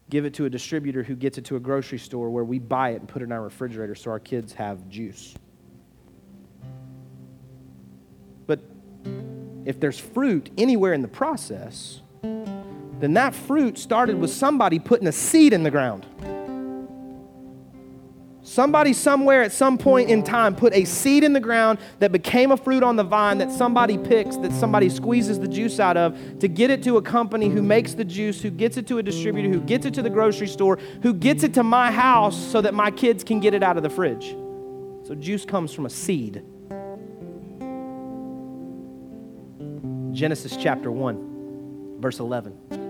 give 0.10 0.26
it 0.26 0.34
to 0.34 0.46
a 0.46 0.50
distributor 0.50 1.04
who 1.04 1.16
gets 1.16 1.38
it 1.38 1.46
to 1.46 1.58
a 1.58 1.60
grocery 1.60 2.00
store 2.00 2.32
where 2.32 2.44
we 2.44 2.58
buy 2.58 2.90
it 2.90 3.02
and 3.02 3.08
put 3.08 3.22
it 3.22 3.26
in 3.26 3.32
our 3.32 3.44
refrigerator 3.44 3.94
so 3.94 4.10
our 4.10 4.20
kids 4.20 4.52
have 4.54 4.90
juice. 4.90 5.36
But 8.48 8.62
if 9.66 9.80
there's 9.80 10.00
fruit 10.00 10.50
anywhere 10.58 10.94
in 10.94 11.04
the 11.04 11.08
process, 11.08 12.02
then 12.24 13.14
that 13.14 13.36
fruit 13.36 13.78
started 13.78 14.18
with 14.18 14.32
somebody 14.32 14.80
putting 14.80 15.08
a 15.08 15.12
seed 15.12 15.54
in 15.54 15.62
the 15.62 15.72
ground. 15.72 16.08
Somebody 18.50 18.94
somewhere 18.94 19.44
at 19.44 19.52
some 19.52 19.78
point 19.78 20.10
in 20.10 20.24
time 20.24 20.56
put 20.56 20.74
a 20.74 20.84
seed 20.84 21.24
in 21.24 21.34
the 21.34 21.40
ground 21.40 21.78
that 22.00 22.12
became 22.12 22.52
a 22.52 22.58
fruit 22.58 22.82
on 22.82 22.96
the 22.96 23.04
vine 23.04 23.38
that 23.38 23.52
somebody 23.52 23.96
picks, 23.96 24.38
that 24.38 24.52
somebody 24.54 24.90
squeezes 24.90 25.40
the 25.40 25.48
juice 25.48 25.80
out 25.80 25.98
of 25.98 26.18
to 26.40 26.48
get 26.48 26.72
it 26.72 26.82
to 26.82 26.98
a 26.98 27.02
company 27.04 27.48
who 27.48 27.62
makes 27.62 27.94
the 27.94 28.04
juice, 28.04 28.42
who 28.42 28.50
gets 28.50 28.76
it 28.76 28.88
to 28.88 28.98
a 28.98 29.04
distributor, 29.04 29.50
who 29.50 29.60
gets 29.60 29.86
it 29.86 29.94
to 29.94 30.02
the 30.02 30.10
grocery 30.10 30.48
store, 30.48 30.80
who 31.04 31.14
gets 31.14 31.44
it 31.44 31.54
to 31.54 31.62
my 31.62 31.92
house 31.92 32.36
so 32.36 32.60
that 32.60 32.74
my 32.74 32.90
kids 32.90 33.24
can 33.24 33.40
get 33.40 33.54
it 33.54 33.62
out 33.62 33.78
of 33.78 33.84
the 33.84 33.90
fridge. 33.90 34.36
So 35.04 35.14
juice 35.14 35.46
comes 35.46 35.72
from 35.72 35.86
a 35.86 35.90
seed. 35.92 36.44
Genesis 40.12 40.58
chapter 40.58 40.92
1, 40.92 41.98
verse 42.00 42.20
11. 42.20 42.89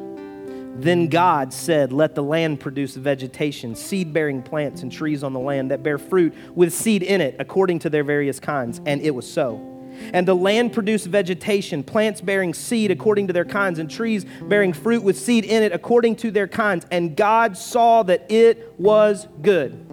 Then 0.80 1.10
God 1.10 1.54
said, 1.54 1.92
Let 1.92 2.16
the 2.16 2.24
land 2.24 2.62
produce 2.62 2.96
vegetation, 2.96 3.76
seed 3.76 4.14
bearing 4.14 4.42
plants 4.42 4.82
and 4.82 4.90
trees 4.90 5.24
on 5.24 5.34
the 5.34 5.40
land 5.40 5.72
that 5.72 5.84
bear 5.84 5.98
fruit 5.98 6.34
with 6.56 6.74
seed 6.74 7.04
in 7.04 7.20
it, 7.20 7.36
according 7.38 7.80
to 7.80 7.90
their 7.90 8.06
various 8.06 8.40
kinds. 8.40 8.80
And 8.86 9.02
it 9.02 9.12
was 9.12 9.30
so. 9.30 9.66
And 10.14 10.26
the 10.26 10.36
land 10.36 10.72
produced 10.72 11.08
vegetation, 11.08 11.84
plants 11.84 12.22
bearing 12.22 12.54
seed 12.54 12.92
according 12.92 13.28
to 13.28 13.34
their 13.34 13.44
kinds, 13.44 13.80
and 13.80 13.92
trees 13.92 14.26
bearing 14.44 14.72
fruit 14.72 15.04
with 15.04 15.18
seed 15.18 15.44
in 15.44 15.64
it 15.64 15.74
according 15.74 16.16
to 16.18 16.32
their 16.32 16.48
kinds. 16.48 16.86
And 16.92 17.18
God 17.18 17.58
saw 17.58 18.04
that 18.04 18.32
it 18.32 18.74
was 18.80 19.28
good. 19.42 19.86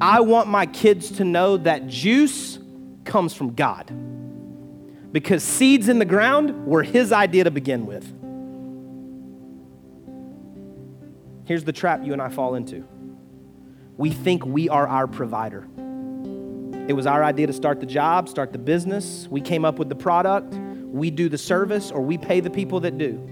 I 0.00 0.20
want 0.20 0.48
my 0.48 0.64
kids 0.64 1.10
to 1.12 1.24
know 1.24 1.58
that 1.58 1.86
juice 1.86 2.58
comes 3.04 3.34
from 3.34 3.54
God 3.54 3.92
because 5.12 5.42
seeds 5.44 5.90
in 5.90 5.98
the 5.98 6.06
ground 6.06 6.66
were 6.66 6.82
his 6.82 7.12
idea 7.12 7.44
to 7.44 7.50
begin 7.50 7.84
with. 7.84 8.21
Here's 11.44 11.64
the 11.64 11.72
trap 11.72 12.04
you 12.04 12.12
and 12.12 12.22
I 12.22 12.28
fall 12.28 12.54
into 12.54 12.86
we 13.96 14.10
think 14.10 14.44
we 14.44 14.68
are 14.68 14.88
our 14.88 15.06
provider. 15.06 15.68
It 16.88 16.94
was 16.94 17.06
our 17.06 17.22
idea 17.22 17.46
to 17.46 17.52
start 17.52 17.78
the 17.78 17.86
job, 17.86 18.28
start 18.28 18.52
the 18.52 18.58
business. 18.58 19.28
We 19.30 19.40
came 19.40 19.64
up 19.64 19.78
with 19.78 19.88
the 19.88 19.94
product, 19.94 20.54
we 20.54 21.10
do 21.10 21.28
the 21.28 21.38
service, 21.38 21.90
or 21.90 22.00
we 22.00 22.18
pay 22.18 22.40
the 22.40 22.50
people 22.50 22.80
that 22.80 22.98
do. 22.98 23.22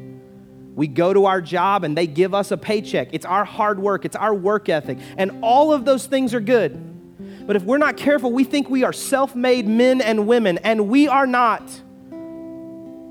We 0.74 0.86
go 0.86 1.12
to 1.12 1.26
our 1.26 1.40
job 1.40 1.82
and 1.82 1.96
they 1.96 2.06
give 2.06 2.32
us 2.32 2.52
a 2.52 2.56
paycheck. 2.56 3.08
It's 3.12 3.26
our 3.26 3.44
hard 3.44 3.80
work, 3.80 4.04
it's 4.04 4.16
our 4.16 4.32
work 4.34 4.68
ethic. 4.68 4.98
And 5.16 5.40
all 5.42 5.72
of 5.72 5.84
those 5.84 6.06
things 6.06 6.32
are 6.32 6.40
good. 6.40 7.46
But 7.46 7.56
if 7.56 7.64
we're 7.64 7.78
not 7.78 7.96
careful, 7.96 8.32
we 8.32 8.44
think 8.44 8.70
we 8.70 8.84
are 8.84 8.92
self 8.92 9.34
made 9.34 9.66
men 9.66 10.00
and 10.00 10.26
women, 10.28 10.58
and 10.58 10.88
we 10.88 11.08
are 11.08 11.26
not. 11.26 11.68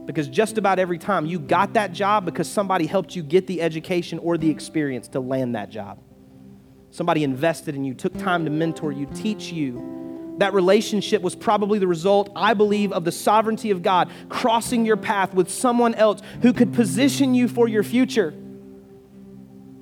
Because 0.10 0.28
just 0.28 0.58
about 0.58 0.80
every 0.80 0.98
time 0.98 1.28
you 1.28 1.38
got 1.38 1.74
that 1.74 1.94
job 1.94 2.26
because 2.26 2.50
somebody 2.50 2.88
helped 2.88 3.16
you 3.16 3.22
get 3.22 3.46
the 3.46 3.62
education 3.62 4.18
or 4.18 4.40
the 4.40 4.50
experience 4.50 5.08
to 5.10 5.20
land 5.20 5.54
that 5.54 5.70
job. 5.70 6.00
Somebody 6.90 7.24
invested 7.24 7.76
in 7.76 7.86
you, 7.86 7.94
took 7.94 8.18
time 8.18 8.44
to 8.46 8.50
mentor 8.50 8.92
you, 8.92 9.06
teach 9.14 9.52
you, 9.52 10.34
that 10.40 10.56
relationship 10.56 11.22
was 11.22 11.36
probably 11.36 11.78
the 11.78 11.86
result, 11.86 12.32
I 12.36 12.56
believe, 12.56 12.92
of 12.92 13.06
the 13.06 13.12
sovereignty 13.12 13.70
of 13.70 13.84
God 13.84 14.10
crossing 14.30 14.84
your 14.84 14.98
path 14.98 15.36
with 15.36 15.48
someone 15.48 15.94
else 15.94 16.24
who 16.42 16.54
could 16.54 16.74
position 16.74 17.36
you 17.36 17.48
for 17.48 17.68
your 17.68 17.84
future. 17.84 18.34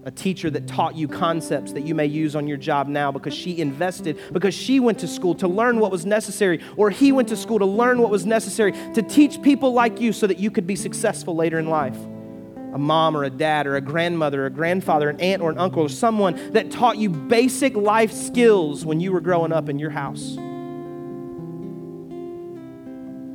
A 0.08 0.12
teacher 0.12 0.50
that 0.52 0.68
taught 0.68 0.96
you 0.96 1.10
concepts 1.10 1.74
that 1.74 1.82
you 1.82 1.94
may 1.94 2.06
use 2.06 2.34
on 2.34 2.48
your 2.48 2.56
job 2.56 2.88
now 2.88 3.12
because 3.12 3.34
she 3.34 3.60
invested, 3.60 4.18
because 4.32 4.54
she 4.54 4.80
went 4.80 5.00
to 5.00 5.08
school 5.08 5.36
to 5.36 5.50
learn 5.50 5.82
what 5.82 5.92
was 5.92 6.06
necessary, 6.06 6.62
or 6.78 6.90
he 6.90 7.12
went 7.12 7.28
to 7.28 7.36
school 7.36 7.60
to 7.60 7.66
learn 7.66 8.02
what 8.02 8.10
was 8.10 8.26
necessary 8.26 8.72
to 8.94 9.02
teach 9.02 9.42
people 9.42 9.74
like 9.74 10.00
you 10.00 10.14
so 10.14 10.26
that 10.26 10.40
you 10.40 10.50
could 10.50 10.66
be 10.66 10.78
successful 10.78 11.36
later 11.36 11.60
in 11.60 11.68
life 11.68 11.98
a 12.74 12.78
mom 12.78 13.18
or 13.18 13.26
a 13.26 13.30
dad 13.30 13.68
or 13.68 13.76
a 13.76 13.82
grandmother 13.82 14.44
or 14.44 14.46
a 14.46 14.50
grandfather, 14.50 15.10
an 15.10 15.20
aunt 15.20 15.42
or 15.42 15.50
an 15.50 15.58
uncle, 15.58 15.84
or 15.84 15.90
someone 15.90 16.54
that 16.54 16.72
taught 16.72 16.98
you 16.98 17.10
basic 17.10 17.76
life 17.76 18.14
skills 18.14 18.86
when 18.86 19.02
you 19.02 19.12
were 19.12 19.20
growing 19.20 19.52
up 19.52 19.68
in 19.68 19.78
your 19.78 19.90
house. 19.90 20.38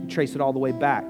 You 0.00 0.06
trace 0.08 0.34
it 0.34 0.40
all 0.40 0.54
the 0.54 0.58
way 0.58 0.72
back. 0.72 1.04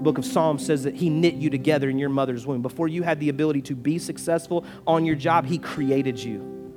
The 0.00 0.04
book 0.04 0.16
of 0.16 0.24
Psalms 0.24 0.64
says 0.64 0.84
that 0.84 0.94
He 0.94 1.10
knit 1.10 1.34
you 1.34 1.50
together 1.50 1.90
in 1.90 1.98
your 1.98 2.08
mother's 2.08 2.46
womb. 2.46 2.62
Before 2.62 2.88
you 2.88 3.02
had 3.02 3.20
the 3.20 3.28
ability 3.28 3.60
to 3.62 3.76
be 3.76 3.98
successful 3.98 4.64
on 4.86 5.04
your 5.04 5.14
job, 5.14 5.44
He 5.44 5.58
created 5.58 6.18
you 6.18 6.72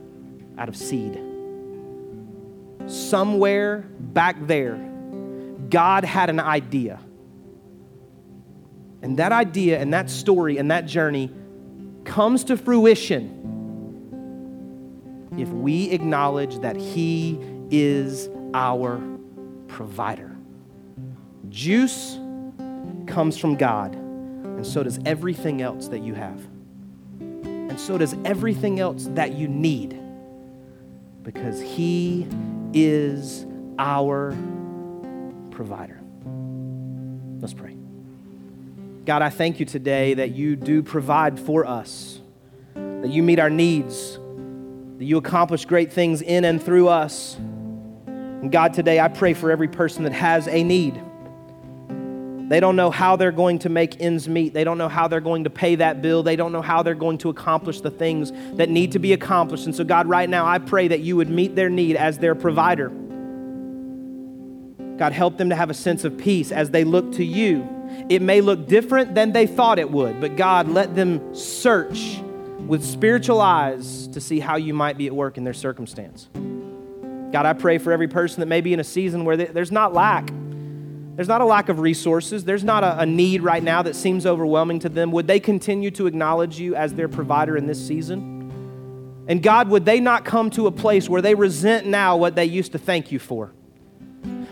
out 0.58 0.68
of 0.68 0.76
seed. 0.76 1.18
Somewhere 2.86 3.86
back 3.98 4.36
there, 4.46 4.76
God 5.70 6.04
had 6.04 6.30
an 6.30 6.42
idea 6.42 7.00
and 9.02 9.16
that 9.20 9.32
idea 9.32 9.80
and 9.80 9.94
that 9.94 10.10
story 10.10 10.58
and 10.58 10.70
that 10.70 10.86
journey 10.86 11.32
comes 12.04 12.44
to 12.46 12.58
fruition 12.58 13.40
if 15.38 15.48
we 15.48 15.92
acknowledge 15.92 16.60
that 16.60 16.76
He 16.76 17.40
is 17.72 18.28
our 18.54 19.02
provider. 19.70 20.36
Juice 21.48 22.20
comes 23.08 23.38
from 23.38 23.56
God, 23.56 23.96
and 23.96 24.66
so 24.66 24.84
does 24.84 25.00
everything 25.06 25.62
else 25.62 25.88
that 25.90 26.04
you 26.04 26.14
have. 26.14 26.40
And 27.20 27.80
so 27.80 27.98
does 27.98 28.16
everything 28.26 28.80
else 28.80 29.08
that 29.12 29.34
you 29.34 29.48
need, 29.48 30.00
because 31.24 31.62
He 31.62 32.28
is 32.74 33.46
our 33.80 34.36
provider. 35.52 36.00
Let's 37.40 37.54
pray. 37.54 37.76
God, 39.06 39.22
I 39.22 39.30
thank 39.30 39.60
you 39.60 39.66
today 39.66 40.14
that 40.14 40.32
you 40.32 40.56
do 40.56 40.82
provide 40.82 41.40
for 41.40 41.66
us, 41.66 42.22
that 42.74 43.10
you 43.10 43.22
meet 43.22 43.40
our 43.40 43.50
needs, 43.50 44.18
that 44.98 45.06
you 45.06 45.18
accomplish 45.18 45.66
great 45.66 45.92
things 45.92 46.22
in 46.22 46.46
and 46.46 46.64
through 46.64 46.88
us. 46.88 47.36
And 47.36 48.52
God, 48.52 48.74
today 48.74 49.00
I 49.00 49.10
pray 49.10 49.34
for 49.34 49.52
every 49.52 49.68
person 49.68 50.04
that 50.04 50.14
has 50.14 50.48
a 50.48 50.64
need. 50.64 51.02
They 52.54 52.60
don't 52.60 52.76
know 52.76 52.92
how 52.92 53.16
they're 53.16 53.32
going 53.32 53.58
to 53.60 53.70
make 53.70 54.00
ends 54.00 54.30
meet. 54.30 54.54
They 54.54 54.64
don't 54.64 54.78
know 54.78 54.90
how 54.90 55.08
they're 55.08 55.20
going 55.20 55.46
to 55.46 55.50
pay 55.50 55.74
that 55.76 56.04
bill. 56.04 56.22
They 56.22 56.36
don't 56.36 56.52
know 56.52 56.62
how 56.62 56.84
they're 56.84 56.94
going 56.94 57.18
to 57.20 57.30
accomplish 57.30 57.82
the 57.82 57.90
things 57.90 58.32
that 58.58 58.70
need 58.70 58.92
to 58.92 59.00
be 59.00 59.14
accomplished. 59.14 59.66
And 59.66 59.76
so, 59.76 59.84
God, 59.84 60.08
right 60.08 60.30
now, 60.30 60.46
I 60.46 60.60
pray 60.60 60.88
that 60.88 61.00
you 61.00 61.16
would 61.16 61.30
meet 61.30 61.56
their 61.56 61.70
need 61.70 61.96
as 61.96 62.20
their 62.20 62.36
provider. 62.36 62.90
God, 64.98 65.14
help 65.14 65.38
them 65.38 65.50
to 65.50 65.56
have 65.56 65.72
a 65.72 65.74
sense 65.74 66.04
of 66.04 66.16
peace 66.18 66.52
as 66.52 66.70
they 66.70 66.84
look 66.84 67.14
to 67.14 67.26
you 67.26 67.68
it 68.10 68.22
may 68.22 68.42
look 68.42 68.68
different 68.68 69.16
than 69.16 69.32
they 69.32 69.48
thought 69.48 69.80
it 69.80 69.90
would, 69.90 70.20
but 70.20 70.36
God, 70.36 70.68
let 70.68 70.96
them 70.96 71.36
search 71.36 72.20
with 72.60 72.84
spiritual 72.84 73.42
eyes 73.42 74.08
to 74.10 74.22
see 74.22 74.40
how 74.40 74.56
you 74.56 74.74
might 74.74 74.98
be 74.98 75.08
at 75.08 75.14
work 75.14 75.38
in 75.38 75.44
their 75.44 75.54
circumstance. 75.54 76.30
God, 77.32 77.46
I 77.46 77.54
pray 77.54 77.78
for 77.78 77.92
every 77.92 78.08
person 78.08 78.40
that 78.42 78.46
may 78.46 78.62
be 78.62 78.74
in 78.74 78.80
a 78.80 78.84
season 78.84 79.26
where 79.26 79.38
there's 79.38 79.72
not 79.72 79.94
lack. 79.94 80.30
There's 81.16 81.28
not 81.28 81.42
a 81.42 81.46
lack 81.46 81.70
of 81.70 81.80
resources. 81.80 82.44
There's 82.44 82.64
not 82.64 82.84
a, 82.84 83.02
a, 83.02 83.06
need 83.06 83.44
right 83.44 83.62
now 83.62 83.84
that 83.84 83.96
seems 83.96 84.26
overwhelming 84.26 84.80
to 84.80 84.90
them. 84.90 85.12
Would 85.12 85.28
they 85.28 85.40
continue 85.40 85.92
to 85.92 86.08
acknowledge 86.08 86.60
you 86.60 86.76
as 86.76 86.94
their 86.94 87.08
provider 87.08 87.56
in 87.56 87.68
this 87.68 87.86
season? 87.86 88.42
And 89.28 89.42
God, 89.42 89.70
would 89.70 89.86
they 89.86 90.00
not 90.00 90.26
come 90.26 90.50
to 90.52 90.68
a 90.68 90.72
place 90.72 91.08
where 91.08 91.22
they 91.22 91.36
resent 91.36 91.86
now 91.86 92.18
what 92.18 92.36
they 92.36 92.46
used 92.46 92.72
to 92.72 92.80
thank 92.80 93.12
you 93.12 93.20
for? 93.20 93.54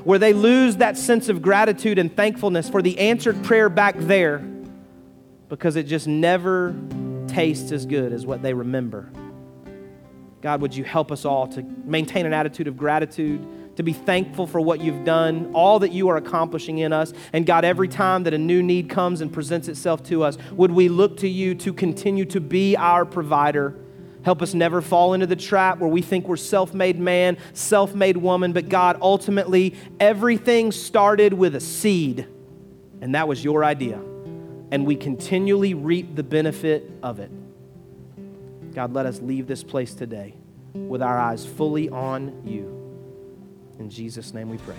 where 0.03 0.19
they 0.19 0.33
lose 0.33 0.77
that 0.77 0.97
sense 0.97 1.29
of 1.29 1.41
gratitude 1.41 1.99
and 1.99 2.15
thankfulness 2.15 2.69
for 2.69 2.81
the 2.81 2.97
answered 2.99 3.41
prayer 3.43 3.69
back 3.69 3.95
there 3.97 4.39
because 5.49 5.75
it 5.75 5.83
just 5.83 6.07
never 6.07 6.75
tastes 7.27 7.71
as 7.71 7.85
good 7.85 8.13
as 8.13 8.25
what 8.25 8.41
they 8.41 8.53
remember. 8.53 9.11
God, 10.41 10.61
would 10.61 10.75
you 10.75 10.83
help 10.83 11.11
us 11.11 11.23
all 11.23 11.47
to 11.49 11.61
maintain 11.85 12.25
an 12.25 12.33
attitude 12.33 12.67
of 12.67 12.75
gratitude, 12.75 13.45
to 13.75 13.83
be 13.83 13.93
thankful 13.93 14.47
for 14.47 14.59
what 14.59 14.81
you've 14.81 15.05
done, 15.05 15.51
all 15.53 15.79
that 15.79 15.91
you 15.91 16.09
are 16.09 16.17
accomplishing 16.17 16.79
in 16.79 16.93
us. 16.93 17.13
And 17.33 17.45
God, 17.45 17.65
every 17.65 17.87
time 17.87 18.23
that 18.23 18.33
a 18.33 18.37
new 18.37 18.61
need 18.61 18.89
comes 18.89 19.21
and 19.21 19.31
presents 19.31 19.67
itself 19.67 20.03
to 20.03 20.23
us, 20.23 20.37
would 20.51 20.71
we 20.71 20.89
look 20.89 21.17
to 21.17 21.27
you 21.27 21.55
to 21.55 21.73
continue 21.73 22.25
to 22.25 22.41
be 22.41 22.75
our 22.75 23.05
provider? 23.05 23.75
Help 24.23 24.41
us 24.41 24.53
never 24.53 24.81
fall 24.81 25.13
into 25.13 25.25
the 25.25 25.35
trap 25.35 25.79
where 25.79 25.89
we 25.89 26.01
think 26.01 26.27
we're 26.27 26.37
self 26.37 26.73
made 26.73 26.99
man, 26.99 27.37
self 27.53 27.95
made 27.95 28.17
woman, 28.17 28.53
but 28.53 28.69
God, 28.69 28.97
ultimately, 29.01 29.75
everything 29.99 30.71
started 30.71 31.33
with 31.33 31.55
a 31.55 31.59
seed, 31.59 32.27
and 33.01 33.15
that 33.15 33.27
was 33.27 33.43
your 33.43 33.63
idea. 33.63 33.99
And 34.69 34.85
we 34.85 34.95
continually 34.95 35.73
reap 35.73 36.15
the 36.15 36.23
benefit 36.23 36.89
of 37.01 37.19
it. 37.19 37.31
God, 38.73 38.93
let 38.93 39.05
us 39.05 39.19
leave 39.21 39.47
this 39.47 39.63
place 39.63 39.93
today 39.93 40.35
with 40.73 41.01
our 41.01 41.17
eyes 41.17 41.45
fully 41.45 41.89
on 41.89 42.45
you. 42.45 42.80
In 43.81 43.89
Jesus' 43.89 44.31
name 44.33 44.47
we 44.47 44.57
pray. 44.59 44.77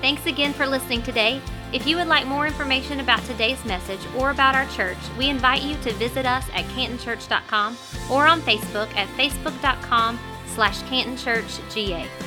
Thanks 0.00 0.26
again 0.26 0.52
for 0.52 0.66
listening 0.66 1.02
today. 1.02 1.40
If 1.72 1.86
you 1.86 1.96
would 1.96 2.08
like 2.08 2.26
more 2.26 2.46
information 2.46 2.98
about 3.00 3.22
today's 3.24 3.64
message 3.64 4.00
or 4.16 4.30
about 4.30 4.56
our 4.56 4.66
church, 4.70 4.98
we 5.16 5.28
invite 5.28 5.62
you 5.62 5.76
to 5.82 5.92
visit 5.94 6.26
us 6.26 6.44
at 6.52 6.64
cantonchurch.com 6.66 7.76
or 8.10 8.26
on 8.26 8.40
Facebook 8.40 8.92
at 8.96 9.08
facebook.com 9.16 10.18
slash 10.48 10.80
cantonchurchga. 10.82 12.25